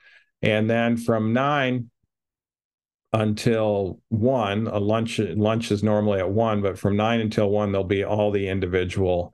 And 0.41 0.71
then 0.71 0.97
from 0.97 1.33
nine 1.33 1.91
until 3.13 4.01
one. 4.09 4.67
A 4.67 4.79
lunch 4.79 5.19
lunch 5.19 5.71
is 5.71 5.83
normally 5.83 6.19
at 6.19 6.31
one, 6.31 6.61
but 6.63 6.79
from 6.79 6.97
nine 6.97 7.21
until 7.21 7.51
one, 7.51 7.73
there'll 7.73 7.87
be 7.87 8.05
all 8.05 8.31
the 8.31 8.49
individual 8.49 9.33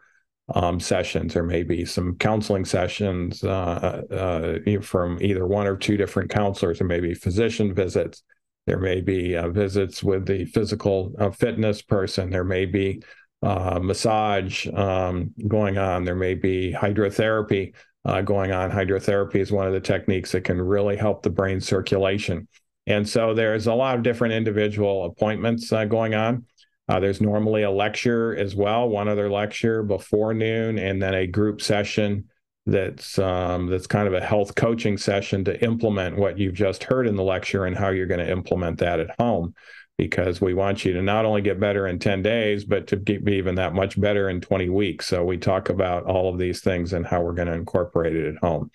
um, 0.54 0.80
sessions. 0.80 1.34
There 1.34 1.42
may 1.42 1.62
be 1.62 1.84
some 1.84 2.16
counseling 2.16 2.64
sessions 2.64 3.42
uh, 3.42 4.02
uh, 4.10 4.80
from 4.80 5.18
either 5.20 5.46
one 5.46 5.66
or 5.66 5.76
two 5.76 5.96
different 5.96 6.30
counselors. 6.30 6.78
There 6.78 6.88
may 6.88 7.00
be 7.00 7.14
physician 7.14 7.74
visits. 7.74 8.22
There 8.66 8.78
may 8.78 9.00
be 9.00 9.36
uh, 9.36 9.48
visits 9.48 10.02
with 10.02 10.26
the 10.26 10.44
physical 10.44 11.14
uh, 11.18 11.30
fitness 11.30 11.82
person. 11.82 12.30
There 12.30 12.44
may 12.44 12.66
be 12.66 13.02
uh, 13.42 13.80
massage 13.82 14.68
um, 14.68 15.32
going 15.48 15.78
on. 15.78 16.04
There 16.04 16.14
may 16.14 16.34
be 16.34 16.72
hydrotherapy 16.72 17.74
uh, 18.04 18.22
going 18.22 18.52
on. 18.52 18.70
Hydrotherapy 18.70 19.36
is 19.36 19.50
one 19.50 19.66
of 19.66 19.72
the 19.72 19.80
techniques 19.80 20.32
that 20.32 20.44
can 20.44 20.60
really 20.60 20.96
help 20.96 21.22
the 21.22 21.30
brain 21.30 21.60
circulation. 21.60 22.46
And 22.86 23.08
so 23.08 23.32
there's 23.34 23.68
a 23.68 23.74
lot 23.74 23.96
of 23.96 24.02
different 24.02 24.34
individual 24.34 25.04
appointments 25.06 25.70
going 25.70 26.14
on. 26.14 26.46
Uh, 26.92 27.00
there's 27.00 27.22
normally 27.22 27.62
a 27.62 27.70
lecture 27.70 28.36
as 28.36 28.54
well, 28.54 28.86
one 28.86 29.08
other 29.08 29.30
lecture 29.30 29.82
before 29.82 30.34
noon, 30.34 30.78
and 30.78 31.00
then 31.00 31.14
a 31.14 31.26
group 31.26 31.62
session 31.62 32.28
that's 32.66 33.18
um, 33.18 33.66
that's 33.66 33.86
kind 33.86 34.06
of 34.06 34.12
a 34.12 34.20
health 34.20 34.54
coaching 34.56 34.98
session 34.98 35.42
to 35.42 35.64
implement 35.64 36.18
what 36.18 36.36
you've 36.36 36.52
just 36.52 36.84
heard 36.84 37.06
in 37.06 37.16
the 37.16 37.22
lecture 37.22 37.64
and 37.64 37.74
how 37.74 37.88
you're 37.88 38.06
going 38.06 38.20
to 38.20 38.30
implement 38.30 38.78
that 38.80 39.00
at 39.00 39.18
home. 39.18 39.54
Because 39.96 40.42
we 40.42 40.52
want 40.52 40.84
you 40.84 40.92
to 40.92 41.00
not 41.00 41.24
only 41.24 41.40
get 41.40 41.58
better 41.58 41.86
in 41.86 41.98
10 41.98 42.22
days, 42.22 42.66
but 42.66 42.88
to 42.88 42.98
be 42.98 43.36
even 43.36 43.54
that 43.54 43.72
much 43.72 43.98
better 43.98 44.28
in 44.28 44.42
20 44.42 44.68
weeks. 44.68 45.06
So 45.06 45.24
we 45.24 45.38
talk 45.38 45.70
about 45.70 46.04
all 46.04 46.28
of 46.28 46.38
these 46.38 46.60
things 46.60 46.92
and 46.92 47.06
how 47.06 47.22
we're 47.22 47.32
going 47.32 47.48
to 47.48 47.54
incorporate 47.54 48.14
it 48.14 48.34
at 48.34 48.40
home. 48.42 48.70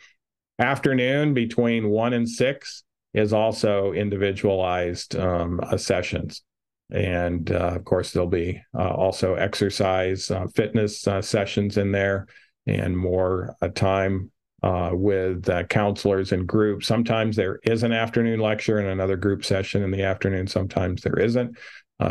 Afternoon 0.57 1.35
between 1.35 1.89
one 1.89 2.13
and 2.13 2.27
six, 2.27 2.83
is 3.13 3.33
also 3.33 3.93
individualized 3.93 5.15
um, 5.15 5.59
uh, 5.63 5.75
sessions. 5.75 6.43
And 6.91 7.51
uh, 7.51 7.73
of 7.75 7.85
course, 7.85 8.11
there'll 8.11 8.29
be 8.29 8.61
uh, 8.77 8.89
also 8.89 9.35
exercise, 9.35 10.31
uh, 10.31 10.47
fitness 10.55 11.05
uh, 11.07 11.21
sessions 11.21 11.77
in 11.77 11.91
there, 11.91 12.27
and 12.65 12.97
more 12.97 13.55
uh, 13.61 13.69
time 13.69 14.31
with 14.63 15.47
counselors 15.69 16.31
and 16.31 16.47
groups. 16.47 16.87
Sometimes 16.87 17.35
there 17.35 17.59
is 17.63 17.83
an 17.83 17.93
afternoon 17.93 18.39
lecture 18.39 18.79
and 18.79 18.89
another 18.89 19.15
group 19.15 19.45
session 19.45 19.83
in 19.83 19.91
the 19.91 20.03
afternoon. 20.03 20.47
Sometimes 20.47 21.01
there 21.01 21.19
isn't, 21.19 21.57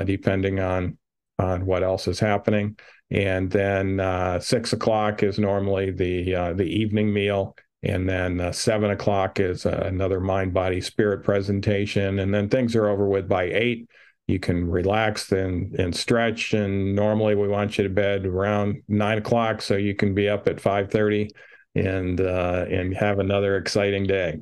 depending 0.04 0.60
on 0.60 0.96
on 1.38 1.66
what 1.66 1.82
else 1.82 2.08
is 2.08 2.18
happening. 2.18 2.78
And 3.10 3.50
then 3.50 4.40
six 4.40 4.72
o'clock 4.72 5.22
is 5.22 5.38
normally 5.38 5.90
the 5.90 6.54
the 6.54 6.64
evening 6.64 7.12
meal 7.12 7.54
and 7.82 8.08
then 8.08 8.40
uh, 8.40 8.52
seven 8.52 8.90
o'clock 8.90 9.38
is 9.38 9.66
uh, 9.66 9.82
another 9.86 10.20
mind, 10.20 10.52
body, 10.52 10.80
spirit 10.80 11.22
presentation. 11.22 12.18
And 12.18 12.32
then 12.32 12.48
things 12.48 12.74
are 12.74 12.88
over 12.88 13.06
with 13.06 13.28
by 13.28 13.44
eight. 13.44 13.88
You 14.26 14.40
can 14.40 14.68
relax 14.68 15.30
and, 15.30 15.74
and 15.78 15.94
stretch. 15.94 16.52
And 16.52 16.94
normally 16.94 17.34
we 17.34 17.48
want 17.48 17.78
you 17.78 17.84
to 17.84 17.90
bed 17.90 18.26
around 18.26 18.82
nine 18.88 19.18
o'clock 19.18 19.62
so 19.62 19.76
you 19.76 19.94
can 19.94 20.14
be 20.14 20.28
up 20.28 20.48
at 20.48 20.56
5.30 20.56 21.30
and, 21.74 22.20
uh, 22.20 22.66
and 22.68 22.96
have 22.96 23.18
another 23.18 23.56
exciting 23.56 24.06
day. 24.06 24.38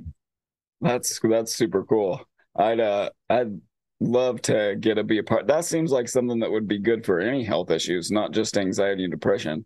That's, 0.81 1.21
that's 1.23 1.55
super 1.55 1.85
cool. 1.85 2.21
I'd, 2.57 2.81
uh, 2.81 3.11
I'd 3.29 3.61
love 4.01 4.41
to 4.43 4.77
get 4.81 4.95
to 4.95 5.05
be 5.05 5.19
a 5.19 5.23
part. 5.23 5.47
That 5.47 5.65
seems 5.65 5.91
like 5.91 6.09
something 6.09 6.41
that 6.41 6.51
would 6.51 6.69
be 6.69 6.79
good 6.79 7.05
for 7.05 7.21
any 7.21 7.45
health 7.45 7.71
issues, 7.71 8.11
not 8.11 8.33
just 8.33 8.57
anxiety 8.57 9.05
and 9.05 9.13
depression. 9.13 9.65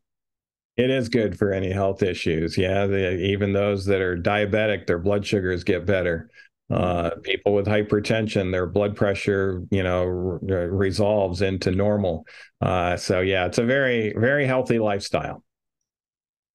It 0.76 0.90
is 0.90 1.08
good 1.08 1.36
for 1.36 1.52
any 1.52 1.72
health 1.72 2.04
issues. 2.04 2.56
Yeah, 2.56 2.86
the, 2.86 3.18
even 3.20 3.52
those 3.52 3.84
that 3.86 4.00
are 4.00 4.16
diabetic, 4.16 4.86
their 4.86 5.00
blood 5.00 5.26
sugars 5.26 5.64
get 5.64 5.86
better. 5.86 6.30
Uh, 6.70 7.10
people 7.22 7.54
with 7.54 7.66
hypertension, 7.66 8.52
their 8.52 8.66
blood 8.66 8.94
pressure, 8.94 9.62
you 9.70 9.82
know, 9.82 10.04
re- 10.04 10.66
resolves 10.66 11.40
into 11.40 11.70
normal. 11.70 12.26
Uh, 12.60 12.94
so 12.96 13.20
yeah, 13.20 13.46
it's 13.46 13.56
a 13.56 13.64
very, 13.64 14.12
very 14.14 14.46
healthy 14.46 14.78
lifestyle. 14.78 15.42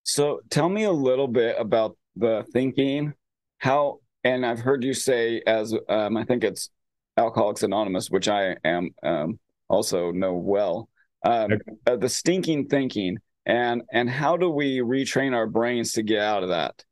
So 0.03 0.41
tell 0.49 0.69
me 0.69 0.83
a 0.83 0.91
little 0.91 1.27
bit 1.27 1.55
about 1.57 1.97
the 2.15 2.45
thinking, 2.53 3.13
how, 3.57 4.01
and 4.23 4.45
I've 4.45 4.59
heard 4.59 4.83
you 4.83 4.93
say 4.93 5.41
as 5.47 5.73
um, 5.89 6.15
I 6.15 6.25
think 6.25 6.43
it's 6.43 6.69
Alcoholics 7.17 7.63
Anonymous, 7.63 8.09
which 8.09 8.27
I 8.27 8.55
am 8.63 8.91
um, 9.01 9.39
also 9.67 10.11
know 10.11 10.33
well. 10.33 10.89
Um, 11.25 11.53
okay. 11.53 11.71
uh, 11.87 11.95
the 11.95 12.09
stinking 12.09 12.67
thinking 12.67 13.17
and 13.45 13.81
and 13.91 14.09
how 14.09 14.37
do 14.37 14.49
we 14.49 14.79
retrain 14.79 15.33
our 15.33 15.47
brains 15.47 15.93
to 15.93 16.03
get 16.03 16.19
out 16.19 16.43
of 16.43 16.49
that 16.49 16.83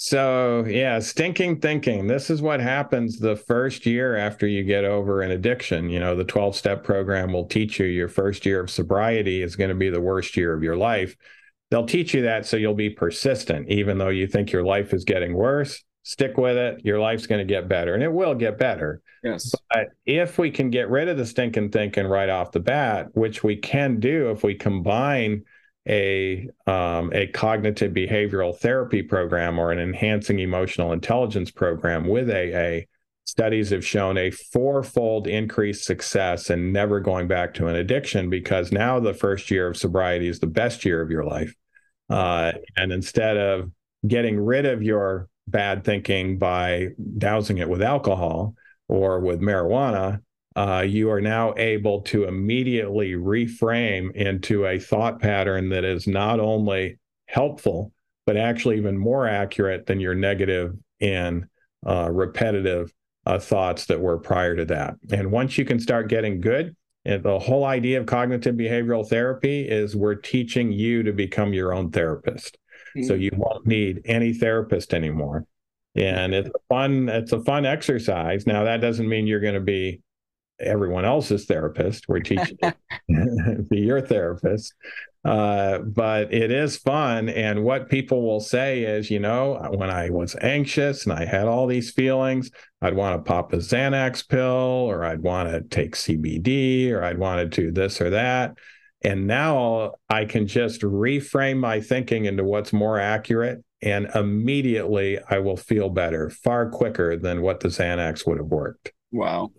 so 0.00 0.64
yeah 0.68 1.00
stinking 1.00 1.58
thinking 1.58 2.06
this 2.06 2.30
is 2.30 2.40
what 2.40 2.60
happens 2.60 3.18
the 3.18 3.34
first 3.34 3.84
year 3.84 4.16
after 4.16 4.46
you 4.46 4.62
get 4.62 4.84
over 4.84 5.22
an 5.22 5.32
addiction 5.32 5.90
you 5.90 5.98
know 5.98 6.14
the 6.14 6.22
12 6.22 6.54
step 6.54 6.84
program 6.84 7.32
will 7.32 7.46
teach 7.46 7.80
you 7.80 7.86
your 7.86 8.08
first 8.08 8.46
year 8.46 8.60
of 8.60 8.70
sobriety 8.70 9.42
is 9.42 9.56
going 9.56 9.70
to 9.70 9.74
be 9.74 9.90
the 9.90 10.00
worst 10.00 10.36
year 10.36 10.54
of 10.54 10.62
your 10.62 10.76
life 10.76 11.16
they'll 11.70 11.84
teach 11.84 12.14
you 12.14 12.22
that 12.22 12.46
so 12.46 12.56
you'll 12.56 12.74
be 12.74 12.88
persistent 12.88 13.68
even 13.68 13.98
though 13.98 14.08
you 14.08 14.28
think 14.28 14.52
your 14.52 14.62
life 14.62 14.94
is 14.94 15.04
getting 15.04 15.34
worse 15.34 15.82
stick 16.08 16.38
with 16.38 16.56
it. 16.56 16.80
Your 16.86 16.98
life's 16.98 17.26
going 17.26 17.46
to 17.46 17.52
get 17.52 17.68
better, 17.68 17.92
and 17.92 18.02
it 18.02 18.10
will 18.10 18.34
get 18.34 18.56
better. 18.56 19.02
Yes. 19.22 19.54
But 19.70 19.88
if 20.06 20.38
we 20.38 20.50
can 20.50 20.70
get 20.70 20.88
rid 20.88 21.06
of 21.06 21.18
the 21.18 21.26
stinking 21.26 21.70
thinking 21.70 22.06
right 22.06 22.30
off 22.30 22.50
the 22.50 22.60
bat, 22.60 23.08
which 23.12 23.44
we 23.44 23.56
can 23.56 24.00
do 24.00 24.30
if 24.30 24.42
we 24.42 24.54
combine 24.54 25.44
a 25.88 26.48
um, 26.66 27.10
a 27.14 27.26
cognitive 27.28 27.92
behavioral 27.92 28.56
therapy 28.56 29.02
program 29.02 29.58
or 29.58 29.72
an 29.72 29.78
enhancing 29.78 30.38
emotional 30.38 30.92
intelligence 30.92 31.50
program 31.50 32.06
with 32.06 32.30
AA, 32.30 32.86
studies 33.24 33.70
have 33.70 33.84
shown 33.84 34.16
a 34.18 34.30
fourfold 34.30 35.26
increased 35.26 35.84
success 35.84 36.50
in 36.50 36.72
never 36.72 37.00
going 37.00 37.28
back 37.28 37.54
to 37.54 37.66
an 37.66 37.76
addiction 37.76 38.30
because 38.30 38.72
now 38.72 39.00
the 39.00 39.14
first 39.14 39.50
year 39.50 39.66
of 39.68 39.76
sobriety 39.76 40.28
is 40.28 40.40
the 40.40 40.46
best 40.46 40.84
year 40.84 41.00
of 41.00 41.10
your 41.10 41.24
life. 41.24 41.54
Uh, 42.10 42.52
and 42.76 42.92
instead 42.92 43.36
of 43.36 43.70
getting 44.06 44.38
rid 44.38 44.64
of 44.64 44.82
your 44.82 45.28
bad 45.46 45.84
thinking 45.84 46.38
by 46.38 46.88
dousing 47.16 47.58
it 47.58 47.68
with 47.68 47.82
alcohol 47.82 48.54
or 48.88 49.20
with 49.20 49.40
marijuana, 49.40 50.20
uh, 50.58 50.80
you 50.80 51.08
are 51.08 51.20
now 51.20 51.54
able 51.56 52.00
to 52.00 52.24
immediately 52.24 53.12
reframe 53.12 54.10
into 54.16 54.66
a 54.66 54.76
thought 54.76 55.20
pattern 55.20 55.68
that 55.68 55.84
is 55.84 56.08
not 56.08 56.40
only 56.40 56.98
helpful, 57.26 57.92
but 58.26 58.36
actually 58.36 58.76
even 58.76 58.98
more 58.98 59.28
accurate 59.28 59.86
than 59.86 60.00
your 60.00 60.16
negative 60.16 60.74
and 61.00 61.46
uh, 61.86 62.10
repetitive 62.10 62.92
uh, 63.24 63.38
thoughts 63.38 63.86
that 63.86 64.00
were 64.00 64.18
prior 64.18 64.56
to 64.56 64.64
that. 64.64 64.96
And 65.12 65.30
once 65.30 65.56
you 65.58 65.64
can 65.64 65.78
start 65.78 66.08
getting 66.08 66.40
good, 66.40 66.74
and 67.04 67.22
the 67.22 67.38
whole 67.38 67.64
idea 67.64 68.00
of 68.00 68.06
cognitive 68.06 68.56
behavioral 68.56 69.08
therapy 69.08 69.60
is 69.60 69.94
we're 69.94 70.16
teaching 70.16 70.72
you 70.72 71.04
to 71.04 71.12
become 71.12 71.52
your 71.52 71.72
own 71.72 71.92
therapist. 71.92 72.58
Mm-hmm. 72.96 73.06
So 73.06 73.14
you 73.14 73.30
won't 73.36 73.64
need 73.64 74.02
any 74.06 74.32
therapist 74.32 74.92
anymore. 74.92 75.46
And 75.94 76.34
it's 76.34 76.48
a 76.48 76.58
fun, 76.68 77.08
it's 77.08 77.30
a 77.30 77.44
fun 77.44 77.64
exercise. 77.64 78.44
Now 78.44 78.64
that 78.64 78.80
doesn't 78.80 79.08
mean 79.08 79.28
you're 79.28 79.38
going 79.38 79.54
to 79.54 79.60
be 79.60 80.00
everyone 80.60 81.04
else's 81.04 81.46
therapist. 81.46 82.08
We're 82.08 82.20
teaching 82.20 82.58
to 82.62 82.74
be 83.70 83.78
your 83.80 84.00
therapist. 84.00 84.74
Uh, 85.24 85.78
but 85.80 86.32
it 86.32 86.50
is 86.50 86.76
fun. 86.76 87.28
And 87.28 87.64
what 87.64 87.88
people 87.88 88.22
will 88.22 88.40
say 88.40 88.82
is, 88.84 89.10
you 89.10 89.18
know, 89.18 89.56
when 89.74 89.90
I 89.90 90.10
was 90.10 90.36
anxious 90.40 91.04
and 91.04 91.12
I 91.12 91.24
had 91.24 91.46
all 91.46 91.66
these 91.66 91.90
feelings, 91.90 92.50
I'd 92.80 92.94
want 92.94 93.18
to 93.18 93.28
pop 93.28 93.52
a 93.52 93.56
Xanax 93.56 94.26
pill 94.26 94.44
or 94.46 95.04
I'd 95.04 95.22
want 95.22 95.50
to 95.50 95.60
take 95.62 95.96
CBD 95.96 96.92
or 96.92 97.02
I'd 97.02 97.18
want 97.18 97.40
to 97.40 97.62
do 97.62 97.72
this 97.72 98.00
or 98.00 98.10
that. 98.10 98.56
And 99.02 99.26
now 99.26 99.94
I 100.08 100.24
can 100.24 100.46
just 100.46 100.82
reframe 100.82 101.58
my 101.58 101.80
thinking 101.80 102.24
into 102.24 102.44
what's 102.44 102.72
more 102.72 102.98
accurate. 102.98 103.62
And 103.82 104.08
immediately 104.14 105.18
I 105.28 105.38
will 105.38 105.56
feel 105.56 105.88
better 105.88 106.30
far 106.30 106.70
quicker 106.70 107.16
than 107.16 107.42
what 107.42 107.60
the 107.60 107.68
Xanax 107.68 108.26
would 108.26 108.38
have 108.38 108.46
worked. 108.46 108.92
Wow. 109.12 109.50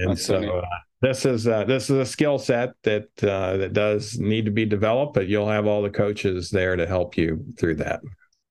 And 0.00 0.12
That's 0.12 0.24
so 0.24 0.36
uh, 0.36 0.64
this 1.02 1.26
is 1.26 1.46
uh, 1.46 1.64
this 1.64 1.90
is 1.90 1.98
a 1.98 2.06
skill 2.06 2.38
set 2.38 2.70
that 2.84 3.08
uh, 3.22 3.58
that 3.58 3.74
does 3.74 4.18
need 4.18 4.46
to 4.46 4.50
be 4.50 4.64
developed, 4.64 5.12
but 5.12 5.28
you'll 5.28 5.48
have 5.48 5.66
all 5.66 5.82
the 5.82 5.90
coaches 5.90 6.48
there 6.48 6.74
to 6.74 6.86
help 6.86 7.18
you 7.18 7.44
through 7.58 7.76
that. 7.76 8.00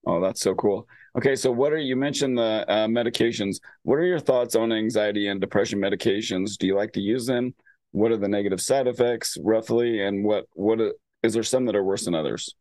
Oh, 0.05 0.21
that's 0.21 0.41
so 0.41 0.53
cool. 0.53 0.87
Okay, 1.17 1.35
so 1.35 1.51
what 1.51 1.73
are 1.73 1.79
you 1.79 1.95
mentioned 1.95 2.37
the 2.37 2.65
uh, 2.67 2.87
medications? 2.87 3.57
What 3.81 3.95
are 3.95 4.05
your 4.05 4.19
thoughts 4.19 4.55
on 4.55 4.71
anxiety 4.71 5.27
and 5.27 5.41
depression 5.41 5.79
medications? 5.79 6.55
Do 6.55 6.67
you 6.67 6.75
like 6.75 6.93
to 6.93 7.01
use 7.01 7.25
them? 7.25 7.55
What 7.91 8.11
are 8.11 8.17
the 8.17 8.27
negative 8.27 8.61
side 8.61 8.87
effects 8.87 9.35
roughly, 9.41 10.03
and 10.03 10.23
what 10.23 10.45
what 10.53 10.79
is 11.23 11.33
there 11.33 11.43
some 11.43 11.65
that 11.65 11.75
are 11.75 11.83
worse 11.83 12.05
than 12.05 12.13
others? 12.13 12.53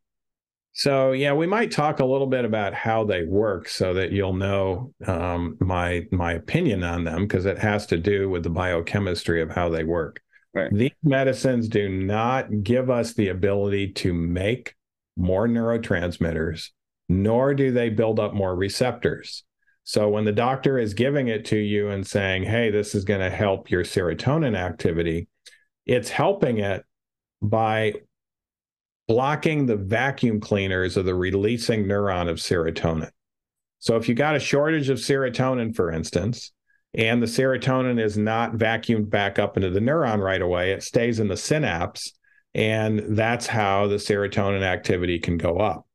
So 0.78 1.10
yeah, 1.10 1.32
we 1.32 1.48
might 1.48 1.72
talk 1.72 1.98
a 1.98 2.04
little 2.04 2.28
bit 2.28 2.44
about 2.44 2.72
how 2.72 3.02
they 3.02 3.24
work, 3.24 3.68
so 3.68 3.94
that 3.94 4.12
you'll 4.12 4.32
know 4.32 4.94
um, 5.08 5.56
my 5.58 6.06
my 6.12 6.34
opinion 6.34 6.84
on 6.84 7.02
them, 7.02 7.22
because 7.26 7.46
it 7.46 7.58
has 7.58 7.84
to 7.86 7.96
do 7.96 8.30
with 8.30 8.44
the 8.44 8.50
biochemistry 8.50 9.42
of 9.42 9.50
how 9.50 9.70
they 9.70 9.82
work. 9.82 10.20
Right. 10.54 10.72
These 10.72 10.92
medicines 11.02 11.68
do 11.68 11.88
not 11.88 12.62
give 12.62 12.90
us 12.90 13.12
the 13.14 13.28
ability 13.30 13.92
to 13.94 14.14
make 14.14 14.76
more 15.16 15.48
neurotransmitters, 15.48 16.68
nor 17.08 17.54
do 17.54 17.72
they 17.72 17.90
build 17.90 18.20
up 18.20 18.32
more 18.32 18.54
receptors. 18.54 19.42
So 19.82 20.08
when 20.08 20.24
the 20.24 20.32
doctor 20.32 20.78
is 20.78 20.94
giving 20.94 21.26
it 21.26 21.46
to 21.46 21.58
you 21.58 21.88
and 21.88 22.06
saying, 22.06 22.44
"Hey, 22.44 22.70
this 22.70 22.94
is 22.94 23.04
going 23.04 23.20
to 23.20 23.30
help 23.30 23.68
your 23.68 23.82
serotonin 23.82 24.56
activity," 24.56 25.26
it's 25.86 26.08
helping 26.08 26.58
it 26.58 26.84
by 27.42 27.94
blocking 29.08 29.64
the 29.64 29.76
vacuum 29.76 30.38
cleaners 30.38 30.96
of 30.98 31.06
the 31.06 31.14
releasing 31.14 31.86
neuron 31.86 32.28
of 32.28 32.36
serotonin. 32.36 33.10
So 33.80 33.96
if 33.96 34.08
you 34.08 34.14
got 34.14 34.36
a 34.36 34.40
shortage 34.40 34.90
of 34.90 34.98
serotonin, 34.98 35.74
for 35.74 35.90
instance, 35.90 36.52
and 36.94 37.22
the 37.22 37.26
serotonin 37.26 38.00
is 38.00 38.18
not 38.18 38.52
vacuumed 38.54 39.08
back 39.08 39.38
up 39.38 39.56
into 39.56 39.70
the 39.70 39.80
neuron 39.80 40.22
right 40.22 40.40
away, 40.40 40.72
it 40.72 40.82
stays 40.82 41.20
in 41.20 41.28
the 41.28 41.36
synapse. 41.36 42.12
And 42.54 43.16
that's 43.16 43.46
how 43.46 43.86
the 43.86 43.96
serotonin 43.96 44.62
activity 44.62 45.18
can 45.18 45.38
go 45.38 45.58
up. 45.58 45.86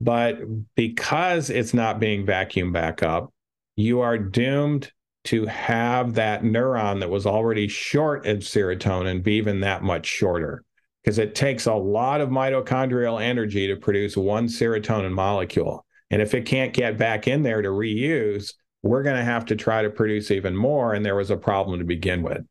But 0.00 0.38
because 0.74 1.50
it's 1.50 1.74
not 1.74 2.00
being 2.00 2.26
vacuumed 2.26 2.72
back 2.72 3.02
up, 3.02 3.32
you 3.76 4.00
are 4.00 4.18
doomed 4.18 4.90
to 5.24 5.46
have 5.46 6.14
that 6.14 6.42
neuron 6.42 7.00
that 7.00 7.10
was 7.10 7.26
already 7.26 7.68
short 7.68 8.26
of 8.26 8.38
serotonin 8.38 9.22
be 9.22 9.34
even 9.34 9.60
that 9.60 9.82
much 9.82 10.06
shorter 10.06 10.64
because 11.02 11.18
it 11.18 11.34
takes 11.34 11.66
a 11.66 11.74
lot 11.74 12.20
of 12.20 12.28
mitochondrial 12.28 13.22
energy 13.22 13.66
to 13.66 13.76
produce 13.76 14.16
one 14.16 14.46
serotonin 14.46 15.12
molecule. 15.12 15.84
And 16.10 16.20
if 16.20 16.34
it 16.34 16.46
can't 16.46 16.74
get 16.74 16.98
back 16.98 17.28
in 17.28 17.42
there 17.42 17.62
to 17.62 17.68
reuse, 17.68 18.52
we're 18.82 19.02
going 19.02 19.16
to 19.16 19.24
have 19.24 19.44
to 19.46 19.56
try 19.56 19.82
to 19.82 19.90
produce 19.90 20.30
even 20.30 20.56
more. 20.56 20.94
And 20.94 21.04
there 21.04 21.16
was 21.16 21.30
a 21.30 21.36
problem 21.36 21.78
to 21.78 21.84
begin 21.84 22.22
with. 22.22 22.42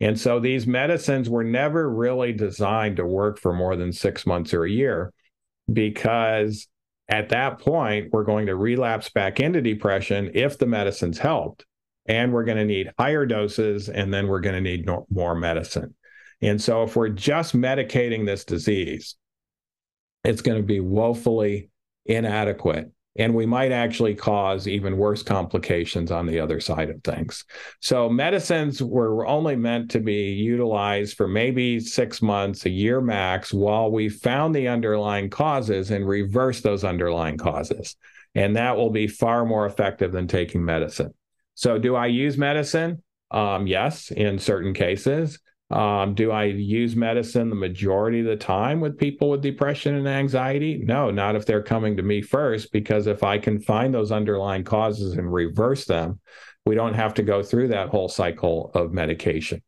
And 0.00 0.18
so 0.18 0.40
these 0.40 0.66
medicines 0.66 1.28
were 1.28 1.44
never 1.44 1.90
really 1.90 2.32
designed 2.32 2.96
to 2.96 3.06
work 3.06 3.38
for 3.38 3.52
more 3.52 3.76
than 3.76 3.92
six 3.92 4.26
months 4.26 4.54
or 4.54 4.64
a 4.64 4.70
year 4.70 5.12
because 5.70 6.68
at 7.10 7.30
that 7.30 7.58
point, 7.58 8.12
we're 8.12 8.24
going 8.24 8.46
to 8.46 8.54
relapse 8.54 9.10
back 9.10 9.40
into 9.40 9.60
depression 9.60 10.30
if 10.32 10.58
the 10.58 10.66
medicines 10.66 11.18
helped. 11.18 11.66
And 12.06 12.32
we're 12.32 12.44
going 12.44 12.56
to 12.56 12.64
need 12.64 12.92
higher 12.98 13.26
doses, 13.26 13.88
and 13.88 14.14
then 14.14 14.26
we're 14.26 14.40
going 14.40 14.54
to 14.54 14.60
need 14.60 14.86
no- 14.86 15.06
more 15.10 15.34
medicine. 15.34 15.94
And 16.42 16.60
so, 16.60 16.82
if 16.84 16.96
we're 16.96 17.08
just 17.08 17.56
medicating 17.56 18.24
this 18.24 18.44
disease, 18.44 19.16
it's 20.24 20.42
going 20.42 20.58
to 20.58 20.66
be 20.66 20.80
woefully 20.80 21.70
inadequate. 22.06 22.90
And 23.16 23.34
we 23.34 23.44
might 23.44 23.72
actually 23.72 24.14
cause 24.14 24.68
even 24.68 24.96
worse 24.96 25.22
complications 25.22 26.12
on 26.12 26.26
the 26.26 26.38
other 26.38 26.60
side 26.60 26.90
of 26.90 27.02
things. 27.02 27.44
So, 27.80 28.08
medicines 28.08 28.82
were 28.82 29.26
only 29.26 29.56
meant 29.56 29.90
to 29.90 30.00
be 30.00 30.32
utilized 30.32 31.16
for 31.16 31.28
maybe 31.28 31.80
six 31.80 32.22
months, 32.22 32.64
a 32.64 32.70
year 32.70 33.00
max, 33.00 33.52
while 33.52 33.90
we 33.90 34.08
found 34.08 34.54
the 34.54 34.68
underlying 34.68 35.28
causes 35.28 35.90
and 35.90 36.08
reverse 36.08 36.60
those 36.60 36.84
underlying 36.84 37.36
causes. 37.36 37.96
And 38.34 38.56
that 38.56 38.76
will 38.76 38.90
be 38.90 39.08
far 39.08 39.44
more 39.44 39.66
effective 39.66 40.12
than 40.12 40.28
taking 40.28 40.64
medicine. 40.64 41.12
So, 41.54 41.78
do 41.78 41.96
I 41.96 42.06
use 42.06 42.38
medicine? 42.38 43.02
Um, 43.30 43.66
yes, 43.66 44.10
in 44.10 44.38
certain 44.38 44.72
cases. 44.72 45.38
Um, 45.70 46.14
do 46.14 46.32
I 46.32 46.44
use 46.44 46.96
medicine 46.96 47.48
the 47.48 47.54
majority 47.54 48.20
of 48.20 48.26
the 48.26 48.36
time 48.36 48.80
with 48.80 48.98
people 48.98 49.30
with 49.30 49.40
depression 49.40 49.94
and 49.94 50.08
anxiety? 50.08 50.82
No, 50.82 51.10
not 51.10 51.36
if 51.36 51.46
they're 51.46 51.62
coming 51.62 51.96
to 51.96 52.02
me 52.02 52.22
first, 52.22 52.72
because 52.72 53.06
if 53.06 53.22
I 53.22 53.38
can 53.38 53.60
find 53.60 53.94
those 53.94 54.10
underlying 54.10 54.64
causes 54.64 55.12
and 55.12 55.32
reverse 55.32 55.84
them, 55.84 56.18
we 56.66 56.74
don't 56.74 56.94
have 56.94 57.14
to 57.14 57.22
go 57.22 57.42
through 57.42 57.68
that 57.68 57.88
whole 57.88 58.08
cycle 58.08 58.72
of 58.74 58.92
medication. 58.92 59.62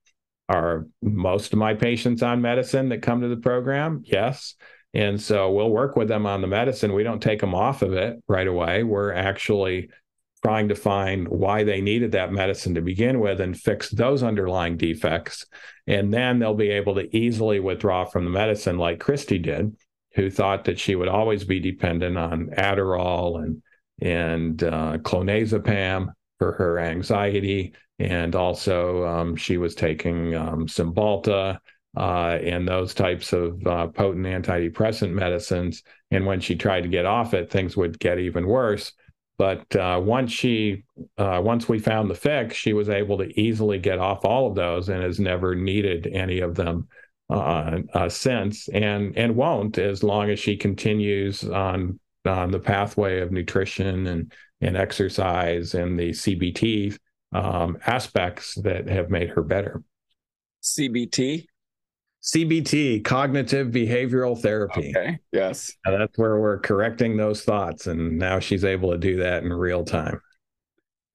Are 0.48 0.86
most 1.00 1.52
of 1.52 1.58
my 1.58 1.74
patients 1.74 2.22
on 2.22 2.42
medicine 2.42 2.88
that 2.88 3.02
come 3.02 3.20
to 3.20 3.28
the 3.28 3.36
program? 3.36 4.02
Yes. 4.04 4.56
And 4.94 5.20
so 5.20 5.50
we'll 5.52 5.70
work 5.70 5.96
with 5.96 6.08
them 6.08 6.26
on 6.26 6.40
the 6.40 6.46
medicine. 6.46 6.92
We 6.92 7.04
don't 7.04 7.22
take 7.22 7.40
them 7.40 7.54
off 7.54 7.80
of 7.80 7.94
it 7.94 8.22
right 8.28 8.46
away. 8.46 8.82
We're 8.82 9.12
actually 9.12 9.88
trying 10.42 10.68
to 10.68 10.74
find 10.74 11.28
why 11.28 11.62
they 11.62 11.80
needed 11.80 12.12
that 12.12 12.32
medicine 12.32 12.74
to 12.74 12.80
begin 12.80 13.20
with 13.20 13.40
and 13.40 13.58
fix 13.58 13.90
those 13.90 14.22
underlying 14.22 14.76
defects. 14.76 15.46
And 15.86 16.12
then 16.12 16.38
they'll 16.38 16.54
be 16.54 16.70
able 16.70 16.96
to 16.96 17.16
easily 17.16 17.60
withdraw 17.60 18.04
from 18.04 18.24
the 18.24 18.30
medicine, 18.30 18.76
like 18.76 18.98
Christy 18.98 19.38
did, 19.38 19.76
who 20.14 20.30
thought 20.30 20.64
that 20.64 20.78
she 20.78 20.94
would 20.94 21.08
always 21.08 21.44
be 21.44 21.60
dependent 21.60 22.18
on 22.18 22.50
Adderall 22.56 23.42
and 23.42 23.62
and 24.00 24.64
uh, 24.64 24.98
clonazepam 24.98 26.12
for 26.38 26.52
her 26.52 26.80
anxiety, 26.80 27.72
and 28.00 28.34
also 28.34 29.06
um, 29.06 29.36
she 29.36 29.58
was 29.58 29.76
taking 29.76 30.34
um, 30.34 30.66
Cymbalta 30.66 31.58
uh, 31.96 32.38
and 32.42 32.66
those 32.66 32.94
types 32.94 33.32
of 33.32 33.64
uh, 33.64 33.86
potent 33.88 34.26
antidepressant 34.26 35.12
medicines. 35.12 35.84
And 36.10 36.26
when 36.26 36.40
she 36.40 36.56
tried 36.56 36.80
to 36.80 36.88
get 36.88 37.06
off 37.06 37.32
it, 37.32 37.48
things 37.48 37.76
would 37.76 37.98
get 38.00 38.18
even 38.18 38.46
worse. 38.46 38.92
But 39.42 39.74
uh, 39.74 40.00
once 40.00 40.30
she, 40.30 40.84
uh, 41.18 41.40
once 41.44 41.68
we 41.68 41.80
found 41.80 42.08
the 42.08 42.14
fix, 42.14 42.54
she 42.54 42.74
was 42.74 42.88
able 42.88 43.18
to 43.18 43.40
easily 43.40 43.80
get 43.80 43.98
off 43.98 44.24
all 44.24 44.46
of 44.46 44.54
those 44.54 44.88
and 44.88 45.02
has 45.02 45.18
never 45.18 45.56
needed 45.56 46.06
any 46.06 46.38
of 46.38 46.54
them 46.54 46.86
uh, 47.28 47.80
uh 47.92 48.08
since, 48.08 48.68
and 48.68 49.18
and 49.18 49.34
won't 49.34 49.78
as 49.78 50.04
long 50.04 50.30
as 50.30 50.38
she 50.38 50.56
continues 50.56 51.42
on 51.42 51.98
on 52.24 52.52
the 52.52 52.60
pathway 52.60 53.18
of 53.18 53.32
nutrition 53.32 54.06
and 54.06 54.32
and 54.60 54.76
exercise 54.76 55.74
and 55.74 55.98
the 55.98 56.10
CBT 56.10 56.96
um, 57.32 57.78
aspects 57.84 58.54
that 58.62 58.88
have 58.88 59.10
made 59.10 59.30
her 59.30 59.42
better. 59.42 59.82
CBT. 60.62 61.46
CBT, 62.22 63.02
cognitive 63.04 63.68
behavioral 63.68 64.40
therapy. 64.40 64.92
Okay. 64.96 65.18
Yes. 65.32 65.72
And 65.84 66.00
that's 66.00 66.16
where 66.16 66.38
we're 66.38 66.60
correcting 66.60 67.16
those 67.16 67.42
thoughts. 67.42 67.88
And 67.88 68.18
now 68.18 68.38
she's 68.38 68.64
able 68.64 68.92
to 68.92 68.98
do 68.98 69.16
that 69.16 69.42
in 69.42 69.52
real 69.52 69.84
time. 69.84 70.20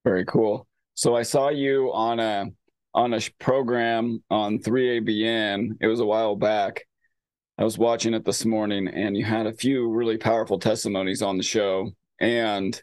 Very 0.03 0.25
cool. 0.25 0.67
So 0.95 1.15
I 1.15 1.23
saw 1.23 1.49
you 1.49 1.91
on 1.93 2.19
a 2.19 2.47
on 2.93 3.13
a 3.13 3.21
program 3.39 4.23
on 4.29 4.59
3ABN. 4.59 5.77
It 5.79 5.87
was 5.87 5.99
a 5.99 6.05
while 6.05 6.35
back. 6.35 6.85
I 7.59 7.63
was 7.63 7.77
watching 7.77 8.13
it 8.13 8.25
this 8.25 8.45
morning, 8.45 8.87
and 8.87 9.15
you 9.15 9.23
had 9.23 9.47
a 9.47 9.53
few 9.53 9.89
really 9.89 10.17
powerful 10.17 10.59
testimonies 10.59 11.21
on 11.21 11.37
the 11.37 11.43
show. 11.43 11.91
And 12.19 12.81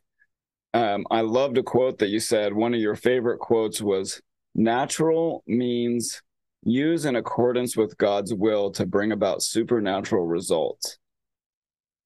um, 0.73 1.07
I 1.11 1.21
loved 1.21 1.59
a 1.59 1.63
quote 1.63 1.99
that 1.99 2.09
you 2.09 2.21
said. 2.21 2.53
One 2.53 2.75
of 2.75 2.81
your 2.81 2.97
favorite 2.97 3.39
quotes 3.39 3.83
was, 3.83 4.21
"Natural 4.55 5.43
means 5.47 6.23
use 6.65 7.05
in 7.05 7.17
accordance 7.17 7.77
with 7.77 7.97
God's 7.99 8.35
will 8.35 8.71
to 8.73 8.87
bring 8.87 9.13
about 9.13 9.43
supernatural 9.43 10.27
results." 10.27 10.99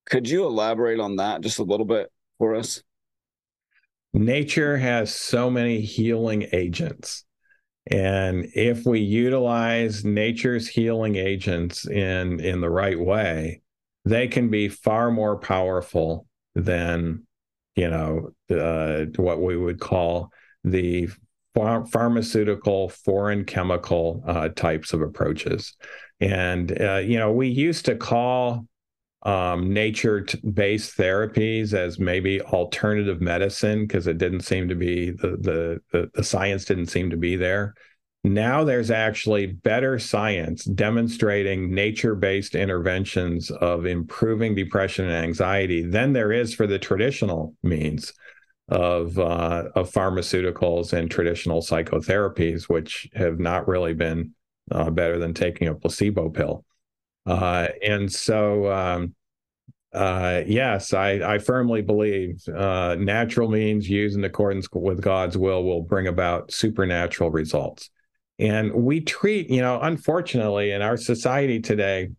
Could 0.07 0.29
you 0.29 0.47
elaborate 0.47 1.01
on 1.01 1.17
that 1.17 1.43
just 1.43 1.59
a 1.59 1.65
little 1.65 1.87
bit 1.87 2.11
for 2.39 2.55
us? 2.55 2.83
nature 4.13 4.77
has 4.77 5.15
so 5.15 5.51
many 5.51 5.81
healing 5.81 6.47
agents. 6.53 7.25
And 7.91 8.47
if 8.55 8.85
we 8.85 9.01
utilize 9.01 10.05
nature's 10.05 10.69
healing 10.69 11.17
agents 11.17 11.87
in, 11.89 12.41
in 12.41 12.61
the 12.61 12.71
right 12.71 12.99
way, 12.99 13.63
they 14.05 14.29
can 14.29 14.51
be 14.51 14.69
far 14.69 15.11
more 15.11 15.39
powerful 15.39 16.27
than, 16.55 17.27
you 17.77 17.89
know, 17.89 18.31
uh, 18.51 19.07
what 19.17 19.41
we 19.41 19.57
would 19.57 19.81
call 19.81 20.31
the 20.65 21.09
pharmaceutical, 21.87 22.89
foreign 22.89 23.45
chemical 23.45 24.23
uh, 24.27 24.49
types 24.49 24.93
of 24.93 25.03
approaches. 25.03 25.77
And, 26.21 26.81
uh, 26.81 26.97
you 26.97 27.19
know, 27.19 27.33
we 27.33 27.49
used 27.49 27.85
to 27.87 27.97
call 27.97 28.67
um, 29.23 29.73
nature 29.73 30.27
based 30.53 30.97
therapies 30.97 31.75
as 31.75 31.99
maybe 31.99 32.41
alternative 32.41 33.21
medicine 33.21 33.87
because 33.87 34.07
it 34.07 34.19
didn't 34.19 34.43
seem 34.43 34.69
to 34.69 34.75
be 34.75 35.11
the, 35.11 35.37
the, 35.41 35.81
the 35.93 36.11
the 36.15 36.25
science 36.25 36.65
didn't 36.65 36.87
seem 36.87 37.11
to 37.11 37.17
be 37.17 37.37
there. 37.37 37.75
Now 38.25 38.65
there's 38.65 38.91
actually 38.91 39.47
better 39.47 39.99
science 39.99 40.65
demonstrating 40.65 41.75
nature 41.75 42.15
based 42.15 42.55
interventions 42.55 43.51
of 43.51 43.87
improving 43.87 44.55
depression 44.55 45.07
and 45.07 45.25
anxiety 45.25 45.83
than 45.83 46.13
there 46.13 46.33
is 46.33 46.55
for 46.55 46.67
the 46.67 46.79
traditional 46.79 47.55
means 47.63 48.13
of 48.69 49.19
uh, 49.19 49.65
of 49.75 49.91
pharmaceuticals 49.91 50.93
and 50.93 51.11
traditional 51.11 51.61
psychotherapies, 51.61 52.65
which 52.65 53.09
have 53.15 53.39
not 53.39 53.67
really 53.67 53.95
been 53.95 54.33
uh, 54.71 54.91
better 54.91 55.19
than 55.19 55.35
taking 55.35 55.69
a 55.69 55.75
placebo 55.75 56.29
pill. 56.29 56.65
Uh, 57.27 57.69
and 57.87 58.11
so, 58.13 58.71
um, 58.71 59.15
uh, 59.93 60.43
yes, 60.47 60.93
I, 60.93 61.35
I 61.35 61.39
firmly 61.39 61.83
believe 61.83 62.43
uh, 62.49 62.97
natural 62.99 63.49
means 63.49 63.89
used 63.89 64.17
in 64.17 64.25
accordance 64.25 64.69
with 64.73 65.01
God's 65.01 65.37
will 65.37 65.65
will 65.65 65.83
bring 65.83 66.07
about 66.07 66.53
supernatural 66.53 67.31
results. 67.31 67.91
And 68.39 68.73
we 68.73 69.01
treat, 69.01 69.51
you 69.51 69.61
know, 69.61 69.81
unfortunately, 69.81 70.71
in 70.71 70.81
our 70.81 70.97
society 70.97 71.61
today, 71.61 72.11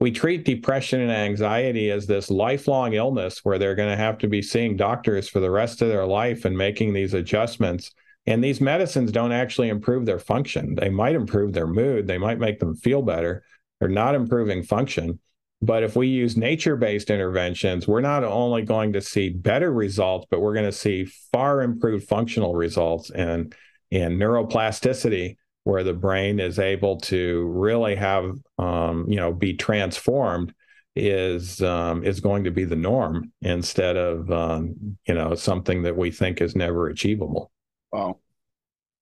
we 0.00 0.10
treat 0.10 0.44
depression 0.44 1.00
and 1.00 1.10
anxiety 1.10 1.90
as 1.90 2.06
this 2.06 2.30
lifelong 2.30 2.94
illness 2.94 3.44
where 3.44 3.58
they're 3.58 3.74
going 3.74 3.90
to 3.90 3.96
have 3.96 4.18
to 4.18 4.28
be 4.28 4.42
seeing 4.42 4.76
doctors 4.76 5.28
for 5.28 5.40
the 5.40 5.50
rest 5.50 5.82
of 5.82 5.88
their 5.88 6.06
life 6.06 6.44
and 6.44 6.56
making 6.56 6.92
these 6.92 7.14
adjustments. 7.14 7.92
And 8.26 8.42
these 8.42 8.60
medicines 8.60 9.12
don't 9.12 9.32
actually 9.32 9.68
improve 9.68 10.04
their 10.06 10.18
function. 10.18 10.74
They 10.74 10.88
might 10.88 11.14
improve 11.14 11.52
their 11.52 11.66
mood, 11.66 12.06
they 12.06 12.18
might 12.18 12.38
make 12.38 12.58
them 12.58 12.74
feel 12.74 13.02
better, 13.02 13.44
they're 13.78 13.88
not 13.88 14.14
improving 14.14 14.62
function. 14.62 15.20
But 15.62 15.82
if 15.82 15.96
we 15.96 16.08
use 16.08 16.36
nature 16.36 16.76
based 16.76 17.08
interventions, 17.08 17.88
we're 17.88 18.00
not 18.00 18.24
only 18.24 18.62
going 18.62 18.92
to 18.94 19.00
see 19.00 19.30
better 19.30 19.72
results, 19.72 20.26
but 20.30 20.40
we're 20.40 20.54
going 20.54 20.66
to 20.66 20.72
see 20.72 21.06
far 21.32 21.62
improved 21.62 22.06
functional 22.06 22.54
results 22.54 23.10
and, 23.10 23.54
and 23.90 24.20
neuroplasticity, 24.20 25.36
where 25.64 25.82
the 25.82 25.92
brain 25.92 26.38
is 26.38 26.58
able 26.58 26.98
to 27.00 27.44
really 27.48 27.96
have, 27.96 28.36
um, 28.58 29.06
you 29.08 29.16
know, 29.16 29.32
be 29.32 29.54
transformed 29.54 30.54
is 30.96 31.60
um, 31.62 32.04
is 32.04 32.20
going 32.20 32.44
to 32.44 32.50
be 32.50 32.64
the 32.64 32.76
norm 32.76 33.32
instead 33.42 33.96
of 33.96 34.30
um, 34.30 34.96
you 35.06 35.14
know 35.14 35.34
something 35.34 35.82
that 35.82 35.96
we 35.96 36.10
think 36.10 36.40
is 36.40 36.54
never 36.54 36.88
achievable. 36.88 37.50
Wow, 37.92 38.20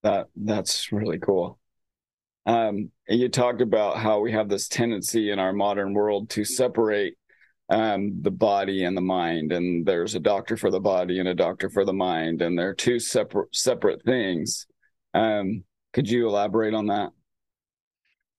that 0.03 0.29
that's 0.37 0.91
really 0.91 1.19
cool. 1.19 1.59
Um, 2.47 2.91
you 3.09 3.29
talked 3.29 3.61
about 3.61 3.99
how 3.99 4.21
we 4.21 4.33
have 4.33 4.49
this 4.49 4.69
tendency 4.69 5.31
in 5.31 5.39
our 5.39 5.53
modern 5.53 5.95
world 5.95 6.31
to 6.31 6.45
separate 6.45 7.15
um, 7.69 8.21
the 8.23 8.31
body 8.31 8.85
and 8.85 8.97
the 8.97 9.03
mind, 9.03 9.53
and 9.53 9.87
there's 9.87 10.15
a 10.15 10.21
doctor 10.21 10.57
for 10.57 10.71
the 10.71 10.81
body 10.81 11.19
and 11.19 11.29
a 11.29 11.35
doctor 11.35 11.69
for 11.69 11.85
the 11.85 11.93
mind, 11.93 12.43
and 12.43 12.59
they're 12.59 12.75
two 12.75 12.99
separate 12.99 13.55
separate 13.55 14.03
things. 14.03 14.67
Um, 15.15 15.65
could 15.93 16.09
you 16.09 16.29
elaborate 16.29 16.75
on 16.75 16.87
that? 16.87 17.13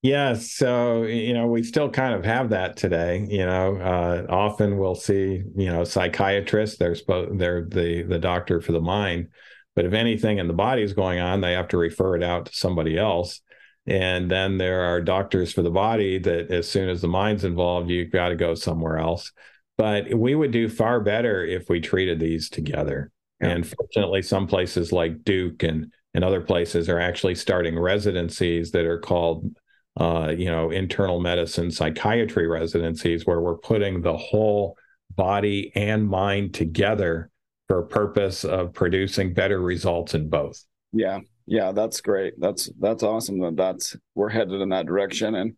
Yeah, 0.02 0.34
so 0.34 1.04
you 1.04 1.34
know 1.34 1.48
we 1.48 1.64
still 1.64 1.90
kind 1.90 2.14
of 2.14 2.26
have 2.26 2.50
that 2.50 2.76
today. 2.76 3.26
You 3.30 3.46
know, 3.46 3.78
uh, 3.78 4.26
often 4.30 4.78
we'll 4.78 4.96
see 4.96 5.44
you 5.56 5.68
know 5.68 5.86
psychiatrists. 5.86 6.78
They're 6.78 6.96
supposed 6.96 7.40
they're 7.40 7.64
the 7.64 8.04
the 8.04 8.20
doctor 8.20 8.60
for 8.60 8.74
the 8.74 8.82
mind, 8.82 9.30
but 9.76 9.86
if 9.86 9.94
anything 9.94 10.40
in 10.40 10.48
the 10.48 10.54
body 10.54 10.82
is 10.84 10.92
going 10.94 11.20
on, 11.20 11.40
they 11.40 11.54
have 11.54 11.70
to 11.70 11.78
refer 11.78 12.18
it 12.18 12.24
out 12.24 12.48
to 12.48 12.54
somebody 12.54 12.98
else. 12.98 13.40
And 13.86 14.30
then 14.30 14.58
there 14.58 14.82
are 14.82 15.02
doctors 15.02 15.54
for 15.54 15.62
the 15.62 15.70
body 15.70 16.18
that 16.20 16.52
as 16.52 16.70
soon 16.70 16.90
as 16.90 17.02
the 17.02 17.08
mind's 17.08 17.44
involved, 17.44 17.90
you've 17.90 18.12
got 18.12 18.30
to 18.30 18.36
go 18.36 18.56
somewhere 18.56 18.98
else. 18.98 19.32
But 19.78 20.14
we 20.14 20.36
would 20.36 20.52
do 20.52 20.70
far 20.70 21.00
better 21.00 21.46
if 21.46 21.70
we 21.70 21.82
treated 21.82 22.20
these 22.20 22.50
together. 22.50 23.12
Yeah. 23.42 23.50
And 23.50 23.68
fortunately, 23.68 24.22
some 24.22 24.48
places 24.48 24.92
like 24.92 25.24
Duke 25.24 25.64
and, 25.64 25.92
and 26.14 26.24
other 26.24 26.42
places 26.42 26.90
are 26.90 27.00
actually 27.00 27.36
starting 27.36 27.78
residencies 27.78 28.72
that 28.72 28.86
are 28.86 29.00
called, 29.00 29.56
uh, 30.00 30.34
you 30.36 30.46
know, 30.46 30.72
internal 30.72 31.20
medicine 31.20 31.72
psychiatry 31.72 32.48
residencies, 32.48 33.26
where 33.26 33.42
we're 33.42 33.58
putting 33.58 34.02
the 34.02 34.18
whole 34.18 34.78
body 35.16 35.72
and 35.76 36.08
mind 36.08 36.54
together 36.54 37.30
for 37.68 37.80
a 37.80 37.88
purpose 37.88 38.44
of 38.44 38.74
producing 38.74 39.34
better 39.34 39.62
results 39.62 40.14
in 40.14 40.30
both. 40.30 40.64
Yeah, 40.92 41.20
yeah 41.46 41.72
that's 41.72 42.02
great. 42.02 42.34
That's 42.40 42.70
that's 42.80 43.04
awesome 43.04 43.40
that 43.40 43.56
that's 43.56 43.96
we're 44.16 44.30
headed 44.30 44.62
in 44.62 44.70
that 44.70 44.86
direction. 44.86 45.36
And 45.36 45.56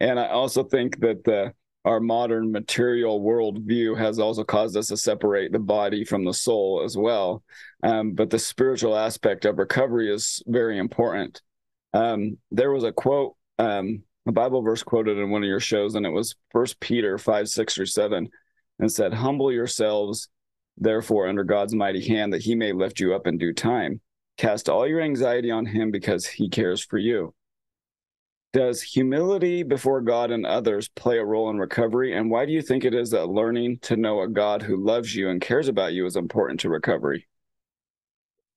and 0.00 0.18
i 0.18 0.28
also 0.28 0.64
think 0.64 0.98
that 1.00 1.22
the 1.24 1.52
our 1.84 2.00
modern 2.00 2.52
material 2.52 3.20
worldview 3.20 3.96
has 3.96 4.18
also 4.18 4.44
caused 4.44 4.76
us 4.76 4.88
to 4.88 4.96
separate 4.96 5.52
the 5.52 5.58
body 5.58 6.04
from 6.04 6.24
the 6.24 6.34
soul 6.34 6.82
as 6.84 6.96
well. 6.96 7.42
Um, 7.82 8.12
but 8.12 8.30
the 8.30 8.38
spiritual 8.38 8.96
aspect 8.96 9.44
of 9.44 9.58
recovery 9.58 10.12
is 10.12 10.42
very 10.46 10.78
important. 10.78 11.40
Um, 11.94 12.36
there 12.50 12.70
was 12.70 12.84
a 12.84 12.92
quote 12.92 13.36
um, 13.58 14.02
a 14.26 14.32
bible 14.32 14.62
verse 14.62 14.82
quoted 14.82 15.18
in 15.18 15.30
one 15.30 15.42
of 15.42 15.48
your 15.48 15.60
shows 15.60 15.94
and 15.94 16.06
it 16.06 16.10
was 16.10 16.34
first 16.50 16.78
peter 16.80 17.18
5 17.18 17.48
6 17.48 17.78
or 17.78 17.86
7 17.86 18.28
and 18.78 18.92
said 18.92 19.12
humble 19.12 19.50
yourselves 19.50 20.28
therefore 20.78 21.26
under 21.26 21.44
god's 21.44 21.74
mighty 21.74 22.06
hand 22.06 22.32
that 22.32 22.42
he 22.42 22.54
may 22.54 22.72
lift 22.72 23.00
you 23.00 23.14
up 23.14 23.26
in 23.26 23.38
due 23.38 23.52
time. 23.52 24.00
Cast 24.36 24.70
all 24.70 24.86
your 24.86 25.02
anxiety 25.02 25.50
on 25.50 25.66
him 25.66 25.90
because 25.90 26.26
he 26.26 26.48
cares 26.48 26.82
for 26.82 26.96
you. 26.96 27.34
Does 28.52 28.82
humility 28.82 29.62
before 29.62 30.00
God 30.00 30.32
and 30.32 30.44
others 30.44 30.88
play 30.88 31.18
a 31.18 31.24
role 31.24 31.50
in 31.50 31.58
recovery? 31.58 32.16
And 32.16 32.30
why 32.30 32.46
do 32.46 32.52
you 32.52 32.62
think 32.62 32.84
it 32.84 32.94
is 32.94 33.10
that 33.10 33.28
learning 33.28 33.78
to 33.82 33.96
know 33.96 34.22
a 34.22 34.28
God 34.28 34.62
who 34.62 34.76
loves 34.76 35.14
you 35.14 35.28
and 35.28 35.40
cares 35.40 35.68
about 35.68 35.92
you 35.92 36.04
is 36.04 36.16
important 36.16 36.58
to 36.60 36.68
recovery? 36.68 37.28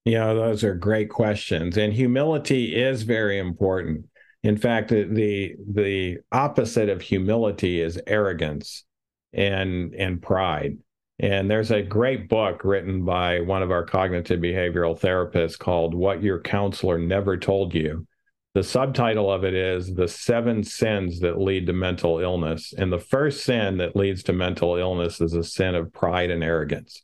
Yeah, 0.05 0.33
those 0.33 0.63
are 0.63 0.73
great 0.73 1.09
questions. 1.09 1.77
And 1.77 1.93
humility 1.93 2.75
is 2.75 3.03
very 3.03 3.37
important. 3.37 4.07
In 4.41 4.57
fact, 4.57 4.89
the 4.89 5.55
the 5.71 6.17
opposite 6.31 6.89
of 6.89 7.01
humility 7.01 7.79
is 7.79 8.01
arrogance 8.07 8.83
and 9.31 9.93
and 9.93 10.21
pride. 10.21 10.79
And 11.19 11.49
there's 11.49 11.71
a 11.71 11.81
great 11.81 12.27
book 12.27 12.65
written 12.65 13.05
by 13.05 13.41
one 13.41 13.61
of 13.61 13.71
our 13.71 13.85
cognitive 13.85 14.39
behavioral 14.39 14.99
therapists 14.99 15.57
called 15.57 15.93
What 15.93 16.23
Your 16.23 16.41
Counselor 16.41 16.97
Never 16.97 17.37
Told 17.37 17.73
You. 17.73 18.07
The 18.53 18.63
subtitle 18.63 19.31
of 19.31 19.43
it 19.43 19.55
is 19.55 19.95
The 19.95 20.07
Seven 20.07 20.63
Sins 20.63 21.19
That 21.21 21.41
Lead 21.41 21.65
to 21.65 21.73
Mental 21.73 22.19
Illness. 22.19 22.71
And 22.77 22.93
the 22.93 22.99
first 22.99 23.43
sin 23.43 23.77
that 23.77 23.95
leads 23.95 24.21
to 24.23 24.33
mental 24.33 24.75
illness 24.75 25.19
is 25.21 25.33
a 25.33 25.43
sin 25.43 25.73
of 25.73 25.91
pride 25.91 26.29
and 26.29 26.43
arrogance. 26.43 27.03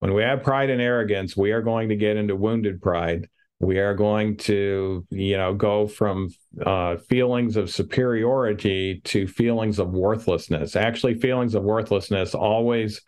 When 0.00 0.12
we 0.12 0.22
have 0.22 0.42
pride 0.42 0.68
and 0.68 0.80
arrogance, 0.80 1.34
we 1.34 1.52
are 1.52 1.62
going 1.62 1.88
to 1.88 1.96
get 1.96 2.18
into 2.18 2.36
wounded 2.36 2.82
pride. 2.82 3.28
We 3.60 3.78
are 3.78 3.94
going 3.94 4.36
to, 4.38 5.06
you 5.10 5.36
know, 5.38 5.54
go 5.54 5.86
from 5.86 6.28
uh, 6.64 6.96
feelings 6.96 7.56
of 7.56 7.70
superiority 7.70 9.00
to 9.04 9.26
feelings 9.26 9.78
of 9.78 9.92
worthlessness. 9.92 10.76
Actually, 10.76 11.14
feelings 11.14 11.54
of 11.54 11.62
worthlessness 11.62 12.34
always 12.34 13.00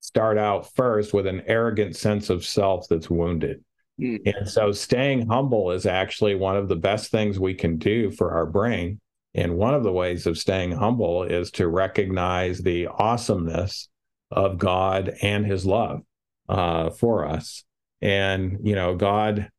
start 0.00 0.36
out 0.36 0.72
first 0.74 1.14
with 1.14 1.28
an 1.28 1.42
arrogant 1.46 1.94
sense 1.94 2.28
of 2.28 2.44
self 2.44 2.86
that's 2.88 3.10
wounded. 3.10 3.64
Mm. 4.00 4.20
And 4.26 4.48
so 4.48 4.72
staying 4.72 5.28
humble 5.28 5.70
is 5.70 5.86
actually 5.86 6.34
one 6.34 6.56
of 6.56 6.68
the 6.68 6.76
best 6.76 7.10
things 7.10 7.38
we 7.38 7.54
can 7.54 7.78
do 7.78 8.10
for 8.10 8.32
our 8.32 8.46
brain 8.46 9.00
And 9.36 9.58
one 9.58 9.74
of 9.74 9.82
the 9.84 9.92
ways 9.92 10.26
of 10.26 10.38
staying 10.38 10.72
humble 10.72 11.22
is 11.22 11.50
to 11.52 11.68
recognize 11.68 12.58
the 12.58 12.86
awesomeness 12.86 13.88
of 14.30 14.56
God 14.56 15.14
and 15.20 15.44
his 15.44 15.66
love 15.66 16.00
uh, 16.48 16.88
for 16.90 17.26
us. 17.26 17.62
And, 18.00 18.58
you 18.64 18.74
know, 18.74 18.96
God, 18.96 19.50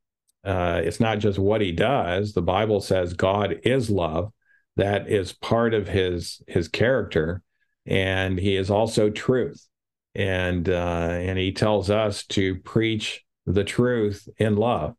uh, 0.44 0.82
it's 0.84 1.00
not 1.00 1.20
just 1.20 1.38
what 1.38 1.62
he 1.62 1.72
does. 1.72 2.34
The 2.34 2.42
Bible 2.42 2.82
says 2.82 3.14
God 3.14 3.60
is 3.64 3.90
love. 3.90 4.34
That 4.78 5.10
is 5.10 5.32
part 5.34 5.74
of 5.76 5.88
his 5.88 6.42
his 6.48 6.68
character. 6.68 7.44
And 7.86 8.40
he 8.40 8.56
is 8.56 8.72
also 8.72 9.12
truth. 9.12 9.68
And 10.16 10.68
uh, 10.68 11.10
and 11.20 11.38
he 11.38 11.52
tells 11.52 11.92
us 11.92 12.26
to 12.28 12.56
preach 12.62 13.24
the 13.48 13.64
truth 13.64 14.30
in 14.38 14.56
love. 14.56 14.96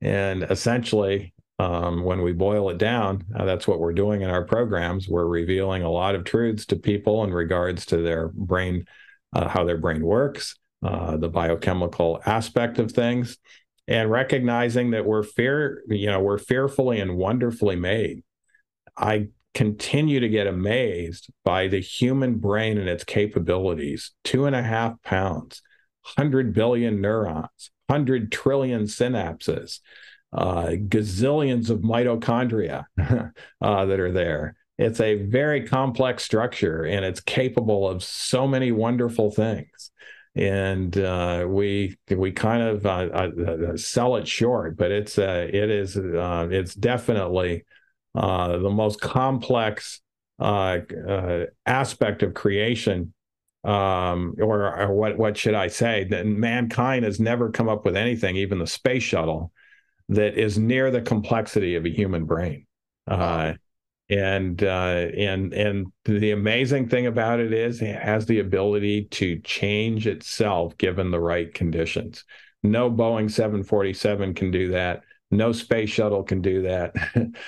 And 0.00 0.42
essentially, 0.42 1.34
um, 1.58 2.02
when 2.02 2.22
we 2.22 2.32
boil 2.32 2.70
it 2.70 2.78
down, 2.78 3.22
uh, 3.36 3.44
that's 3.44 3.68
what 3.68 3.78
we're 3.78 3.92
doing 3.92 4.22
in 4.22 4.30
our 4.30 4.44
programs. 4.44 5.08
We're 5.08 5.26
revealing 5.26 5.82
a 5.82 5.90
lot 5.90 6.14
of 6.14 6.24
truths 6.24 6.64
to 6.66 6.76
people 6.76 7.22
in 7.22 7.34
regards 7.34 7.84
to 7.86 7.98
their 7.98 8.28
brain, 8.28 8.86
uh, 9.34 9.46
how 9.46 9.64
their 9.64 9.76
brain 9.76 10.02
works, 10.02 10.56
uh, 10.82 11.18
the 11.18 11.28
biochemical 11.28 12.22
aspect 12.24 12.78
of 12.78 12.92
things, 12.92 13.36
and 13.86 14.10
recognizing 14.10 14.92
that 14.92 15.04
we're 15.04 15.22
fear, 15.22 15.82
you 15.88 16.06
know, 16.06 16.20
we're 16.20 16.38
fearfully 16.38 16.98
and 16.98 17.18
wonderfully 17.18 17.76
made. 17.76 18.22
I 18.96 19.28
continue 19.52 20.20
to 20.20 20.28
get 20.28 20.46
amazed 20.46 21.28
by 21.44 21.66
the 21.68 21.80
human 21.80 22.38
brain 22.38 22.78
and 22.78 22.88
its 22.88 23.04
capabilities. 23.04 24.12
Two 24.24 24.46
and 24.46 24.56
a 24.56 24.62
half 24.62 25.02
pounds, 25.02 25.60
hundred 26.02 26.54
billion 26.54 27.02
neurons, 27.02 27.70
hundred 27.90 28.30
trillion 28.30 28.84
synapses 28.84 29.80
uh, 30.32 30.68
gazillions 30.88 31.70
of 31.70 31.80
mitochondria 31.80 32.84
uh, 33.60 33.84
that 33.84 34.00
are 34.00 34.12
there. 34.12 34.56
It's 34.78 35.00
a 35.00 35.16
very 35.16 35.66
complex 35.66 36.24
structure 36.24 36.84
and 36.84 37.04
it's 37.04 37.20
capable 37.20 37.88
of 37.88 38.02
so 38.02 38.46
many 38.46 38.72
wonderful 38.72 39.30
things. 39.30 39.90
And 40.36 40.96
uh, 40.96 41.46
we 41.48 41.98
we 42.08 42.30
kind 42.30 42.62
of 42.62 42.86
uh, 42.86 43.08
uh, 43.12 43.76
sell 43.76 44.16
it 44.16 44.28
short, 44.28 44.76
but 44.76 44.92
it's 44.92 45.18
it 45.18 45.54
is 45.54 45.96
it's 45.96 46.74
definitely 46.74 47.64
the 48.14 48.70
most 48.72 49.00
complex 49.00 50.00
aspect 50.38 52.22
of 52.22 52.34
creation 52.34 53.12
um, 53.64 54.34
or, 54.40 54.74
or, 54.74 54.94
what 54.94 55.18
what 55.18 55.36
should 55.36 55.54
I 55.54 55.68
say? 55.68 56.04
That 56.04 56.26
mankind 56.26 57.04
has 57.04 57.20
never 57.20 57.50
come 57.50 57.68
up 57.68 57.84
with 57.84 57.96
anything, 57.96 58.36
even 58.36 58.58
the 58.58 58.66
space 58.66 59.02
shuttle, 59.02 59.52
that 60.08 60.38
is 60.38 60.58
near 60.58 60.90
the 60.90 61.02
complexity 61.02 61.74
of 61.74 61.84
a 61.84 61.90
human 61.90 62.24
brain. 62.24 62.66
Uh, 63.06 63.54
and 64.08 64.62
uh, 64.64 65.06
and 65.16 65.52
and 65.52 65.86
the 66.04 66.32
amazing 66.32 66.88
thing 66.88 67.06
about 67.06 67.38
it 67.38 67.52
is 67.52 67.80
it 67.80 67.96
has 67.96 68.26
the 68.26 68.40
ability 68.40 69.04
to 69.04 69.38
change 69.40 70.06
itself 70.06 70.76
given 70.78 71.10
the 71.10 71.20
right 71.20 71.52
conditions. 71.52 72.24
No 72.62 72.90
Boeing 72.90 73.30
747 73.30 74.34
can 74.34 74.50
do 74.50 74.72
that. 74.72 75.04
No 75.30 75.52
space 75.52 75.90
shuttle 75.90 76.22
can 76.22 76.42
do 76.42 76.62
that. 76.62 76.94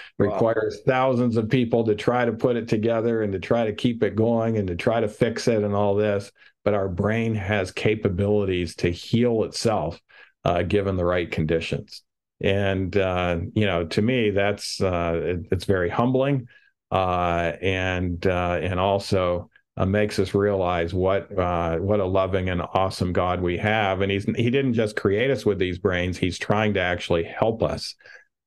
Requires 0.18 0.80
wow. 0.86 0.92
thousands 0.92 1.36
of 1.36 1.48
people 1.48 1.84
to 1.84 1.94
try 1.94 2.24
to 2.24 2.32
put 2.32 2.56
it 2.56 2.68
together 2.68 3.22
and 3.22 3.32
to 3.32 3.40
try 3.40 3.64
to 3.64 3.72
keep 3.72 4.02
it 4.02 4.14
going 4.14 4.56
and 4.56 4.68
to 4.68 4.76
try 4.76 5.00
to 5.00 5.08
fix 5.08 5.48
it 5.48 5.62
and 5.62 5.74
all 5.74 5.94
this. 5.94 6.30
But 6.64 6.74
our 6.74 6.88
brain 6.88 7.34
has 7.34 7.72
capabilities 7.72 8.76
to 8.76 8.90
heal 8.90 9.42
itself 9.44 10.00
uh, 10.44 10.62
given 10.62 10.96
the 10.96 11.04
right 11.04 11.30
conditions 11.30 12.02
and 12.42 12.96
uh, 12.96 13.38
you 13.54 13.66
know 13.66 13.86
to 13.86 14.02
me 14.02 14.30
that's 14.30 14.80
uh, 14.80 15.12
it, 15.22 15.46
it's 15.52 15.64
very 15.64 15.88
humbling 15.88 16.48
uh, 16.90 17.52
and 17.62 18.26
uh, 18.26 18.58
and 18.60 18.78
also 18.78 19.48
uh, 19.76 19.86
makes 19.86 20.18
us 20.18 20.34
realize 20.34 20.92
what 20.92 21.36
uh, 21.38 21.78
what 21.78 22.00
a 22.00 22.04
loving 22.04 22.50
and 22.50 22.62
awesome 22.74 23.12
God 23.12 23.40
we 23.40 23.56
have 23.58 24.00
and 24.00 24.12
he's 24.12 24.24
he 24.24 24.50
didn't 24.50 24.74
just 24.74 24.96
create 24.96 25.30
us 25.30 25.46
with 25.46 25.58
these 25.58 25.78
brains 25.78 26.18
he's 26.18 26.38
trying 26.38 26.74
to 26.74 26.80
actually 26.80 27.24
help 27.24 27.62
us 27.62 27.94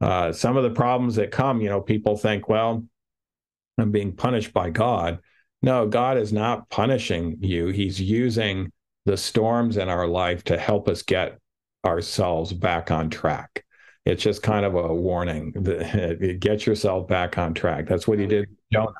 some 0.02 0.58
of 0.58 0.64
the 0.64 0.70
problems 0.70 1.16
that 1.16 1.32
come 1.32 1.62
you 1.62 1.70
know 1.70 1.82
people 1.82 2.16
think 2.16 2.48
well 2.48 2.86
I'm 3.78 3.92
being 3.92 4.16
punished 4.16 4.54
by 4.54 4.70
God 4.70 5.20
no 5.62 5.88
God 5.88 6.18
is 6.18 6.32
not 6.32 6.70
punishing 6.70 7.38
you 7.40 7.68
he's 7.68 8.00
using 8.00 8.72
the 9.06 9.18
storms 9.18 9.78
in 9.78 9.90
our 9.90 10.08
life 10.08 10.44
to 10.46 10.58
help 10.58 10.88
us 10.88 11.02
get 11.02 11.40
ourselves 11.86 12.54
back 12.54 12.92
on 12.92 13.10
track 13.10 13.66
it's 14.06 14.22
just 14.22 14.44
kind 14.44 14.66
of 14.66 14.76
a 14.76 14.94
warning. 14.94 15.52
Get 16.40 16.66
yourself 16.66 17.08
back 17.08 17.38
on 17.38 17.54
track. 17.54 17.88
That's 17.88 18.08
what 18.08 18.20
he 18.20 18.28
did. 18.28 18.48
Jonah, 18.72 18.94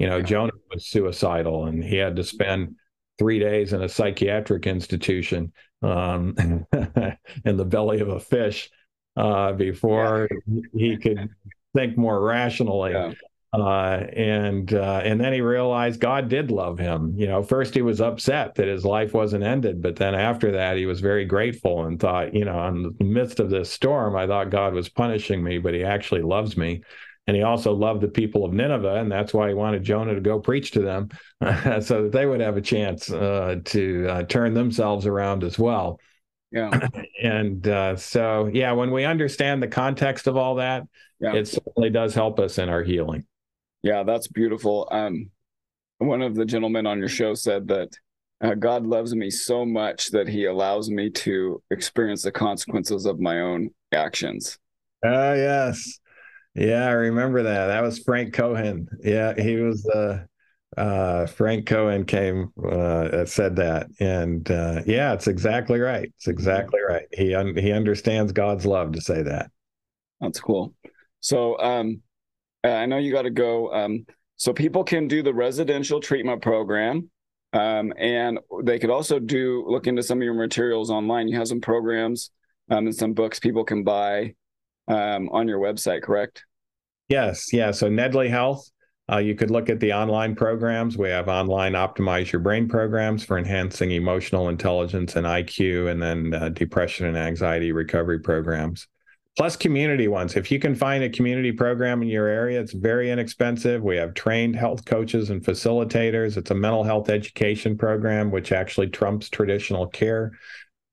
you 0.00 0.08
know, 0.08 0.22
Jonah 0.22 0.52
was 0.72 0.86
suicidal, 0.86 1.66
and 1.66 1.84
he 1.84 1.96
had 1.96 2.16
to 2.16 2.24
spend 2.24 2.76
three 3.18 3.38
days 3.38 3.74
in 3.74 3.82
a 3.82 3.88
psychiatric 3.88 4.66
institution 4.66 5.52
um, 5.82 6.34
in 7.44 7.56
the 7.58 7.66
belly 7.66 8.00
of 8.00 8.08
a 8.08 8.18
fish 8.18 8.70
uh, 9.18 9.52
before 9.52 10.26
yeah. 10.46 10.62
he 10.72 10.96
could 10.96 11.28
think 11.74 11.98
more 11.98 12.18
rationally. 12.22 12.92
Yeah. 12.92 13.12
Uh, 13.52 14.06
and 14.16 14.72
uh, 14.72 15.02
and 15.04 15.20
then 15.20 15.34
he 15.34 15.42
realized 15.42 16.00
God 16.00 16.30
did 16.30 16.50
love 16.50 16.78
him. 16.78 17.12
You 17.16 17.26
know, 17.26 17.42
first 17.42 17.74
he 17.74 17.82
was 17.82 18.00
upset 18.00 18.54
that 18.54 18.68
his 18.68 18.86
life 18.86 19.12
wasn't 19.12 19.44
ended, 19.44 19.82
but 19.82 19.96
then 19.96 20.14
after 20.14 20.52
that 20.52 20.78
he 20.78 20.86
was 20.86 21.00
very 21.00 21.26
grateful 21.26 21.84
and 21.84 22.00
thought, 22.00 22.32
you 22.32 22.46
know, 22.46 22.66
in 22.68 22.94
the 22.98 23.04
midst 23.04 23.38
of 23.38 23.50
this 23.50 23.70
storm, 23.70 24.16
I 24.16 24.26
thought 24.26 24.48
God 24.48 24.72
was 24.72 24.88
punishing 24.88 25.42
me, 25.42 25.58
but 25.58 25.74
He 25.74 25.84
actually 25.84 26.22
loves 26.22 26.56
me. 26.56 26.84
And 27.30 27.36
he 27.36 27.44
also 27.44 27.72
loved 27.72 28.00
the 28.00 28.08
people 28.08 28.44
of 28.44 28.52
Nineveh, 28.52 28.96
and 28.96 29.12
that's 29.12 29.32
why 29.32 29.46
he 29.46 29.54
wanted 29.54 29.84
Jonah 29.84 30.16
to 30.16 30.20
go 30.20 30.40
preach 30.40 30.72
to 30.72 30.80
them, 30.80 31.10
so 31.80 32.02
that 32.02 32.10
they 32.10 32.26
would 32.26 32.40
have 32.40 32.56
a 32.56 32.60
chance 32.60 33.08
uh, 33.08 33.60
to 33.66 34.08
uh, 34.08 34.22
turn 34.24 34.52
themselves 34.52 35.06
around 35.06 35.44
as 35.44 35.56
well. 35.56 36.00
Yeah. 36.50 36.88
and 37.22 37.68
uh, 37.68 37.94
so, 37.94 38.50
yeah, 38.52 38.72
when 38.72 38.90
we 38.90 39.04
understand 39.04 39.62
the 39.62 39.68
context 39.68 40.26
of 40.26 40.36
all 40.36 40.56
that, 40.56 40.82
yeah. 41.20 41.34
it 41.34 41.46
certainly 41.46 41.88
does 41.88 42.16
help 42.16 42.40
us 42.40 42.58
in 42.58 42.68
our 42.68 42.82
healing. 42.82 43.24
Yeah, 43.84 44.02
that's 44.02 44.26
beautiful. 44.26 44.88
Um, 44.90 45.30
one 45.98 46.22
of 46.22 46.34
the 46.34 46.44
gentlemen 46.44 46.84
on 46.84 46.98
your 46.98 47.08
show 47.08 47.34
said 47.34 47.68
that 47.68 47.96
uh, 48.40 48.54
God 48.54 48.88
loves 48.88 49.14
me 49.14 49.30
so 49.30 49.64
much 49.64 50.08
that 50.08 50.26
he 50.26 50.46
allows 50.46 50.90
me 50.90 51.10
to 51.10 51.62
experience 51.70 52.22
the 52.22 52.32
consequences 52.32 53.06
of 53.06 53.20
my 53.20 53.38
own 53.38 53.70
actions. 53.92 54.58
Oh, 55.04 55.34
yes. 55.34 56.00
Yeah, 56.54 56.86
I 56.86 56.92
remember 56.92 57.42
that. 57.44 57.66
That 57.68 57.82
was 57.82 58.00
Frank 58.00 58.34
Cohen. 58.34 58.88
Yeah, 59.02 59.34
he 59.40 59.56
was 59.56 59.86
uh 59.86 60.24
uh 60.76 61.26
Frank 61.26 61.66
Cohen 61.66 62.04
came 62.04 62.52
uh 62.64 63.24
said 63.24 63.56
that 63.56 63.88
and 64.00 64.50
uh 64.50 64.82
yeah, 64.86 65.12
it's 65.12 65.26
exactly 65.26 65.80
right. 65.80 66.12
It's 66.16 66.28
exactly 66.28 66.80
right. 66.88 67.06
He 67.12 67.34
un- 67.34 67.56
he 67.56 67.72
understands 67.72 68.32
God's 68.32 68.66
love 68.66 68.92
to 68.92 69.00
say 69.00 69.22
that. 69.22 69.50
That's 70.20 70.40
cool. 70.40 70.74
So 71.20 71.58
um 71.60 72.02
uh, 72.64 72.68
I 72.68 72.86
know 72.86 72.98
you 72.98 73.12
got 73.12 73.22
to 73.22 73.30
go. 73.30 73.72
Um, 73.72 74.06
so 74.36 74.52
people 74.52 74.84
can 74.84 75.08
do 75.08 75.22
the 75.22 75.34
residential 75.34 76.00
treatment 76.00 76.42
program. 76.42 77.10
Um, 77.52 77.92
and 77.98 78.38
they 78.62 78.78
could 78.78 78.90
also 78.90 79.18
do 79.18 79.64
look 79.66 79.86
into 79.86 80.02
some 80.02 80.18
of 80.18 80.24
your 80.24 80.34
materials 80.34 80.90
online. 80.90 81.28
You 81.28 81.38
have 81.38 81.48
some 81.48 81.60
programs 81.60 82.30
um, 82.70 82.86
and 82.86 82.94
some 82.94 83.12
books 83.12 83.40
people 83.40 83.64
can 83.64 83.82
buy 83.82 84.34
um, 84.90 85.28
on 85.30 85.48
your 85.48 85.60
website, 85.60 86.02
correct? 86.02 86.44
Yes, 87.08 87.52
yeah. 87.52 87.70
So 87.70 87.88
Nedley 87.88 88.28
Health, 88.28 88.70
uh, 89.10 89.18
you 89.18 89.34
could 89.34 89.50
look 89.50 89.68
at 89.68 89.80
the 89.80 89.92
online 89.92 90.36
programs. 90.36 90.96
We 90.96 91.08
have 91.08 91.28
online 91.28 91.72
Optimize 91.72 92.30
Your 92.30 92.40
Brain 92.40 92.68
programs 92.68 93.24
for 93.24 93.38
enhancing 93.38 93.90
emotional 93.90 94.48
intelligence 94.48 95.16
and 95.16 95.26
IQ, 95.26 95.90
and 95.90 96.02
then 96.02 96.34
uh, 96.34 96.48
depression 96.50 97.06
and 97.06 97.16
anxiety 97.16 97.72
recovery 97.72 98.20
programs 98.20 98.86
plus 99.36 99.56
community 99.56 100.08
ones. 100.08 100.36
If 100.36 100.50
you 100.50 100.58
can 100.58 100.74
find 100.74 101.02
a 101.04 101.08
community 101.08 101.52
program 101.52 102.02
in 102.02 102.08
your 102.08 102.26
area, 102.26 102.60
it's 102.60 102.72
very 102.72 103.10
inexpensive. 103.10 103.82
We 103.82 103.96
have 103.96 104.14
trained 104.14 104.56
health 104.56 104.84
coaches 104.84 105.30
and 105.30 105.42
facilitators. 105.42 106.36
It's 106.36 106.50
a 106.50 106.54
mental 106.54 106.84
health 106.84 107.08
education 107.08 107.78
program, 107.78 108.30
which 108.30 108.52
actually 108.52 108.88
trumps 108.88 109.28
traditional 109.28 109.86
care. 109.86 110.32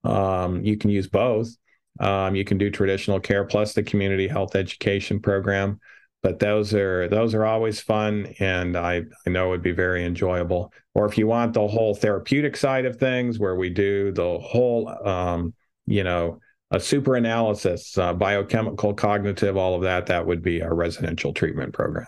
Um, 0.04 0.64
you 0.64 0.78
can 0.78 0.89
use 0.89 1.08
both. 1.08 1.50
Um, 2.00 2.36
you 2.36 2.43
can 2.45 2.58
do 2.58 2.70
traditional 2.70 3.20
care 3.20 3.45
plus 3.45 3.74
the 3.74 3.84
community 3.84 4.28
health 4.28 4.56
education 4.56 5.20
program. 5.20 5.80
But 6.24 6.39
those 6.39 6.74
are 6.74 7.08
those 7.08 7.36
are 7.36 7.45
always 7.45 7.80
fun, 7.80 8.34
and 8.39 8.76
I, 8.76 9.04
I 9.26 9.30
know 9.30 9.48
it 9.48 9.50
would 9.50 9.62
be 9.62 9.72
very 9.72 10.04
enjoyable. 10.04 10.74
Or 10.95 11.06
if 11.06 11.18
you 11.18 11.28
want 11.28 11.54
the 11.54 11.68
whole 11.68 11.93
therapeutic 11.93 12.58
side 12.58 12.86
of 12.86 12.98
things, 12.98 13.38
where 13.38 13.56
we 13.56 13.70
do 13.70 14.12
the 14.12 14.39
whole, 14.39 14.89
um, 15.08 15.54
you 15.86 16.04
know, 16.04 16.39
a 16.72 16.80
super 16.80 17.16
analysis, 17.16 17.98
uh, 17.98 18.14
biochemical, 18.14 18.93
cognitive, 18.93 19.56
all 19.58 19.76
of 19.76 19.84
that, 19.84 20.08
that 20.08 20.26
would 20.26 20.41
be 20.41 20.62
our 20.62 20.74
residential 20.74 21.34
treatment 21.34 21.74
program. 21.74 22.08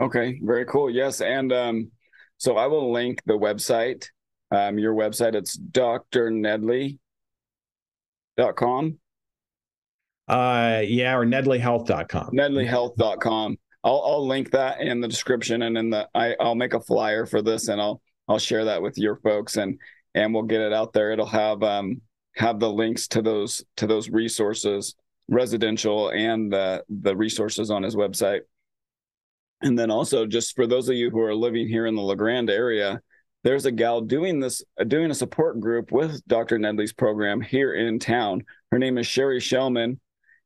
Okay, 0.00 0.38
very 0.42 0.66
cool. 0.66 0.90
Yes. 0.90 1.20
And 1.20 1.52
um, 1.52 1.90
so 2.36 2.56
I 2.56 2.66
will 2.66 2.92
link 2.92 3.22
the 3.24 3.38
website, 3.38 4.06
um, 4.50 4.78
your 4.78 4.94
website. 4.94 5.34
It's 5.34 5.58
drnedley.com. 5.58 6.98
Uh, 10.28 10.82
yeah, 10.84 11.14
or 11.14 11.24
nedleyhealth.com. 11.24 12.30
Nedleyhealth.com. 12.32 13.58
I'll, 13.84 14.02
I'll 14.04 14.26
link 14.26 14.50
that 14.50 14.80
in 14.80 15.00
the 15.00 15.06
description 15.06 15.62
and 15.62 15.78
in 15.78 15.90
the 15.90 16.08
I, 16.14 16.34
I'll 16.40 16.56
make 16.56 16.74
a 16.74 16.80
flyer 16.80 17.24
for 17.24 17.40
this 17.40 17.68
and 17.68 17.80
I'll 17.80 18.02
I'll 18.28 18.40
share 18.40 18.64
that 18.64 18.82
with 18.82 18.98
your 18.98 19.16
folks 19.16 19.56
and 19.56 19.78
and 20.14 20.34
we'll 20.34 20.42
get 20.42 20.60
it 20.60 20.72
out 20.72 20.92
there. 20.92 21.12
It'll 21.12 21.26
have 21.26 21.62
um 21.62 22.00
have 22.34 22.58
the 22.58 22.70
links 22.70 23.06
to 23.08 23.22
those 23.22 23.64
to 23.76 23.86
those 23.86 24.10
resources, 24.10 24.96
residential 25.28 26.10
and 26.10 26.52
the 26.52 26.82
the 26.88 27.16
resources 27.16 27.70
on 27.70 27.84
his 27.84 27.94
website. 27.94 28.40
And 29.62 29.78
then 29.78 29.92
also 29.92 30.26
just 30.26 30.56
for 30.56 30.66
those 30.66 30.88
of 30.88 30.96
you 30.96 31.10
who 31.10 31.20
are 31.20 31.34
living 31.34 31.68
here 31.68 31.86
in 31.86 31.94
the 31.94 32.02
La 32.02 32.16
Grande 32.16 32.50
area, 32.50 33.00
there's 33.44 33.66
a 33.66 33.70
gal 33.70 34.00
doing 34.00 34.40
this 34.40 34.64
doing 34.88 35.12
a 35.12 35.14
support 35.14 35.60
group 35.60 35.92
with 35.92 36.26
Dr. 36.26 36.58
Nedley's 36.58 36.92
program 36.92 37.40
here 37.40 37.74
in 37.74 38.00
town. 38.00 38.44
Her 38.72 38.80
name 38.80 38.98
is 38.98 39.06
Sherri 39.06 39.38
Shelman 39.38 40.00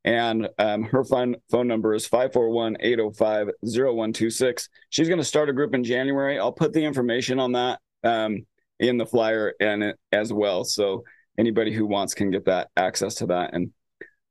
and 0.04 0.48
um, 0.58 0.82
her 0.84 1.04
phone 1.04 1.36
phone 1.50 1.68
number 1.68 1.94
is 1.94 2.08
541-805-0126 2.08 4.68
she's 4.88 5.08
going 5.08 5.18
to 5.18 5.24
start 5.24 5.50
a 5.50 5.52
group 5.52 5.74
in 5.74 5.84
january. 5.84 6.38
I'll 6.38 6.52
put 6.52 6.72
the 6.72 6.84
information 6.84 7.38
on 7.38 7.52
that 7.52 7.80
um, 8.02 8.46
in 8.78 8.96
the 8.96 9.04
flyer 9.06 9.52
and 9.60 9.92
as 10.12 10.32
well. 10.32 10.64
So 10.64 11.04
anybody 11.38 11.72
who 11.72 11.86
wants 11.86 12.14
can 12.14 12.30
get 12.30 12.46
that 12.46 12.70
access 12.76 13.14
to 13.16 13.26
that. 13.26 13.54
And 13.54 13.70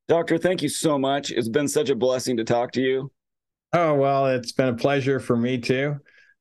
doctor 0.08 0.38
thank 0.38 0.64
you 0.64 0.70
so 0.70 0.98
much. 0.98 1.32
It's 1.32 1.50
been 1.50 1.68
such 1.68 1.90
a 1.90 1.96
blessing 1.96 2.38
to 2.38 2.44
talk 2.44 2.72
to 2.74 2.82
you. 2.82 3.12
Oh 3.74 3.94
well 3.94 4.26
it's 4.26 4.52
been 4.52 4.70
a 4.70 4.76
pleasure 4.76 5.20
for 5.20 5.38
me 5.38 5.60
too. 5.60 5.98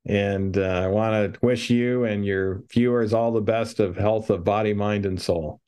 And 0.06 0.56
uh, 0.56 0.80
i 0.84 0.86
want 0.86 1.34
to 1.34 1.40
wish 1.44 1.68
you 1.68 2.04
and 2.04 2.24
your 2.24 2.62
viewers 2.72 3.12
all 3.12 3.30
the 3.30 3.42
best 3.42 3.78
of 3.78 3.94
health 3.96 4.30
of 4.30 4.42
body 4.42 4.72
mind 4.72 5.04
and 5.04 5.20
soul 5.20 5.60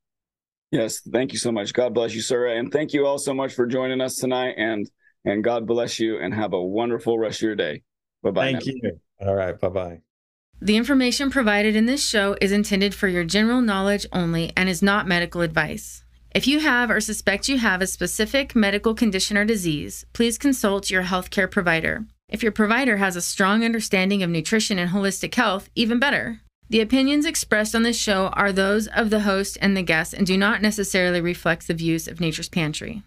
Yes, 0.71 1.01
thank 1.01 1.33
you 1.33 1.39
so 1.39 1.51
much. 1.51 1.73
God 1.73 1.95
bless 1.95 2.15
you, 2.15 2.21
sir, 2.21 2.47
and 2.47 2.73
thank 2.73 2.93
you 2.93 3.07
all 3.07 3.19
so 3.19 3.35
much 3.35 3.55
for 3.55 3.67
joining 3.67 4.01
us 4.01 4.17
tonight. 4.17 4.55
And 4.57 4.89
and 5.25 5.45
God 5.45 5.67
bless 5.67 6.01
you, 6.01 6.19
and 6.19 6.33
have 6.33 6.53
a 6.53 6.63
wonderful 6.63 7.19
rest 7.19 7.39
of 7.39 7.43
your 7.43 7.57
day. 7.57 7.83
Bye 8.23 8.31
bye. 8.31 8.53
Thank 8.53 8.67
you. 8.67 9.01
All 9.21 9.35
right. 9.35 9.59
Bye 9.59 9.69
bye. 9.69 10.01
The 10.63 10.77
information 10.77 11.31
provided 11.31 11.75
in 11.75 11.87
this 11.87 12.07
show 12.07 12.37
is 12.41 12.53
intended 12.53 12.95
for 12.95 13.09
your 13.09 13.25
general 13.25 13.63
knowledge 13.63 14.07
only 14.13 14.53
and 14.57 14.69
is 14.69 14.83
not 14.83 15.09
medical 15.09 15.41
advice. 15.41 16.05
If 16.35 16.47
you 16.47 16.61
have 16.61 16.91
or 16.91 17.01
suspect 17.01 17.49
you 17.49 17.59
have 17.59 17.83
a 17.83 17.87
specific 17.87 18.55
medical 18.55 18.95
condition 18.95 19.37
or 19.37 19.45
disease, 19.45 20.07
please 20.13 20.39
consult 20.39 20.91
your 20.91 21.05
healthcare 21.05 21.51
provider. 21.51 22.05
If 22.29 22.43
your 22.43 22.53
provider 22.53 22.99
has 22.99 23.17
a 23.17 23.23
strong 23.23 23.65
understanding 23.65 24.23
of 24.23 24.31
nutrition 24.31 24.79
and 24.79 24.91
holistic 24.91 25.35
health, 25.35 25.69
even 25.75 25.99
better. 25.99 26.41
The 26.71 26.81
opinions 26.81 27.27
expressed 27.27 27.75
on 27.75 27.83
this 27.83 27.99
show 27.99 28.29
are 28.29 28.53
those 28.53 28.87
of 28.87 29.11
the 29.11 29.21
host 29.21 29.59
and 29.61 29.77
the 29.77 29.83
guest 29.83 30.15
and 30.15 30.25
do 30.25 30.37
not 30.37 30.63
necessarily 30.63 31.21
reflect 31.21 31.67
the 31.67 31.75
views 31.75 32.07
of 32.07 32.21
Nature's 32.21 32.49
Pantry. 32.49 33.03